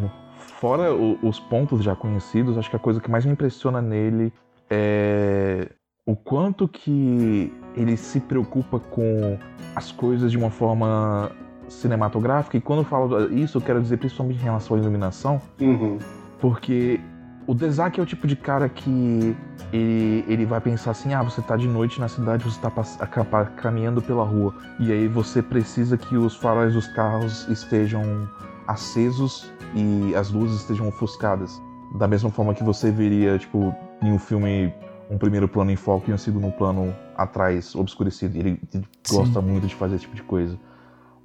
fora 0.59 0.93
o- 0.93 1.17
os 1.23 1.39
pontos 1.39 1.83
já 1.83 1.95
conhecidos, 1.95 2.57
acho 2.57 2.69
que 2.69 2.75
a 2.75 2.79
coisa 2.79 2.99
que 3.01 3.09
mais 3.09 3.25
me 3.25 3.31
impressiona 3.31 3.81
nele 3.81 4.31
é 4.69 5.69
o 6.05 6.15
quanto 6.15 6.67
que 6.67 7.51
ele 7.75 7.97
se 7.97 8.19
preocupa 8.19 8.79
com 8.79 9.37
as 9.75 9.91
coisas 9.91 10.31
de 10.31 10.37
uma 10.37 10.51
forma 10.51 11.31
cinematográfica. 11.67 12.57
E 12.57 12.61
quando 12.61 12.79
eu 12.79 12.85
falo 12.85 13.33
isso, 13.33 13.57
eu 13.57 13.61
quero 13.61 13.81
dizer 13.81 13.97
principalmente 13.97 14.39
em 14.39 14.43
relação 14.43 14.77
à 14.77 14.79
iluminação, 14.79 15.41
Uhum. 15.59 15.97
porque 16.39 16.99
o 17.47 17.53
Dezak 17.55 17.99
é 17.99 18.03
o 18.03 18.05
tipo 18.05 18.27
de 18.27 18.35
cara 18.35 18.69
que 18.69 19.35
ele, 19.73 20.23
ele 20.27 20.45
vai 20.45 20.61
pensar 20.61 20.91
assim: 20.91 21.13
ah, 21.13 21.23
você 21.23 21.41
tá 21.41 21.57
de 21.57 21.67
noite 21.67 21.99
na 21.99 22.07
cidade, 22.07 22.43
você 22.43 22.59
tá 22.61 22.71
caminhando 23.57 23.99
pela 24.01 24.23
rua, 24.23 24.53
e 24.79 24.91
aí 24.91 25.07
você 25.07 25.41
precisa 25.41 25.97
que 25.97 26.15
os 26.15 26.35
faróis 26.35 26.73
dos 26.73 26.87
carros 26.89 27.47
estejam 27.49 28.29
acesos 28.67 29.51
e 29.73 30.15
as 30.15 30.31
luzes 30.31 30.61
estejam 30.61 30.87
ofuscadas. 30.87 31.59
Da 31.95 32.07
mesma 32.07 32.29
forma 32.29 32.53
que 32.53 32.63
você 32.63 32.91
veria, 32.91 33.37
tipo, 33.37 33.73
em 34.01 34.11
um 34.11 34.19
filme, 34.19 34.73
um 35.09 35.17
primeiro 35.17 35.47
plano 35.47 35.71
em 35.71 35.75
foco 35.75 36.09
e 36.09 36.13
um 36.13 36.17
segundo 36.17 36.51
plano 36.51 36.95
atrás, 37.15 37.75
obscurecido. 37.75 38.37
Ele, 38.37 38.59
ele 38.73 38.85
gosta 39.09 39.41
muito 39.41 39.67
de 39.67 39.75
fazer 39.75 39.95
esse 39.95 40.05
tipo 40.05 40.15
de 40.15 40.23
coisa. 40.23 40.57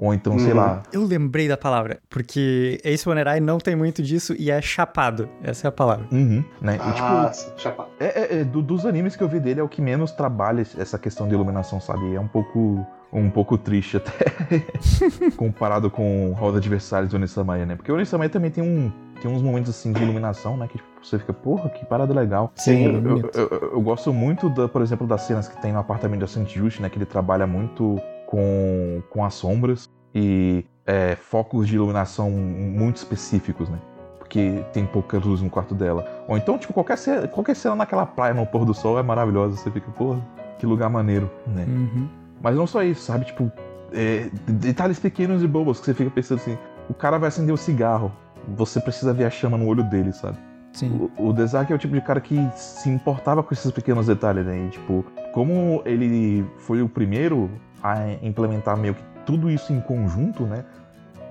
Ou 0.03 0.15
então, 0.15 0.39
sei 0.39 0.53
Uhum. 0.53 0.57
lá. 0.59 0.83
Eu 0.91 1.05
lembrei 1.05 1.47
da 1.47 1.59
palavra, 1.59 1.99
porque 2.09 2.81
Ace 2.83 3.07
Onerai 3.07 3.39
não 3.39 3.59
tem 3.59 3.77
muito 3.77 4.03
disso 4.03 4.35
e 4.39 4.51
é 4.51 4.61
chapado. 4.63 5.29
Essa 5.43 5.67
é 5.67 5.69
a 5.69 5.73
palavra. 5.73 6.07
Uhum, 6.11 6.43
né? 6.61 6.77
E, 6.77 6.93
tipo, 6.95 7.07
Ah, 7.07 7.31
sim, 7.33 7.51
chapa. 7.59 7.87
É, 8.01 8.07
é- 8.37 8.41
é, 8.41 8.45
do- 8.45 8.63
dos 8.63 8.87
animes 8.87 9.15
que 9.15 9.23
eu 9.23 9.29
vi 9.29 9.39
dele 9.39 9.61
é 9.61 9.63
o 9.63 9.69
que 9.69 9.83
menos 9.83 10.11
trabalha 10.13 10.63
essa 10.79 10.99
questão 10.99 11.29
de 11.29 11.35
iluminação, 11.35 11.79
sabe? 11.81 12.15
É 12.15 12.21
um 12.21 12.29
pouco 12.29 12.87
um 13.13 13.29
pouco 13.29 13.59
triste 13.59 13.97
até 13.97 14.13
comparado 15.37 15.91
com 15.91 16.33
Roda 16.33 16.59
Adversários 16.59 17.11
do 17.11 17.17
Onisamaia, 17.17 17.67
né? 17.67 17.75
Porque 17.77 17.91
o 17.91 17.95
Onisamaia 17.97 18.31
também 18.31 18.51
tem 18.51 18.63
um 18.63 18.91
tem 19.21 19.31
uns 19.31 19.43
momentos 19.43 19.69
assim 19.71 19.93
de 19.93 20.03
iluminação, 20.03 20.57
né? 20.57 20.67
Que 20.67 20.79
tipo, 20.79 20.89
você 21.03 21.19
fica, 21.19 21.33
porra, 21.33 21.69
que 21.69 21.85
parada 21.85 22.15
legal. 22.15 22.51
Sim, 22.55 22.85
eu, 22.87 22.93
eu, 22.95 23.31
eu- 23.35 23.71
eu 23.75 23.81
gosto 23.83 24.15
muito, 24.15 24.49
da, 24.49 24.67
por 24.67 24.81
exemplo, 24.81 25.07
das 25.07 25.23
cenas 25.23 25.47
que 25.47 25.61
tem 25.61 25.73
no 25.75 25.79
apartamento 25.79 26.21
da 26.21 26.27
Saint 26.27 26.49
Just, 26.49 26.81
né? 26.81 26.89
Que 26.89 26.97
ele 26.97 27.05
trabalha 27.05 27.47
muito 27.47 28.01
com, 28.31 29.03
com 29.11 29.25
as 29.25 29.35
sombras 29.35 29.91
e 30.15 30.65
é, 30.87 31.17
focos 31.17 31.67
de 31.67 31.75
iluminação 31.75 32.31
muito 32.31 32.97
específicos, 32.97 33.69
né? 33.69 33.79
Porque 34.19 34.65
tem 34.73 34.87
pouca 34.87 35.19
luz 35.19 35.43
no 35.43 35.51
quarto 35.51 35.75
dela. 35.75 36.25
Ou 36.29 36.37
então, 36.37 36.57
tipo, 36.57 36.73
qualquer 36.73 36.97
cena, 36.97 37.27
qualquer 37.27 37.57
cena 37.57 37.75
naquela 37.75 38.07
praia 38.07 38.33
no 38.33 38.47
pôr 38.47 38.65
do 38.65 38.73
sol 38.73 38.99
é 38.99 39.03
maravilhosa. 39.03 39.57
Você 39.57 39.71
fica, 39.71 39.91
porra, 39.91 40.25
que 40.59 40.65
lugar 40.65 40.89
maneiro, 40.89 41.29
né? 41.49 41.65
Uhum. 41.67 42.09
Mas 42.41 42.55
não 42.55 42.69
só 42.69 42.85
isso, 42.85 43.03
sabe? 43.03 43.25
Tipo, 43.25 43.51
é, 43.93 44.31
detalhes 44.47 45.01
pequenos 45.01 45.43
e 45.43 45.49
bobos 45.49 45.81
que 45.81 45.87
você 45.87 45.95
fica 45.95 46.11
pensando 46.11 46.39
assim: 46.39 46.57
o 46.89 46.95
cara 46.95 47.19
vai 47.19 47.29
acender 47.29 47.53
o 47.53 47.59
cigarro, 47.59 48.13
você 48.47 48.81
precisa 48.81 49.13
ver 49.13 49.25
a 49.25 49.31
chama 49.31 49.59
no 49.59 49.67
olho 49.67 49.83
dele, 49.83 50.13
sabe? 50.13 50.39
Sim. 50.73 51.11
O, 51.19 51.31
o 51.31 51.33
Dezak 51.33 51.73
é 51.73 51.75
o 51.75 51.79
tipo 51.79 51.95
de 51.95 52.01
cara 52.01 52.21
que 52.21 52.37
se 52.55 52.89
importava 52.89 53.43
com 53.43 53.53
esses 53.53 53.73
pequenos 53.73 54.07
detalhes, 54.07 54.47
né? 54.47 54.67
E, 54.67 54.71
tipo, 54.71 55.05
como 55.33 55.83
ele 55.85 56.47
foi 56.59 56.81
o 56.81 56.89
primeiro 56.89 57.51
a 57.83 58.13
implementar 58.23 58.77
meio 58.77 58.95
que 58.95 59.03
tudo 59.27 59.51
isso 59.51 59.73
em 59.73 59.81
conjunto, 59.81 60.45
né? 60.45 60.65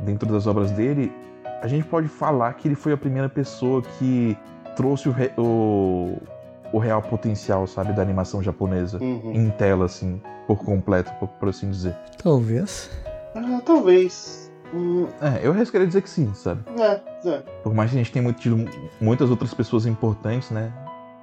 Dentro 0.02 0.32
das 0.32 0.48
obras 0.48 0.72
dele, 0.72 1.12
a 1.62 1.68
gente 1.68 1.86
pode 1.88 2.08
falar 2.08 2.54
que 2.54 2.68
ele 2.68 2.76
foi 2.76 2.94
a 2.94 2.98
primeira 2.98 3.28
pessoa 3.28 3.82
que 3.98 4.38
trouxe 4.76 5.10
o, 5.10 5.12
re- 5.12 5.34
o, 5.38 6.18
o 6.72 6.80
real 6.80 7.02
potencial, 7.02 7.68
sabe, 7.68 7.92
da 7.94 8.02
animação 8.02 8.42
japonesa 8.42 8.98
Uhum. 9.04 9.34
em 9.34 9.50
tela, 9.52 9.86
assim, 9.86 10.22
por 10.48 10.64
completo, 10.64 11.12
por, 11.20 11.28
por 11.28 11.50
assim 11.50 11.70
dizer. 11.70 11.96
Talvez. 12.24 12.90
Ah, 13.36 13.62
talvez. 13.66 14.50
Hum, 14.74 15.08
É, 15.20 15.46
eu 15.46 15.52
arriscaria 15.52 15.88
dizer 15.88 16.02
que 16.02 16.10
sim, 16.10 16.32
sabe? 16.34 16.62
é, 16.80 17.02
é. 17.28 17.40
Por 17.64 17.74
mais 17.74 17.90
que 17.92 17.98
a 17.98 18.00
gente 18.04 18.12
tenha 18.12 18.32
tido 18.34 18.66
muitas 19.02 19.30
outras 19.30 19.54
pessoas 19.54 19.86
importantes, 19.86 20.52
né? 20.52 20.72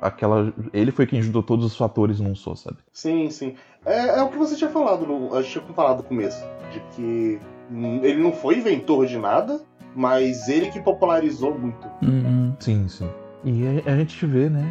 Aquela. 0.02 0.52
Ele 0.74 0.90
foi 0.92 1.06
quem 1.06 1.22
juntou 1.22 1.42
todos 1.42 1.64
os 1.64 1.76
fatores 1.76 2.20
num 2.20 2.34
só, 2.34 2.54
sabe? 2.54 2.76
Sim, 2.92 3.30
sim. 3.30 3.54
É, 3.86 4.18
é 4.18 4.22
o 4.22 4.28
que 4.28 4.36
você 4.36 4.56
tinha 4.56 4.68
falado, 4.68 5.06
no, 5.06 5.32
a 5.34 5.40
gente 5.40 5.52
tinha 5.52 5.74
falado 5.74 5.98
no 5.98 6.02
começo. 6.02 6.44
De 6.72 6.80
que 6.90 7.40
hum, 7.70 8.00
ele 8.02 8.20
não 8.20 8.32
foi 8.32 8.58
inventor 8.58 9.06
de 9.06 9.16
nada, 9.16 9.60
mas 9.94 10.48
ele 10.48 10.70
que 10.70 10.80
popularizou 10.80 11.56
muito. 11.56 11.88
Uhum. 12.02 12.54
Sim, 12.58 12.88
sim. 12.88 13.08
E 13.44 13.62
a, 13.86 13.92
a 13.92 13.96
gente 13.96 14.26
vê, 14.26 14.50
né? 14.50 14.70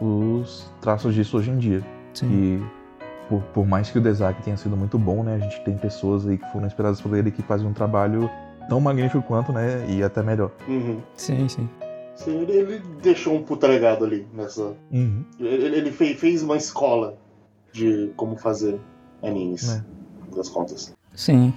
Os 0.00 0.72
traços 0.80 1.14
disso 1.14 1.36
hoje 1.36 1.50
em 1.50 1.58
dia. 1.58 1.82
Sim. 2.14 2.26
E 2.32 2.62
por, 3.28 3.42
por 3.52 3.66
mais 3.66 3.90
que 3.90 3.98
o 3.98 4.00
Desak 4.00 4.42
tenha 4.42 4.56
sido 4.56 4.76
muito 4.76 4.98
bom, 4.98 5.22
né? 5.22 5.34
A 5.34 5.38
gente 5.38 5.60
tem 5.60 5.76
pessoas 5.76 6.26
aí 6.26 6.38
que 6.38 6.50
foram 6.50 6.66
inspiradas 6.66 7.00
por 7.00 7.14
ele 7.14 7.30
que 7.30 7.42
fazem 7.42 7.66
um 7.66 7.72
trabalho 7.74 8.30
tão 8.68 8.80
magnífico 8.80 9.22
quanto, 9.22 9.52
né? 9.52 9.84
E 9.88 10.02
até 10.02 10.22
melhor. 10.22 10.50
Uhum. 10.66 11.00
Sim, 11.14 11.46
sim. 11.48 11.68
Sim, 12.14 12.42
ele, 12.42 12.52
ele 12.52 12.82
deixou 13.02 13.34
um 13.34 13.42
puta 13.42 13.66
legado 13.66 14.04
ali 14.04 14.26
nessa. 14.32 14.74
Uhum. 14.90 15.24
Ele, 15.38 15.76
ele 15.76 15.90
fez, 15.90 16.18
fez 16.18 16.42
uma 16.42 16.56
escola 16.56 17.18
de 17.74 18.12
como 18.16 18.36
fazer 18.36 18.80
animes, 19.22 19.68
Né. 19.68 19.84
das 20.34 20.48
contas. 20.48 20.94
Sim. 21.12 21.52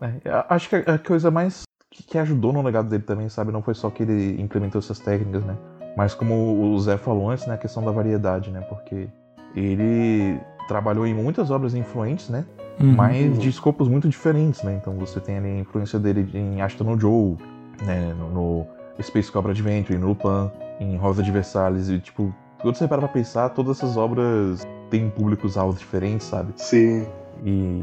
É, 0.00 0.44
acho 0.48 0.68
que 0.68 0.76
a 0.76 0.98
coisa 0.98 1.30
mais 1.30 1.62
que, 1.90 2.02
que 2.02 2.18
ajudou 2.18 2.52
no 2.52 2.60
legado 2.60 2.88
dele 2.88 3.04
também, 3.04 3.28
sabe, 3.28 3.52
não 3.52 3.62
foi 3.62 3.74
só 3.74 3.88
que 3.88 4.02
ele 4.02 4.40
implementou 4.42 4.80
essas 4.80 4.98
técnicas, 4.98 5.44
né? 5.44 5.56
Mas 5.96 6.14
como 6.14 6.60
o 6.60 6.78
Zé 6.80 6.96
falou 6.96 7.30
antes, 7.30 7.46
né, 7.46 7.54
a 7.54 7.56
questão 7.56 7.82
da 7.84 7.92
variedade, 7.92 8.50
né? 8.50 8.60
Porque 8.62 9.08
ele 9.54 10.40
trabalhou 10.66 11.06
em 11.06 11.14
muitas 11.14 11.50
obras 11.50 11.74
influentes, 11.74 12.28
né? 12.28 12.44
Uhum. 12.80 12.94
Mas 12.94 13.38
de 13.38 13.48
escopos 13.48 13.88
muito 13.88 14.08
diferentes, 14.08 14.62
né? 14.64 14.74
Então 14.74 14.94
você 14.94 15.20
tem 15.20 15.38
ali 15.38 15.46
a 15.48 15.58
influência 15.60 15.98
dele 15.98 16.28
em 16.34 16.60
Ashton 16.60 16.98
Joe, 16.98 17.36
né? 17.86 18.12
No, 18.18 18.30
no 18.30 18.66
Space 19.00 19.30
Cobra 19.30 19.52
Adventure, 19.52 19.96
no 19.96 20.08
Lupin, 20.08 20.50
em 20.80 20.96
Rosa 20.96 21.22
de 21.22 21.30
Versalhes, 21.30 21.88
e 21.88 22.00
tipo, 22.00 22.34
quando 22.60 22.76
você 22.76 22.88
para 22.88 22.98
pra 22.98 23.08
pensar, 23.08 23.50
todas 23.50 23.78
essas 23.78 23.96
obras 23.96 24.66
têm 24.94 25.10
públicos 25.10 25.56
alvos 25.56 25.80
diferentes, 25.80 26.28
sabe? 26.28 26.52
Sim. 26.56 27.04
E 27.44 27.82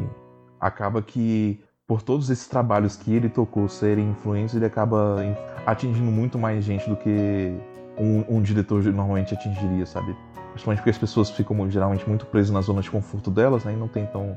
acaba 0.59 1.01
que, 1.01 1.59
por 1.86 2.01
todos 2.01 2.30
esses 2.30 2.47
trabalhos 2.47 2.95
que 2.95 3.14
ele 3.14 3.28
tocou 3.28 3.68
serem 3.68 4.12
influentes, 4.12 4.55
ele 4.55 4.66
acaba 4.66 5.18
in- 5.26 5.36
atingindo 5.66 6.09
muito 6.09 6.39
mais 6.39 6.64
gente 6.64 6.89
do 6.89 6.95
que 6.95 7.53
um, 7.97 8.38
um 8.38 8.41
diretor 8.41 8.82
normalmente 8.86 9.34
atingiria, 9.34 9.86
sabe? 9.86 10.16
Principalmente 10.51 10.80
porque 10.80 10.89
as 10.91 10.97
pessoas 10.97 11.30
ficam 11.30 11.70
geralmente 11.70 12.07
muito 12.07 12.26
presas 12.26 12.51
na 12.51 12.62
zona 12.62 12.82
de 12.82 12.89
conforto 12.89 13.30
delas, 13.30 13.66
né? 13.66 13.74
E 13.74 13.76
não 13.76 13.89
tentam 13.89 14.34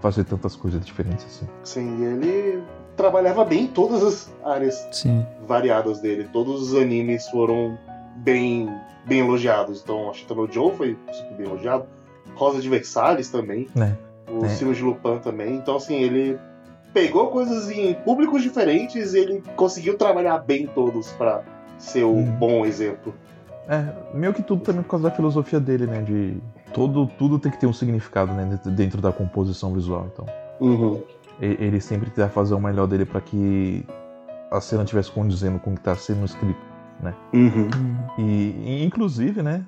fazer 0.00 0.22
tantas 0.24 0.54
coisas 0.54 0.84
diferentes 0.84 1.24
assim. 1.24 1.48
Sim, 1.64 2.00
e 2.00 2.04
ele 2.04 2.62
trabalhava 2.96 3.44
bem 3.44 3.64
em 3.64 3.66
todas 3.66 4.02
as 4.04 4.32
áreas 4.44 4.86
Sim. 4.92 5.26
variadas 5.46 6.00
dele. 6.00 6.28
Todos 6.32 6.62
os 6.70 6.80
animes 6.80 7.28
foram 7.28 7.76
bem, 8.18 8.68
bem 9.06 9.20
elogiados. 9.20 9.80
Então, 9.82 10.08
acho 10.10 10.24
que 10.24 10.34
no 10.34 10.50
Joe 10.50 10.72
foi 10.76 10.96
super 11.12 11.36
bem 11.36 11.46
elogiado. 11.46 11.86
Rosa 12.34 12.60
de 12.60 12.68
Versalhes 12.68 13.28
também. 13.30 13.66
Né? 13.74 13.96
O 14.30 14.44
É. 14.44 14.48
Sino 14.48 14.74
de 14.74 14.82
Lupin 14.82 15.18
também. 15.18 15.54
Então, 15.56 15.76
assim, 15.76 15.96
ele 15.96 16.38
pegou 16.94 17.28
coisas 17.28 17.70
em 17.70 17.94
públicos 17.94 18.42
diferentes 18.42 19.14
e 19.14 19.18
ele 19.18 19.42
conseguiu 19.56 19.96
trabalhar 19.96 20.38
bem 20.38 20.66
todos 20.66 21.10
pra 21.12 21.42
ser 21.78 22.04
o 22.04 22.10
Uhum. 22.10 22.32
bom 22.32 22.66
exemplo. 22.66 23.14
É, 23.68 23.84
meio 24.14 24.32
que 24.34 24.42
tudo 24.42 24.62
também 24.62 24.82
por 24.82 24.90
causa 24.90 25.08
da 25.08 25.14
filosofia 25.14 25.60
dele, 25.60 25.86
né? 25.86 26.02
De 26.02 26.36
todo, 26.74 27.06
tudo 27.18 27.38
tem 27.38 27.50
que 27.52 27.58
ter 27.58 27.66
um 27.66 27.72
significado, 27.72 28.32
né? 28.32 28.58
dentro- 28.66 29.00
da 29.00 29.12
composição 29.12 29.72
visual, 29.72 30.08
então. 30.12 30.26
Uhum. 30.60 31.02
E- 31.40 31.56
Ele 31.60 31.80
sempre 31.80 32.10
tenta 32.10 32.28
fazer 32.28 32.54
o 32.54 32.60
melhor 32.60 32.86
dele 32.86 33.04
pra 33.04 33.20
que 33.20 33.84
a 34.50 34.60
cena 34.60 34.84
tivesse 34.84 35.10
condizendo 35.10 35.58
com 35.58 35.72
o 35.72 35.74
que 35.74 35.80
tá 35.80 35.94
sendo 35.94 36.24
escrito. 36.24 36.60
Uhum. 37.32 37.40
Uhum. 37.42 37.96
E, 38.18 38.22
e, 38.64 38.84
inclusive, 38.84 39.42
né? 39.42 39.64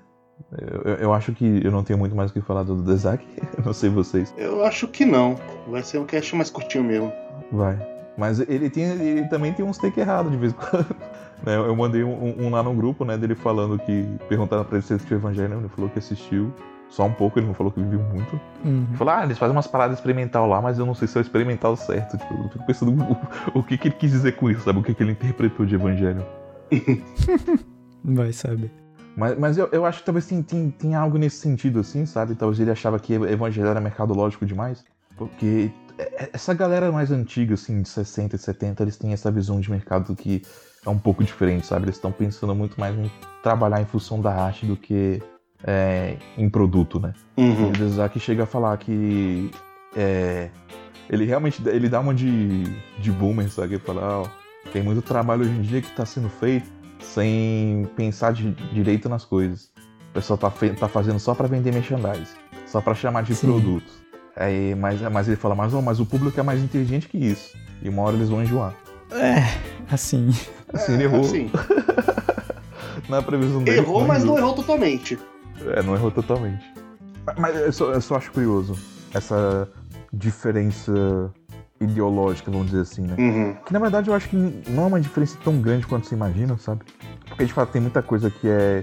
Eu, 0.59 0.95
eu 0.95 1.13
acho 1.13 1.33
que 1.33 1.61
eu 1.65 1.71
não 1.71 1.83
tenho 1.83 1.99
muito 1.99 2.15
mais 2.15 2.31
o 2.31 2.35
que 2.35 2.41
falar 2.41 2.63
do 2.63 2.83
Dezak, 2.83 3.27
não 3.65 3.73
sei 3.73 3.91
vocês. 3.91 4.33
Eu 4.37 4.65
acho 4.65 4.87
que 4.89 5.05
não. 5.05 5.37
Vai 5.69 5.83
ser 5.83 5.99
um 5.99 6.05
cast 6.05 6.35
mais 6.37 6.51
curtinho 6.51 6.85
mesmo. 6.85 7.13
Vai. 7.51 7.79
Mas 8.17 8.39
ele, 8.41 8.71
tem, 8.71 8.85
ele 8.85 9.29
também 9.29 9.53
tem 9.53 9.65
uns 9.65 9.79
take 9.79 9.99
errado 9.99 10.31
de 10.31 10.37
vez 10.37 10.53
em 10.53 10.57
quando. 10.57 10.97
Né, 11.45 11.57
Eu 11.57 11.77
mandei 11.77 12.03
um, 12.03 12.47
um 12.47 12.49
lá 12.49 12.63
no 12.63 12.73
grupo, 12.73 13.05
né, 13.05 13.19
dele 13.19 13.35
falando 13.35 13.79
que. 13.79 14.09
Perguntaram 14.31 14.65
pra 14.65 14.79
ele 14.79 14.87
se 14.87 14.95
assistiu 14.95 15.19
Evangelho, 15.19 15.59
ele 15.59 15.69
falou 15.69 15.91
que 15.91 15.99
assistiu. 15.99 16.51
Só 16.89 17.05
um 17.05 17.13
pouco, 17.13 17.39
ele 17.39 17.47
não 17.47 17.53
falou 17.53 17.71
que 17.71 17.83
viu 17.83 17.99
muito. 17.99 18.41
Uhum. 18.65 18.87
Ele 18.89 18.97
falou, 18.97 19.15
ah, 19.15 19.25
eles 19.25 19.37
fazem 19.37 19.55
umas 19.55 19.67
paradas 19.67 19.99
experimental 19.99 20.47
lá, 20.47 20.63
mas 20.63 20.79
eu 20.79 20.87
não 20.87 20.95
sei 20.95 21.09
se 21.09 21.19
é 21.19 21.21
o 21.21 21.23
experimental 21.23 21.77
certo. 21.77 22.17
Tipo, 22.17 22.35
eu 22.35 22.49
fico 22.49 22.65
pensando 22.65 22.93
o, 22.93 23.59
o 23.59 23.63
que, 23.63 23.77
que 23.77 23.89
ele 23.89 23.97
quis 23.97 24.13
dizer 24.13 24.37
com 24.37 24.49
isso, 24.49 24.61
sabe? 24.61 24.79
O 24.79 24.83
que, 24.83 24.95
que 24.95 25.03
ele 25.03 25.13
interpretou 25.13 25.67
de 25.67 25.75
Evangelho. 25.75 26.25
Vai 28.05 28.33
saber. 28.33 28.84
Mas, 29.17 29.39
mas 29.39 29.59
eu, 29.59 29.69
eu 29.71 29.87
acho 29.87 30.01
que 30.01 30.05
talvez 30.05 30.27
tem, 30.27 30.43
tem, 30.43 30.71
tem 30.71 30.95
algo 30.95 31.17
nesse 31.19 31.37
sentido, 31.37 31.81
assim, 31.81 32.05
sabe? 32.05 32.35
Talvez 32.35 32.61
ele 32.61 32.71
achava 32.71 32.99
que 32.99 33.15
Evangelho 33.15 33.69
era 33.69 33.81
mercadológico 33.81 34.45
demais. 34.45 34.85
Porque 35.17 35.71
é- 35.99 36.31
essa 36.33 36.53
galera 36.55 36.91
mais 36.91 37.11
antiga, 37.11 37.55
assim, 37.55 37.83
de 37.83 37.89
60 37.89 38.37
e 38.37 38.39
70, 38.39 38.83
eles 38.83 38.97
têm 38.97 39.13
essa 39.13 39.31
visão 39.31 39.61
de 39.61 39.71
mercado 39.71 40.15
que 40.17 40.43
é 40.85 40.91
um 40.91 40.99
pouco 40.99 41.23
diferente, 41.23 41.67
sabe? 41.67 41.87
Eles 41.87 41.97
estão 41.97 42.13
pensando 42.13 42.55
muito 42.55 42.79
mais 42.79 42.97
em 42.99 43.11
trabalhar 43.43 43.81
em 43.81 43.87
função 43.87 44.21
da 44.21 44.35
arte 44.35 44.67
do 44.67 44.77
que 44.77 45.23
é, 45.65 46.17
em 46.37 46.49
produto, 46.49 46.99
né? 47.01 47.13
Uhum. 47.37 47.69
O 47.69 47.73
Dezaki 47.73 48.19
chega 48.19 48.43
a 48.43 48.47
falar 48.47 48.77
que 48.79 49.51
é, 49.97 50.51
ele 51.09 51.25
realmente 51.25 51.63
ele 51.69 51.89
dá 51.89 52.01
uma 52.01 52.15
de, 52.15 52.65
de 52.99 53.13
boomer, 53.13 53.51
sabe? 53.51 53.75
Ele 53.75 53.83
fala, 53.83 54.23
ó, 54.23 54.27
tem 54.73 54.83
muito 54.83 55.01
trabalho 55.03 55.43
hoje 55.43 55.53
em 55.53 55.63
dia 55.63 55.81
que 55.81 55.89
está 55.89 56.05
sendo 56.05 56.29
feito 56.29 56.71
sem 57.13 57.89
pensar 57.97 58.33
de, 58.33 58.51
direito 58.73 59.09
nas 59.09 59.25
coisas. 59.25 59.71
O 60.11 60.15
pessoal 60.15 60.39
tá, 60.39 60.53
tá 60.79 60.89
fazendo 60.89 61.19
só 61.19 61.35
para 61.35 61.47
vender 61.49 61.73
merchandise, 61.73 62.33
só 62.67 62.81
para 62.81 62.95
chamar 62.95 63.23
de 63.23 63.35
Sim. 63.35 63.49
produto. 63.49 63.91
Aí, 64.37 64.75
mas, 64.75 65.01
mas 65.01 65.29
ele 65.29 65.37
fala, 65.37 65.55
mas, 65.55 65.73
mas 65.73 66.01
o 66.01 66.07
público 66.07 66.39
é 66.39 66.43
mais 66.43 66.63
inteligente 66.63 67.09
que 67.09 67.19
isso. 67.19 67.57
E 67.83 67.89
uma 67.89 68.03
hora 68.03 68.17
eles 68.17 68.29
vão 68.29 68.43
enjoar. 68.43 68.75
É, 69.13 69.43
assim. 69.93 70.31
Assim, 70.73 70.95
ele 70.95 71.05
errou 71.05 71.21
Assim, 71.21 71.51
na 73.09 73.23
previsão 73.23 73.63
dele. 73.63 73.79
errou, 73.79 74.05
mas 74.07 74.25
não 74.25 74.35
enjoou. 74.35 74.39
errou 74.39 74.55
totalmente. 74.55 75.19
É, 75.77 75.83
não 75.83 75.95
errou 75.95 76.11
totalmente. 76.11 76.65
Mas 77.39 77.57
eu 77.57 77.73
só, 77.73 77.93
eu 77.93 78.01
só 78.01 78.17
acho 78.17 78.33
curioso 78.33 78.77
essa 79.13 79.69
diferença 80.13 81.33
ideológica, 81.85 82.51
vamos 82.51 82.67
dizer 82.69 82.81
assim, 82.83 83.03
né? 83.03 83.15
Uhum. 83.19 83.55
Que 83.67 83.73
na 83.73 83.79
verdade 83.79 84.09
eu 84.09 84.15
acho 84.15 84.29
que 84.29 84.37
não 84.69 84.85
é 84.85 84.87
uma 84.87 85.01
diferença 85.01 85.37
tão 85.45 85.61
grande 85.61 85.87
quanto 85.87 86.07
se 86.07 86.15
imagina, 86.15 86.57
sabe? 86.59 86.83
Porque 87.29 87.45
de 87.45 87.53
fato 87.53 87.71
tem 87.73 87.81
muita 87.83 88.03
coisa 88.03 88.31
que 88.31 88.49
é 88.49 88.83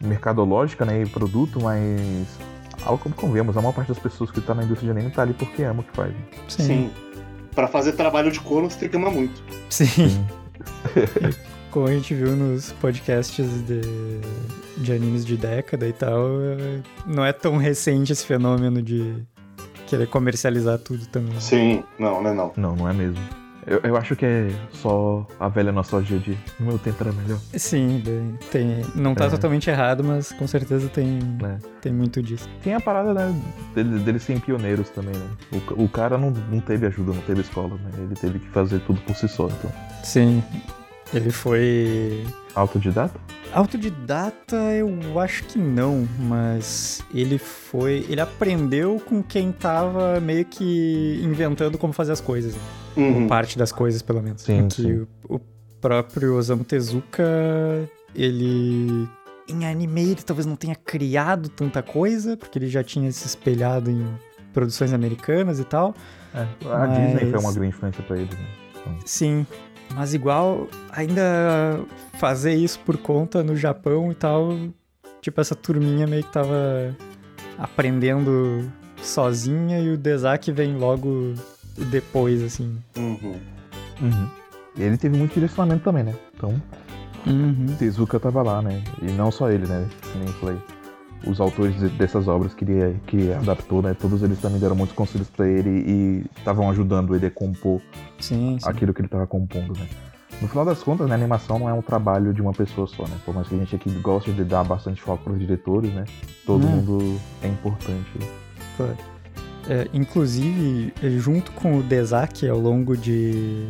mercadológica, 0.00 0.84
né? 0.84 1.02
E 1.02 1.06
produto, 1.06 1.60
mas. 1.62 2.26
Algo 2.84 3.02
como 3.02 3.14
convenhamos, 3.14 3.56
a 3.56 3.60
maior 3.60 3.72
parte 3.74 3.88
das 3.88 3.98
pessoas 3.98 4.30
que 4.30 4.40
tá 4.40 4.54
na 4.54 4.62
indústria 4.62 4.92
de 4.92 4.98
anime 4.98 5.12
tá 5.12 5.22
ali 5.22 5.34
porque 5.34 5.62
ama 5.64 5.80
o 5.80 5.82
que 5.82 5.94
faz. 5.96 6.12
né? 6.12 6.20
Sim. 6.48 6.62
Sim. 6.64 6.90
Pra 7.54 7.66
fazer 7.66 7.92
trabalho 7.92 8.30
de 8.30 8.38
corno, 8.40 8.70
você 8.70 8.78
tem 8.78 8.88
que 8.88 8.96
amar 8.96 9.10
muito. 9.10 9.42
Sim. 9.68 10.24
Como 11.72 11.86
a 11.86 11.92
gente 11.92 12.14
viu 12.14 12.34
nos 12.36 12.72
podcasts 12.72 13.46
de, 13.66 13.80
de 14.78 14.92
animes 14.92 15.24
de 15.24 15.36
década 15.36 15.86
e 15.86 15.92
tal, 15.92 16.28
é- 16.40 16.80
não 17.06 17.24
é 17.24 17.32
tão 17.32 17.56
recente 17.56 18.12
esse 18.12 18.24
fenômeno 18.24 18.80
de 18.80 19.22
querer 19.88 20.06
comercializar 20.06 20.78
tudo 20.78 21.06
também. 21.06 21.38
Sim, 21.40 21.82
não, 21.98 22.22
não 22.22 22.30
é 22.30 22.34
não. 22.34 22.52
Não, 22.56 22.76
não 22.76 22.88
é 22.88 22.92
mesmo. 22.92 23.18
Eu, 23.66 23.80
eu 23.82 23.96
acho 23.98 24.16
que 24.16 24.24
é 24.24 24.48
só 24.72 25.26
a 25.38 25.46
velha 25.46 25.70
nostalgia 25.70 26.18
de 26.18 26.30
no 26.58 26.68
meu 26.68 26.78
tempo 26.78 26.96
era 27.02 27.12
melhor. 27.12 27.38
Sim, 27.54 28.00
bem, 28.02 28.38
tem, 28.50 28.82
não 28.94 29.14
tá 29.14 29.26
É. 29.26 29.28
totalmente 29.28 29.68
errado, 29.68 30.02
mas 30.02 30.32
com 30.32 30.46
certeza 30.46 30.88
tem, 30.88 31.18
né? 31.38 31.58
tem 31.82 31.92
muito 31.92 32.22
disso. 32.22 32.48
Tem 32.62 32.72
a 32.72 32.80
parada, 32.80 33.12
né, 33.12 33.34
dele, 33.74 33.98
deles 33.98 34.22
serem 34.22 34.40
pioneiros 34.40 34.88
também, 34.88 35.14
né? 35.14 35.26
O, 35.76 35.84
o 35.84 35.88
cara 35.88 36.16
não, 36.16 36.30
não 36.30 36.60
teve 36.60 36.86
ajuda, 36.86 37.12
não 37.12 37.20
teve 37.20 37.42
escola, 37.42 37.74
né? 37.74 37.90
Ele 37.98 38.14
teve 38.14 38.38
que 38.38 38.48
fazer 38.48 38.80
tudo 38.86 39.02
por 39.02 39.14
si 39.14 39.28
só, 39.28 39.48
então. 39.48 39.70
Sim, 40.02 40.42
ele 41.12 41.30
foi 41.30 42.24
Autodidata? 42.58 43.18
Autodidata, 43.52 44.56
eu 44.74 45.18
acho 45.20 45.44
que 45.44 45.58
não, 45.58 46.06
mas 46.18 47.02
ele 47.14 47.38
foi. 47.38 48.04
Ele 48.08 48.20
aprendeu 48.20 49.00
com 49.06 49.22
quem 49.22 49.52
tava 49.52 50.20
meio 50.20 50.44
que 50.44 51.20
inventando 51.22 51.78
como 51.78 51.92
fazer 51.92 52.12
as 52.12 52.20
coisas. 52.20 52.54
né? 52.54 52.60
Uhum. 52.96 53.26
Parte 53.28 53.56
das 53.56 53.70
coisas, 53.72 54.02
pelo 54.02 54.22
menos. 54.22 54.42
Sim, 54.42 54.68
que 54.68 54.74
sim. 54.82 55.06
O, 55.28 55.36
o 55.36 55.40
próprio 55.80 56.36
Osamu 56.36 56.64
Tezuka, 56.64 57.24
ele. 58.14 59.08
Em 59.48 59.64
anime, 59.66 60.02
ele 60.10 60.14
talvez 60.16 60.44
não 60.44 60.56
tenha 60.56 60.74
criado 60.74 61.48
tanta 61.48 61.82
coisa, 61.82 62.36
porque 62.36 62.58
ele 62.58 62.68
já 62.68 62.82
tinha 62.84 63.10
se 63.12 63.26
espelhado 63.26 63.90
em 63.90 64.04
produções 64.52 64.92
americanas 64.92 65.58
e 65.58 65.64
tal. 65.64 65.94
É, 66.34 66.40
a 66.66 66.78
Mas- 66.86 66.98
Disney 66.98 67.30
foi 67.30 67.40
uma 67.40 67.52
grande 67.52 67.68
influência 67.68 68.02
pra 68.02 68.16
ele, 68.16 68.28
né? 68.34 68.46
Sim, 69.04 69.46
mas 69.98 70.14
igual, 70.14 70.68
ainda 70.92 71.80
fazer 72.20 72.54
isso 72.54 72.78
por 72.86 72.96
conta 72.96 73.42
no 73.42 73.56
Japão 73.56 74.12
e 74.12 74.14
tal, 74.14 74.56
tipo, 75.20 75.40
essa 75.40 75.56
turminha 75.56 76.06
meio 76.06 76.22
que 76.22 76.32
tava 76.32 76.94
aprendendo 77.58 78.70
sozinha 79.02 79.80
e 79.80 79.90
o 79.90 79.96
Dezaki 79.98 80.52
vem 80.52 80.76
logo 80.76 81.34
depois, 81.90 82.44
assim. 82.44 82.78
Uhum. 82.96 83.40
Uhum. 84.00 84.28
E 84.76 84.82
ele 84.84 84.96
teve 84.96 85.18
muito 85.18 85.34
direcionamento 85.34 85.82
também, 85.82 86.04
né? 86.04 86.14
Então, 86.36 86.62
Uhum. 87.26 87.66
Tezuka 87.76 88.20
tava 88.20 88.40
lá, 88.40 88.62
né? 88.62 88.80
E 89.02 89.10
não 89.10 89.32
só 89.32 89.50
ele, 89.50 89.66
né? 89.66 89.84
Nem 90.14 90.28
falei. 90.34 90.56
Os 91.26 91.40
autores 91.40 91.76
de- 91.78 91.88
dessas 91.90 92.28
obras 92.28 92.54
que 92.54 92.64
ele, 92.64 92.96
que 93.06 93.32
adaptou, 93.32 93.82
né? 93.82 93.94
Todos 93.98 94.22
eles 94.22 94.38
também 94.40 94.58
deram 94.60 94.76
muitos 94.76 94.94
conselhos 94.94 95.28
pra 95.28 95.46
ele 95.48 95.68
e 95.70 96.24
estavam 96.38 96.70
ajudando 96.70 97.14
ele 97.14 97.26
a 97.26 97.30
compor 97.30 97.80
Sim, 98.20 98.56
sim. 98.60 98.68
aquilo 98.68 98.94
que 98.94 99.00
ele 99.00 99.08
tava 99.08 99.26
compondo, 99.26 99.72
né? 99.78 99.86
No 100.40 100.46
final 100.46 100.64
das 100.64 100.80
contas, 100.82 101.08
né, 101.08 101.14
a 101.14 101.18
animação 101.18 101.58
não 101.58 101.68
é 101.68 101.72
um 101.72 101.82
trabalho 101.82 102.32
de 102.32 102.40
uma 102.40 102.52
pessoa 102.52 102.86
só, 102.86 103.02
né? 103.08 103.16
Por 103.24 103.34
mais 103.34 103.48
que 103.48 103.56
a 103.56 103.58
gente 103.58 103.74
aqui 103.74 103.90
goste 103.90 104.30
de 104.32 104.44
dar 104.44 104.62
bastante 104.62 105.02
foco 105.02 105.24
pros 105.24 105.38
diretores, 105.40 105.92
né? 105.92 106.04
Todo 106.46 106.64
Hum. 106.64 106.70
mundo 106.76 107.20
é 107.42 107.48
importante. 107.48 108.06
Claro. 108.76 108.96
É, 109.68 109.88
inclusive, 109.92 110.92
junto 111.18 111.50
com 111.52 111.78
o 111.78 111.82
Dezaki, 111.82 112.48
ao 112.48 112.58
longo 112.58 112.96
de, 112.96 113.66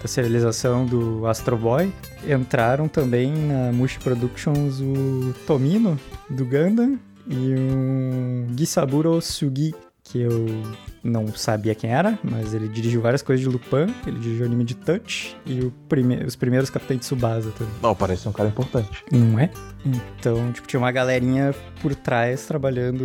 da 0.00 0.08
serialização 0.08 0.86
do 0.86 1.26
Astro 1.26 1.56
Boy, 1.56 1.92
entraram 2.26 2.88
também 2.88 3.32
na 3.32 3.72
Mushi 3.72 3.98
Productions 3.98 4.80
o 4.80 5.34
Tomino, 5.46 5.98
do 6.30 6.44
Gundam, 6.44 6.98
e 7.26 7.54
um 7.58 8.46
Gisaburo 8.56 9.20
Sugi, 9.20 9.74
que 10.10 10.20
eu 10.20 10.46
não 11.02 11.28
sabia 11.28 11.74
quem 11.74 11.90
era, 11.90 12.18
mas 12.22 12.54
ele 12.54 12.68
dirigiu 12.68 13.00
várias 13.00 13.22
coisas 13.22 13.44
de 13.44 13.50
Lupin, 13.50 13.92
ele 14.06 14.18
dirigiu 14.18 14.46
anime 14.46 14.64
de 14.64 14.74
Touch 14.74 15.36
e 15.46 15.60
o 15.60 15.70
prime 15.88 16.24
os 16.24 16.34
primeiros 16.34 16.70
Capitães 16.70 17.00
Tsubasa 17.00 17.50
também. 17.50 17.72
Não, 17.82 17.94
parece 17.94 18.28
um 18.28 18.32
cara 18.32 18.48
importante. 18.48 19.04
Não 19.12 19.38
é? 19.38 19.50
Então, 20.18 20.52
tipo, 20.52 20.66
tinha 20.66 20.80
uma 20.80 20.90
galerinha 20.90 21.54
por 21.80 21.94
trás 21.94 22.46
trabalhando 22.46 23.04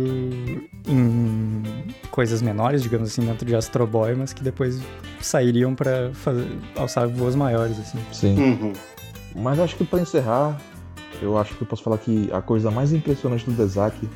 em 0.86 1.62
coisas 2.10 2.42
menores, 2.42 2.82
digamos 2.82 3.10
assim, 3.10 3.24
dentro 3.24 3.46
de 3.46 3.54
Astro 3.54 3.86
Boy, 3.86 4.14
mas 4.14 4.32
que 4.32 4.42
depois 4.42 4.80
sairiam 5.20 5.74
pra 5.74 6.10
fazer, 6.12 6.46
alçar 6.76 7.08
voos 7.08 7.34
maiores, 7.34 7.78
assim. 7.78 7.98
Sim. 8.12 8.36
Uhum. 8.38 8.72
Mas 9.36 9.58
acho 9.58 9.76
que 9.76 9.84
pra 9.84 10.00
encerrar, 10.00 10.60
eu 11.20 11.38
acho 11.38 11.54
que 11.54 11.62
eu 11.62 11.66
posso 11.66 11.82
falar 11.82 11.98
que 11.98 12.28
a 12.32 12.42
coisa 12.42 12.70
mais 12.70 12.92
impressionante 12.92 13.44
do 13.44 13.52
Dezaki 13.52 14.08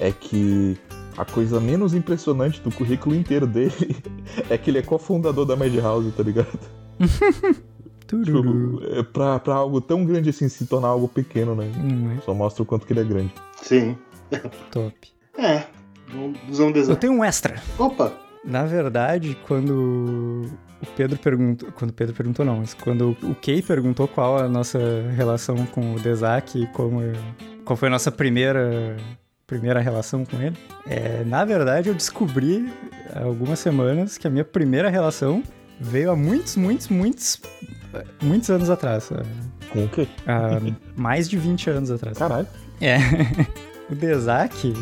é 0.00 0.12
que 0.12 0.76
a 1.16 1.24
coisa 1.24 1.60
menos 1.60 1.94
impressionante 1.94 2.60
do 2.60 2.70
currículo 2.70 3.14
inteiro 3.14 3.46
dele 3.46 3.96
é 4.50 4.56
que 4.58 4.70
ele 4.70 4.78
é 4.78 4.82
cofundador 4.82 5.44
da 5.46 5.56
Madhouse, 5.56 6.10
tá 6.12 6.22
ligado? 6.22 6.58
Tipo, 8.06 8.80
é 8.84 9.02
pra, 9.02 9.40
pra 9.40 9.54
algo 9.56 9.80
tão 9.80 10.04
grande 10.04 10.30
assim 10.30 10.48
se 10.48 10.64
tornar 10.64 10.86
algo 10.88 11.08
pequeno, 11.08 11.56
né? 11.56 11.68
Não 11.76 12.12
é? 12.12 12.18
Só 12.20 12.32
mostra 12.32 12.62
o 12.62 12.66
quanto 12.66 12.86
que 12.86 12.92
ele 12.92 13.00
é 13.00 13.04
grande. 13.04 13.34
Sim. 13.60 13.96
Top. 14.70 14.94
É. 15.36 15.64
Usando 16.48 16.68
Eu 16.68 16.72
design. 16.72 17.00
tenho 17.00 17.12
um 17.14 17.24
extra. 17.24 17.60
Opa! 17.76 18.12
Na 18.44 18.64
verdade, 18.64 19.36
quando 19.48 20.42
o 20.80 20.86
Pedro 20.96 21.18
perguntou. 21.18 21.68
Quando 21.72 21.90
o 21.90 21.94
Pedro 21.94 22.14
perguntou, 22.14 22.46
não, 22.46 22.58
mas 22.58 22.74
quando 22.74 23.16
o 23.24 23.34
Kei 23.34 23.60
perguntou 23.60 24.06
qual 24.06 24.38
a 24.38 24.48
nossa 24.48 24.78
relação 25.16 25.56
com 25.66 25.96
o 25.96 25.98
Dezaki 25.98 26.62
e 26.62 26.66
como. 26.68 27.00
Qual 27.64 27.76
foi 27.76 27.88
a 27.88 27.90
nossa 27.90 28.12
primeira. 28.12 28.96
Primeira 29.46 29.80
relação 29.80 30.24
com 30.24 30.40
ele. 30.40 30.56
É, 30.86 31.22
na 31.24 31.44
verdade, 31.44 31.88
eu 31.88 31.94
descobri 31.94 32.72
há 33.14 33.22
algumas 33.22 33.58
semanas 33.60 34.18
que 34.18 34.26
a 34.26 34.30
minha 34.30 34.44
primeira 34.44 34.90
relação 34.90 35.42
veio 35.80 36.10
há 36.10 36.16
muitos, 36.16 36.56
muitos, 36.56 36.88
muitos. 36.88 37.40
Muitos 38.20 38.50
anos 38.50 38.68
atrás. 38.68 39.08
Com 39.72 39.84
o 39.84 39.88
quê? 39.88 40.08
Há 40.26 40.60
mais 40.96 41.28
de 41.28 41.38
20 41.38 41.70
anos 41.70 41.90
atrás. 41.90 42.18
Caralho. 42.18 42.46
É. 42.80 42.98
o 43.88 43.94
Dezaki, 43.94 44.74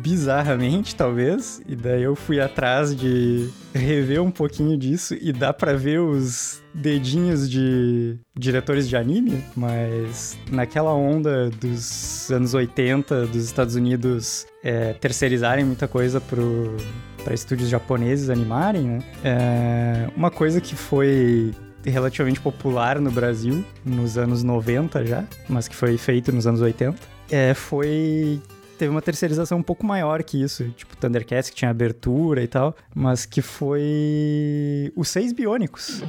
bizarramente, 0.00 0.94
talvez, 0.94 1.60
e 1.66 1.76
daí 1.76 2.02
eu 2.02 2.14
fui 2.14 2.40
atrás 2.40 2.94
de 2.94 3.48
rever 3.74 4.22
um 4.22 4.30
pouquinho 4.30 4.76
disso 4.76 5.14
e 5.20 5.32
dá 5.32 5.52
pra 5.52 5.74
ver 5.74 6.00
os 6.00 6.62
dedinhos 6.72 7.48
de 7.48 8.18
diretores 8.34 8.88
de 8.88 8.96
anime, 8.96 9.42
mas 9.54 10.38
naquela 10.50 10.94
onda 10.94 11.50
dos 11.50 12.30
anos 12.30 12.54
80 12.54 13.26
dos 13.26 13.44
Estados 13.44 13.74
Unidos 13.74 14.46
é, 14.62 14.92
terceirizarem 14.94 15.64
muita 15.64 15.86
coisa 15.86 16.20
pro 16.20 16.76
para 17.24 17.34
estúdios 17.34 17.68
japoneses 17.68 18.30
animarem, 18.30 18.84
né? 18.84 19.02
É, 19.24 20.08
uma 20.16 20.30
coisa 20.30 20.60
que 20.60 20.76
foi 20.76 21.52
relativamente 21.84 22.38
popular 22.40 23.00
no 23.00 23.10
Brasil 23.10 23.64
nos 23.84 24.16
anos 24.16 24.44
90 24.44 25.04
já, 25.04 25.24
mas 25.48 25.66
que 25.66 25.74
foi 25.74 25.98
feito 25.98 26.30
nos 26.30 26.46
anos 26.46 26.60
80, 26.60 26.96
é, 27.28 27.52
foi 27.52 28.40
teve 28.76 28.90
uma 28.90 29.02
terceirização 29.02 29.58
um 29.58 29.62
pouco 29.62 29.84
maior 29.86 30.22
que 30.22 30.40
isso, 30.42 30.68
tipo 30.76 30.96
Thundercats 30.96 31.50
que 31.50 31.56
tinha 31.56 31.70
abertura 31.70 32.42
e 32.42 32.48
tal, 32.48 32.74
mas 32.94 33.24
que 33.26 33.40
foi 33.42 34.92
os 34.94 35.08
Seis 35.08 35.32
Biônicos. 35.32 36.02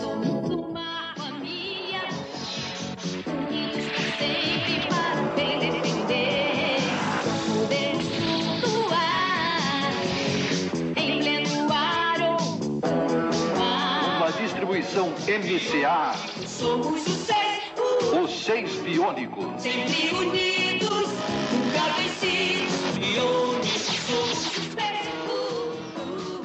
Somos 0.00 0.50
uma 0.50 1.14
família 1.16 2.00
unidos 3.26 3.84
pra 3.92 4.04
sempre 4.18 4.86
para 4.88 5.22
o 5.22 5.34
bem 5.34 5.58
defender. 5.58 6.78
Podemos 7.46 8.06
flutuar 8.60 9.92
em 10.96 11.20
pleno 11.20 11.72
ar 11.72 12.20
ou 12.20 12.80
ar. 13.62 14.16
Uma 14.18 14.30
distribuição 14.32 15.08
MCA, 15.10 16.14
Somos 16.46 17.06
o 17.06 17.10
seis, 17.10 17.72
os 18.22 18.44
seis 18.44 18.74
biônicos. 18.82 19.62
sempre 19.62 20.14
unidos, 20.14 20.59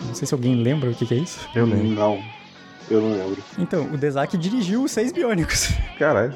Não 0.08 0.14
sei 0.16 0.28
se 0.28 0.34
alguém 0.34 0.56
lembra 0.56 0.90
o 0.90 0.96
que, 0.96 1.06
que 1.06 1.14
é 1.14 1.18
isso. 1.18 1.40
Eu 1.54 1.66
lembro. 1.66 1.88
Não. 1.88 2.24
Eu 2.90 3.02
não 3.02 3.12
lembro. 3.12 3.44
Então, 3.58 3.86
o 3.92 3.98
Dezaki 3.98 4.38
dirigiu 4.38 4.84
os 4.84 4.92
Seis 4.92 5.12
Biônicos. 5.12 5.70
Caralho. 6.00 6.34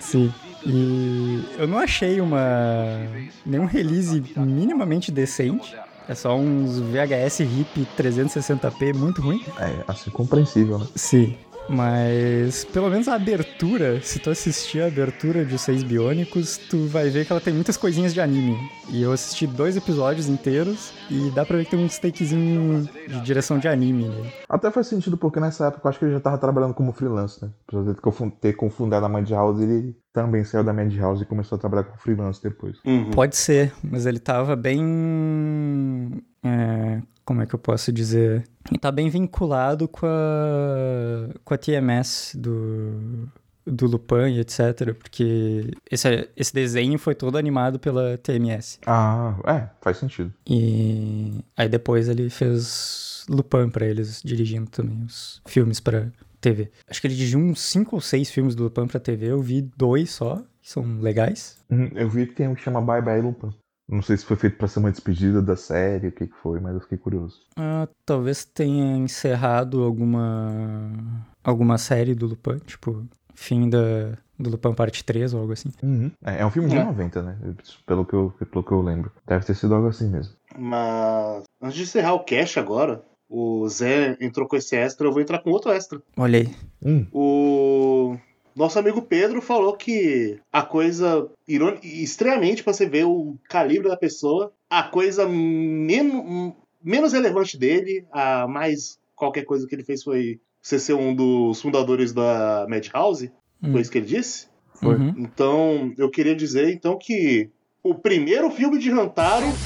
Sim. 0.00 0.32
E 0.66 1.44
eu 1.58 1.68
não 1.68 1.78
achei 1.78 2.20
uma 2.20 3.06
nenhum 3.44 3.66
release 3.66 4.24
minimamente 4.36 5.12
decente. 5.12 5.76
É 6.08 6.14
só 6.14 6.36
uns 6.36 6.78
VHS 6.78 7.38
RIP 7.40 7.86
360p 7.96 8.94
muito 8.94 9.22
ruim. 9.22 9.44
É, 9.58 9.84
assim, 9.86 10.10
compreensível, 10.10 10.78
né? 10.78 10.86
Sim. 10.94 11.36
Mas 11.68 12.64
pelo 12.66 12.90
menos 12.90 13.08
a 13.08 13.14
abertura, 13.14 14.00
se 14.02 14.18
tu 14.18 14.30
assistir 14.30 14.80
a 14.82 14.86
abertura 14.86 15.44
de 15.44 15.54
Os 15.54 15.62
Seis 15.62 15.82
Biônicos, 15.82 16.58
tu 16.58 16.86
vai 16.86 17.08
ver 17.08 17.24
que 17.26 17.32
ela 17.32 17.40
tem 17.40 17.54
muitas 17.54 17.76
coisinhas 17.76 18.12
de 18.12 18.20
anime. 18.20 18.56
E 18.90 19.02
eu 19.02 19.12
assisti 19.12 19.46
dois 19.46 19.76
episódios 19.76 20.28
inteiros 20.28 20.92
e 21.10 21.30
dá 21.30 21.44
pra 21.44 21.56
ver 21.56 21.64
que 21.64 21.70
tem 21.70 21.84
uns 21.84 21.98
takezinho 21.98 22.88
de 23.08 23.20
direção 23.22 23.58
de 23.58 23.66
anime. 23.66 24.08
Né? 24.08 24.30
Até 24.48 24.70
faz 24.70 24.86
sentido, 24.88 25.16
porque 25.16 25.40
nessa 25.40 25.66
época 25.68 25.86
eu 25.86 25.88
acho 25.90 25.98
que 25.98 26.04
ele 26.04 26.12
já 26.12 26.20
tava 26.20 26.38
trabalhando 26.38 26.74
como 26.74 26.92
freelance, 26.92 27.42
né? 27.44 27.50
Apesar 27.66 27.84
de 27.84 27.94
ter 27.94 28.00
confun- 28.02 28.30
ter 28.30 28.52
confundado 28.54 29.06
a 29.06 29.08
Madhouse, 29.08 29.62
ele 29.62 29.96
também 30.12 30.44
saiu 30.44 30.62
da 30.62 30.72
Madhouse 30.72 31.22
e 31.22 31.26
começou 31.26 31.56
a 31.56 31.58
trabalhar 31.58 31.84
como 31.84 31.98
freelance 31.98 32.42
depois. 32.42 32.76
Uhum. 32.84 33.10
Pode 33.10 33.36
ser, 33.36 33.72
mas 33.82 34.06
ele 34.06 34.18
tava 34.18 34.54
bem 34.54 36.22
é, 36.44 37.00
como 37.24 37.42
é 37.42 37.46
que 37.46 37.54
eu 37.54 37.58
posso 37.58 37.92
dizer? 37.92 38.44
E 38.72 38.78
tá 38.78 38.90
bem 38.92 39.08
vinculado 39.08 39.88
com 39.88 40.06
a, 40.06 41.28
com 41.44 41.54
a 41.54 41.58
TMS 41.58 42.36
do, 42.36 43.28
do 43.66 43.86
Lupin 43.86 44.28
e 44.34 44.40
etc. 44.40 44.94
Porque 44.98 45.70
esse, 45.90 46.28
esse 46.36 46.52
desenho 46.54 46.98
foi 46.98 47.14
todo 47.14 47.36
animado 47.38 47.78
pela 47.78 48.16
TMS. 48.18 48.78
Ah, 48.86 49.36
é, 49.46 49.68
faz 49.80 49.98
sentido. 49.98 50.32
E 50.46 51.40
aí 51.56 51.68
depois 51.68 52.08
ele 52.08 52.28
fez 52.30 53.24
Lupin 53.28 53.68
pra 53.68 53.86
eles, 53.86 54.20
dirigindo 54.22 54.70
também 54.70 55.02
os 55.04 55.40
filmes 55.46 55.80
pra 55.80 56.06
TV. 56.40 56.70
Acho 56.88 57.00
que 57.00 57.06
ele 57.06 57.14
dirigiu 57.14 57.38
uns 57.40 57.60
5 57.60 57.96
ou 57.96 58.00
6 58.00 58.30
filmes 58.30 58.54
do 58.54 58.64
Lupin 58.64 58.86
pra 58.86 59.00
TV, 59.00 59.26
eu 59.26 59.40
vi 59.40 59.62
dois 59.76 60.10
só, 60.10 60.42
que 60.60 60.70
são 60.70 61.00
legais. 61.00 61.56
Hum, 61.70 61.88
Eu 61.94 62.08
vi 62.10 62.26
que 62.26 62.34
tem 62.34 62.48
um 62.48 62.54
que 62.54 62.60
chama 62.62 62.82
Bye 62.82 63.00
Bye 63.02 63.22
Lupin. 63.22 63.50
Não 63.94 64.02
sei 64.02 64.16
se 64.16 64.24
foi 64.24 64.36
feito 64.36 64.56
pra 64.56 64.66
ser 64.66 64.80
uma 64.80 64.90
despedida 64.90 65.40
da 65.40 65.54
série, 65.56 66.08
o 66.08 66.12
que 66.12 66.26
que 66.26 66.34
foi, 66.42 66.58
mas 66.60 66.74
eu 66.74 66.80
fiquei 66.80 66.98
curioso. 66.98 67.40
Ah, 67.56 67.86
talvez 68.04 68.44
tenha 68.44 68.96
encerrado 68.96 69.82
alguma 69.84 70.90
alguma 71.44 71.78
série 71.78 72.14
do 72.14 72.26
Lupin, 72.26 72.58
tipo, 72.66 73.04
fim 73.34 73.68
da, 73.68 74.12
do 74.38 74.50
Lupin 74.50 74.74
parte 74.74 75.04
3 75.04 75.32
ou 75.34 75.40
algo 75.42 75.52
assim. 75.52 75.70
Uhum. 75.82 76.10
É, 76.24 76.40
é 76.40 76.46
um 76.46 76.50
filme 76.50 76.68
de 76.68 76.76
É. 76.76 76.84
90, 76.84 77.22
né? 77.22 77.36
Pelo 77.86 78.04
que, 78.04 78.14
eu, 78.14 78.32
pelo 78.50 78.64
que 78.64 78.72
eu 78.72 78.80
lembro. 78.82 79.12
Deve 79.26 79.44
ter 79.44 79.54
sido 79.54 79.74
algo 79.74 79.88
assim 79.88 80.08
mesmo. 80.08 80.34
Mas 80.58 81.44
antes 81.62 81.76
de 81.76 81.82
encerrar 81.82 82.14
o 82.14 82.24
cast 82.24 82.58
agora, 82.58 83.02
o 83.28 83.68
Zé 83.68 84.16
entrou 84.20 84.48
com 84.48 84.56
esse 84.56 84.74
extra, 84.76 85.06
eu 85.06 85.12
vou 85.12 85.22
entrar 85.22 85.38
com 85.40 85.50
outro 85.50 85.70
extra. 85.70 86.00
Olha 86.16 86.40
aí. 86.40 86.54
Hum, 86.84 87.06
O 87.12 88.16
nosso 88.56 88.78
amigo 88.78 89.02
Pedro 89.02 89.40
falou 89.42 89.76
que 89.76 90.38
a 90.52 90.62
coisa, 90.62 91.28
ironi- 91.46 91.80
estranhamente, 91.82 92.62
pra 92.62 92.72
você 92.72 92.86
ver 92.86 93.04
o 93.04 93.36
calibre 93.48 93.88
da 93.88 93.96
pessoa, 93.96 94.52
a 94.70 94.82
coisa 94.82 95.26
men 95.28 96.54
menos 96.82 97.12
relevante 97.12 97.56
dele, 97.58 98.04
a 98.12 98.46
mais 98.46 98.98
qualquer 99.16 99.44
coisa 99.44 99.66
que 99.66 99.74
ele 99.74 99.84
fez 99.84 100.02
foi 100.02 100.38
você 100.60 100.78
ser 100.78 100.94
um 100.94 101.14
dos 101.14 101.60
fundadores 101.60 102.12
da 102.12 102.66
Madhouse, 102.68 103.30
Hum. 103.62 103.72
foi 103.72 103.80
isso 103.80 103.90
que 103.90 103.98
ele 103.98 104.06
disse? 104.06 104.48
Foi. 104.74 104.96
Uhum. 104.96 105.14
Então, 105.16 105.92
eu 105.96 106.10
queria 106.10 106.34
dizer 106.34 106.70
então 106.72 106.98
que 106.98 107.48
o 107.82 107.94
primeiro 107.94 108.50
filme 108.50 108.78
de 108.78 108.90
Rantaro 108.90 109.60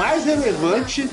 mais 0.00 0.24
relevante 0.24 1.10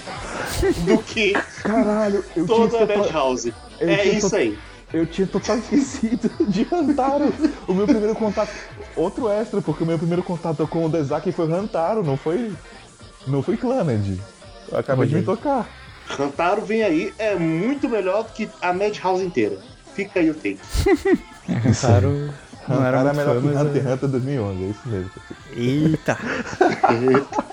do 0.85 0.97
que 0.99 1.33
Caralho, 1.61 2.23
eu 2.37 2.45
toda 2.47 2.83
a 2.93 2.97
Madhouse. 2.97 3.53
eu 3.81 3.89
É 3.89 3.97
tinha 3.97 4.17
isso 4.17 4.33
aí. 4.33 4.57
eu 4.93 5.05
tinha 5.05 5.27
total 5.27 5.57
esquecido 5.59 6.31
de 6.47 6.63
Rantaro. 6.63 7.33
O 7.67 7.73
meu 7.73 7.85
primeiro 7.85 8.15
contato. 8.15 8.49
Outro 8.95 9.27
extra, 9.29 9.61
porque 9.61 9.83
o 9.83 9.85
meu 9.87 9.97
primeiro 9.97 10.23
contato 10.23 10.65
com 10.67 10.85
o 10.85 10.89
Dezaki 10.89 11.33
foi 11.33 11.49
Rantaro, 11.49 12.01
não 12.01 12.15
foi. 12.15 12.53
Não 13.27 13.43
foi 13.43 13.57
Clannad. 13.57 14.17
Acabei 14.71 15.05
de 15.07 15.15
Olha 15.15 15.19
me 15.19 15.25
tocar. 15.25 15.67
Rantaro 16.07 16.61
vem 16.61 16.81
aí, 16.83 17.13
é 17.19 17.35
muito 17.35 17.89
melhor 17.89 18.23
do 18.23 18.31
que 18.31 18.49
a 18.61 18.71
Madhouse 18.71 19.21
inteira. 19.25 19.57
Fica 19.93 20.19
aí 20.21 20.29
o 20.29 20.33
take. 20.33 20.59
É, 21.49 21.53
Rantaro 21.53 22.29
era 22.67 22.97
Rantaro 23.01 23.07
é 23.09 23.13
melhor 23.13 23.35
fã, 23.35 23.41
que 23.41 23.47
Hunter 23.47 23.81
x 23.81 23.85
é- 23.85 23.93
Hunter 23.93 24.09
2011, 24.09 24.63
é 24.63 24.67
isso 24.67 24.89
mesmo. 24.89 25.11
Eita! 25.55 26.17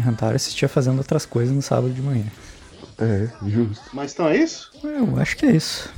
Rantaro 0.00 0.36
assistia 0.36 0.68
fazendo 0.68 0.98
outras 0.98 1.26
coisas 1.26 1.54
no 1.54 1.62
sábado 1.62 1.92
de 1.92 2.02
manhã. 2.02 2.26
É, 2.98 3.28
justo. 3.46 3.84
Mas 3.92 4.12
então 4.12 4.28
é 4.28 4.36
isso? 4.36 4.70
Eu 4.82 5.18
acho 5.20 5.36
que 5.36 5.46
é 5.46 5.52
isso. 5.52 5.92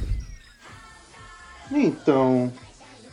Então, 1.72 2.52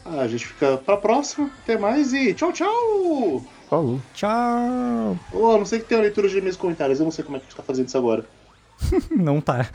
a 0.05 0.27
gente 0.27 0.47
fica 0.47 0.77
pra 0.77 0.97
próxima. 0.97 1.49
Até 1.63 1.77
mais 1.77 2.13
e 2.13 2.33
tchau, 2.33 2.51
tchau! 2.51 3.45
Falou. 3.69 4.01
Tchau! 4.13 5.19
Oh, 5.33 5.51
a 5.51 5.57
não 5.57 5.65
sei 5.65 5.79
que 5.79 5.85
tem 5.85 5.97
a 5.97 6.01
leitura 6.01 6.29
de 6.29 6.41
meus 6.41 6.55
comentários, 6.55 6.99
eu 6.99 7.05
não 7.05 7.11
sei 7.11 7.23
como 7.23 7.37
é 7.37 7.39
que 7.39 7.45
a 7.45 7.49
gente 7.49 7.57
tá 7.57 7.63
fazendo 7.63 7.87
isso 7.87 7.97
agora. 7.97 8.25
Não 9.09 9.41
tá. 9.41 9.69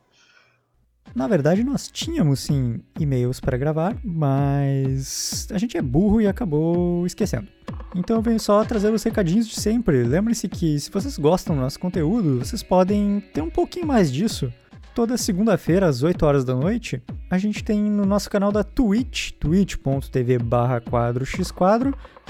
Na 1.15 1.27
verdade, 1.27 1.63
nós 1.63 1.89
tínhamos 1.89 2.41
sim 2.41 2.81
e-mails 2.99 3.39
para 3.39 3.59
gravar, 3.59 3.97
mas 4.03 5.47
a 5.53 5.59
gente 5.59 5.77
é 5.77 5.83
burro 5.83 6.21
e 6.21 6.27
acabou 6.27 7.07
esquecendo. 7.07 7.49
Então 7.95 8.17
eu 8.17 8.23
venho 8.23 8.41
só 8.41 8.65
trazer 8.65 8.93
os 8.93 9.03
recadinhos 9.03 9.47
de 9.47 9.61
sempre. 9.61 10.03
Lembre-se 10.05 10.49
que 10.49 10.81
se 10.81 10.91
vocês 10.91 11.19
gostam 11.19 11.55
do 11.55 11.61
nosso 11.61 11.79
conteúdo, 11.79 12.39
vocês 12.39 12.63
podem 12.63 13.21
ter 13.33 13.43
um 13.43 13.51
pouquinho 13.51 13.87
mais 13.87 14.11
disso. 14.11 14.53
Toda 14.95 15.17
segunda-feira, 15.17 15.87
às 15.87 16.03
8 16.03 16.25
horas 16.25 16.45
da 16.45 16.55
noite, 16.55 17.03
a 17.31 17.39
gente 17.39 17.65
tem 17.65 17.83
no 17.83 18.05
nosso 18.05 18.29
canal 18.31 18.53
da 18.53 18.63
Twitch, 18.63 19.33
twitch.tv 19.33 20.39
barra 20.39 20.83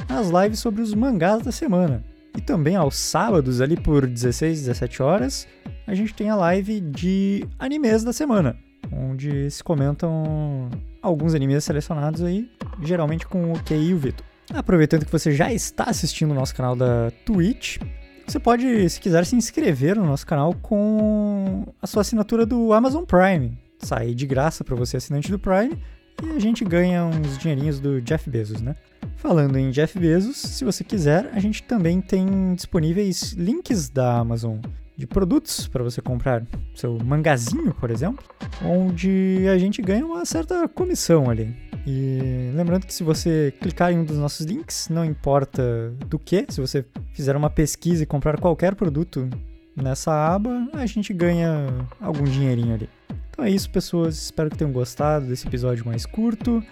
as 0.09 0.31
lives 0.31 0.61
sobre 0.61 0.81
os 0.81 0.95
mangás 0.95 1.43
da 1.43 1.51
semana. 1.51 2.05
E 2.37 2.41
também 2.41 2.77
aos 2.77 2.97
sábados, 2.97 3.61
ali 3.61 3.77
por 3.77 4.07
16, 4.07 4.61
17 4.61 5.03
horas, 5.03 5.47
a 5.87 5.95
gente 5.95 6.15
tem 6.15 6.31
a 6.31 6.37
live 6.37 6.81
de 6.81 7.47
animes 7.59 8.05
da 8.05 8.13
semana, 8.13 8.57
onde 8.91 9.51
se 9.51 9.63
comentam 9.63 10.69
alguns 11.01 11.35
animes 11.35 11.65
selecionados 11.65 12.23
aí, 12.23 12.51
geralmente 12.83 13.27
com 13.27 13.53
o 13.53 13.63
Kei 13.63 13.91
e 13.91 13.95
o 13.95 13.99
Vitor. 13.99 14.25
Aproveitando 14.53 15.05
que 15.05 15.13
você 15.13 15.33
já 15.33 15.53
está 15.53 15.85
assistindo 15.85 16.33
o 16.33 16.35
nosso 16.35 16.55
canal 16.55 16.75
da 16.75 17.11
Twitch, 17.25 17.79
você 18.27 18.39
pode, 18.39 18.89
se 18.89 19.01
quiser, 19.01 19.25
se 19.27 19.37
inscrever 19.37 19.97
no 19.97 20.05
nosso 20.05 20.27
canal 20.27 20.55
com 20.55 21.67
a 21.81 21.87
sua 21.87 22.03
assinatura 22.03 22.47
do 22.47 22.73
Amazon 22.73 23.05
Prime. 23.05 23.59
Sai 23.79 24.15
de 24.15 24.27
graça 24.27 24.63
para 24.63 24.77
você, 24.77 24.97
assinante 24.97 25.31
do 25.31 25.39
Prime, 25.39 25.77
e 26.23 26.31
a 26.37 26.39
gente 26.39 26.65
ganha 26.65 27.05
uns 27.05 27.37
dinheirinhos 27.37 27.81
do 27.81 28.01
Jeff 28.01 28.31
Bezos, 28.31 28.61
né? 28.61 28.77
Falando 29.17 29.57
em 29.57 29.71
Jeff 29.71 29.99
Bezos, 29.99 30.37
se 30.37 30.65
você 30.65 30.85
quiser, 30.85 31.31
a 31.33 31.41
gente 31.41 31.63
também 31.65 32.01
tem 32.01 32.55
disponíveis 32.55 33.33
links 33.33 33.89
da 33.89 34.19
Amazon 34.19 34.59
de 34.97 35.07
produtos 35.07 35.67
para 35.67 35.83
você 35.83 36.01
comprar 36.01 36.45
seu 36.75 36.99
mangazinho, 36.99 37.75
por 37.75 37.91
exemplo, 37.91 38.25
onde 38.65 39.47
a 39.53 39.59
gente 39.59 39.81
ganha 39.81 40.05
uma 40.05 40.25
certa 40.25 40.69
comissão 40.69 41.31
ali. 41.31 41.55
E 41.87 42.53
lembrando 42.55 42.87
que 42.87 42.95
se 42.95 43.03
você 43.03 43.53
clicar 43.61 43.93
em 43.93 43.99
um 43.99 44.05
dos 44.05 44.17
nossos 44.17 44.47
links, 44.47 44.89
não 44.89 45.05
importa 45.05 45.91
do 46.07 46.19
que, 46.19 46.47
se 46.49 46.61
você 46.61 46.85
fizer 47.13 47.35
uma 47.35 47.51
pesquisa 47.51 48.03
e 48.03 48.07
comprar 48.07 48.39
qualquer 48.39 48.75
produto 48.75 49.29
nessa 49.75 50.13
aba, 50.13 50.69
a 50.73 50.87
gente 50.87 51.13
ganha 51.13 51.67
algum 52.01 52.25
dinheirinho 52.25 52.75
ali. 52.75 52.89
Então 53.31 53.45
é 53.45 53.51
isso, 53.51 53.71
pessoas. 53.71 54.17
Espero 54.17 54.51
que 54.51 54.59
tenham 54.59 54.73
gostado 54.73 55.27
desse 55.27 55.47
episódio 55.49 55.85
mais 55.87 56.07
curto. 56.07 56.63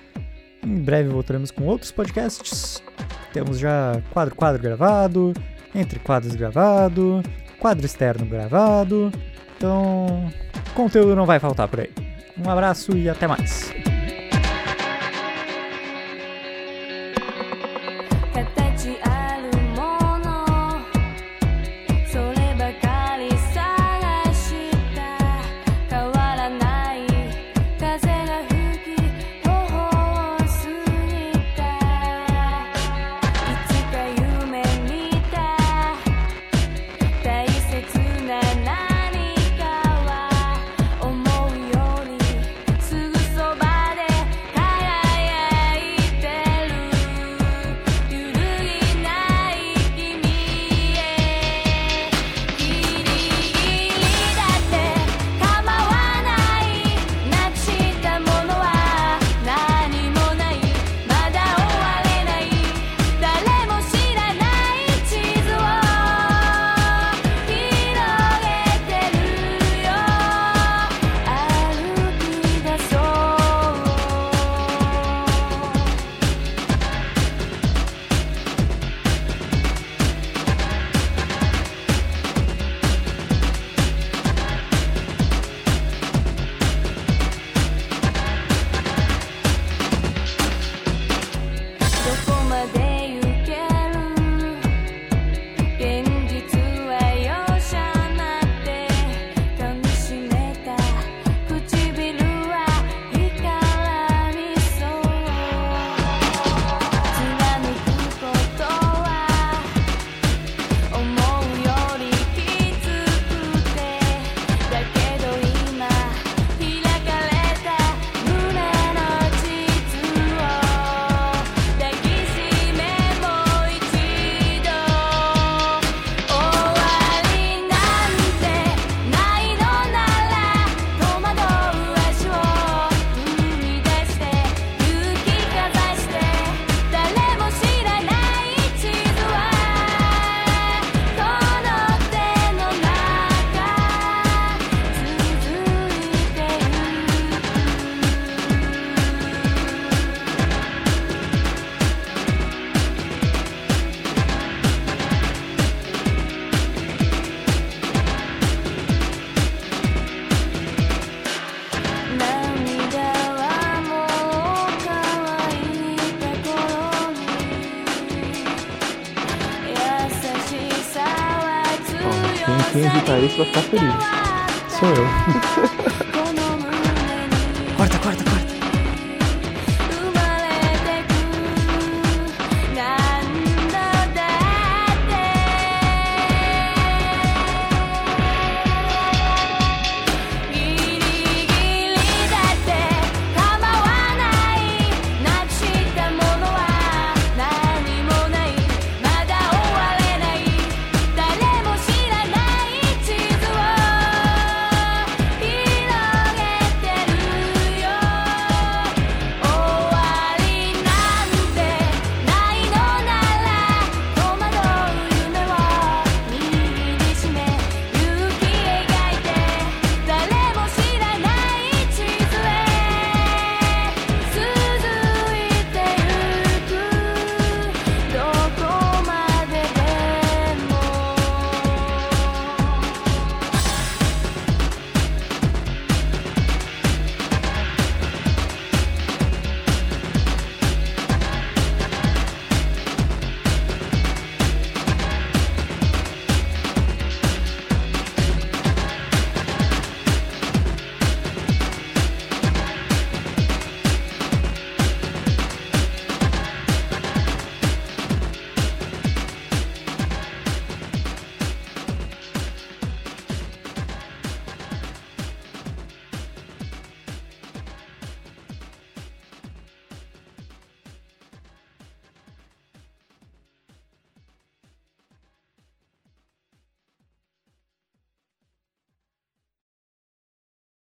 Em 0.62 0.76
breve 0.76 1.08
voltaremos 1.08 1.50
com 1.50 1.64
outros 1.64 1.90
podcasts. 1.90 2.82
Temos 3.32 3.58
já 3.58 4.00
quadro 4.12 4.34
quadro 4.34 4.62
gravado, 4.62 5.32
entre 5.74 5.98
quadros 5.98 6.34
gravado, 6.34 7.22
quadro 7.60 7.86
externo 7.86 8.26
gravado. 8.26 9.12
Então, 9.56 10.32
conteúdo 10.74 11.14
não 11.14 11.26
vai 11.26 11.38
faltar 11.38 11.68
por 11.68 11.80
aí. 11.80 11.90
Um 12.44 12.50
abraço 12.50 12.96
e 12.96 13.08
até 13.08 13.28
mais. 13.28 13.70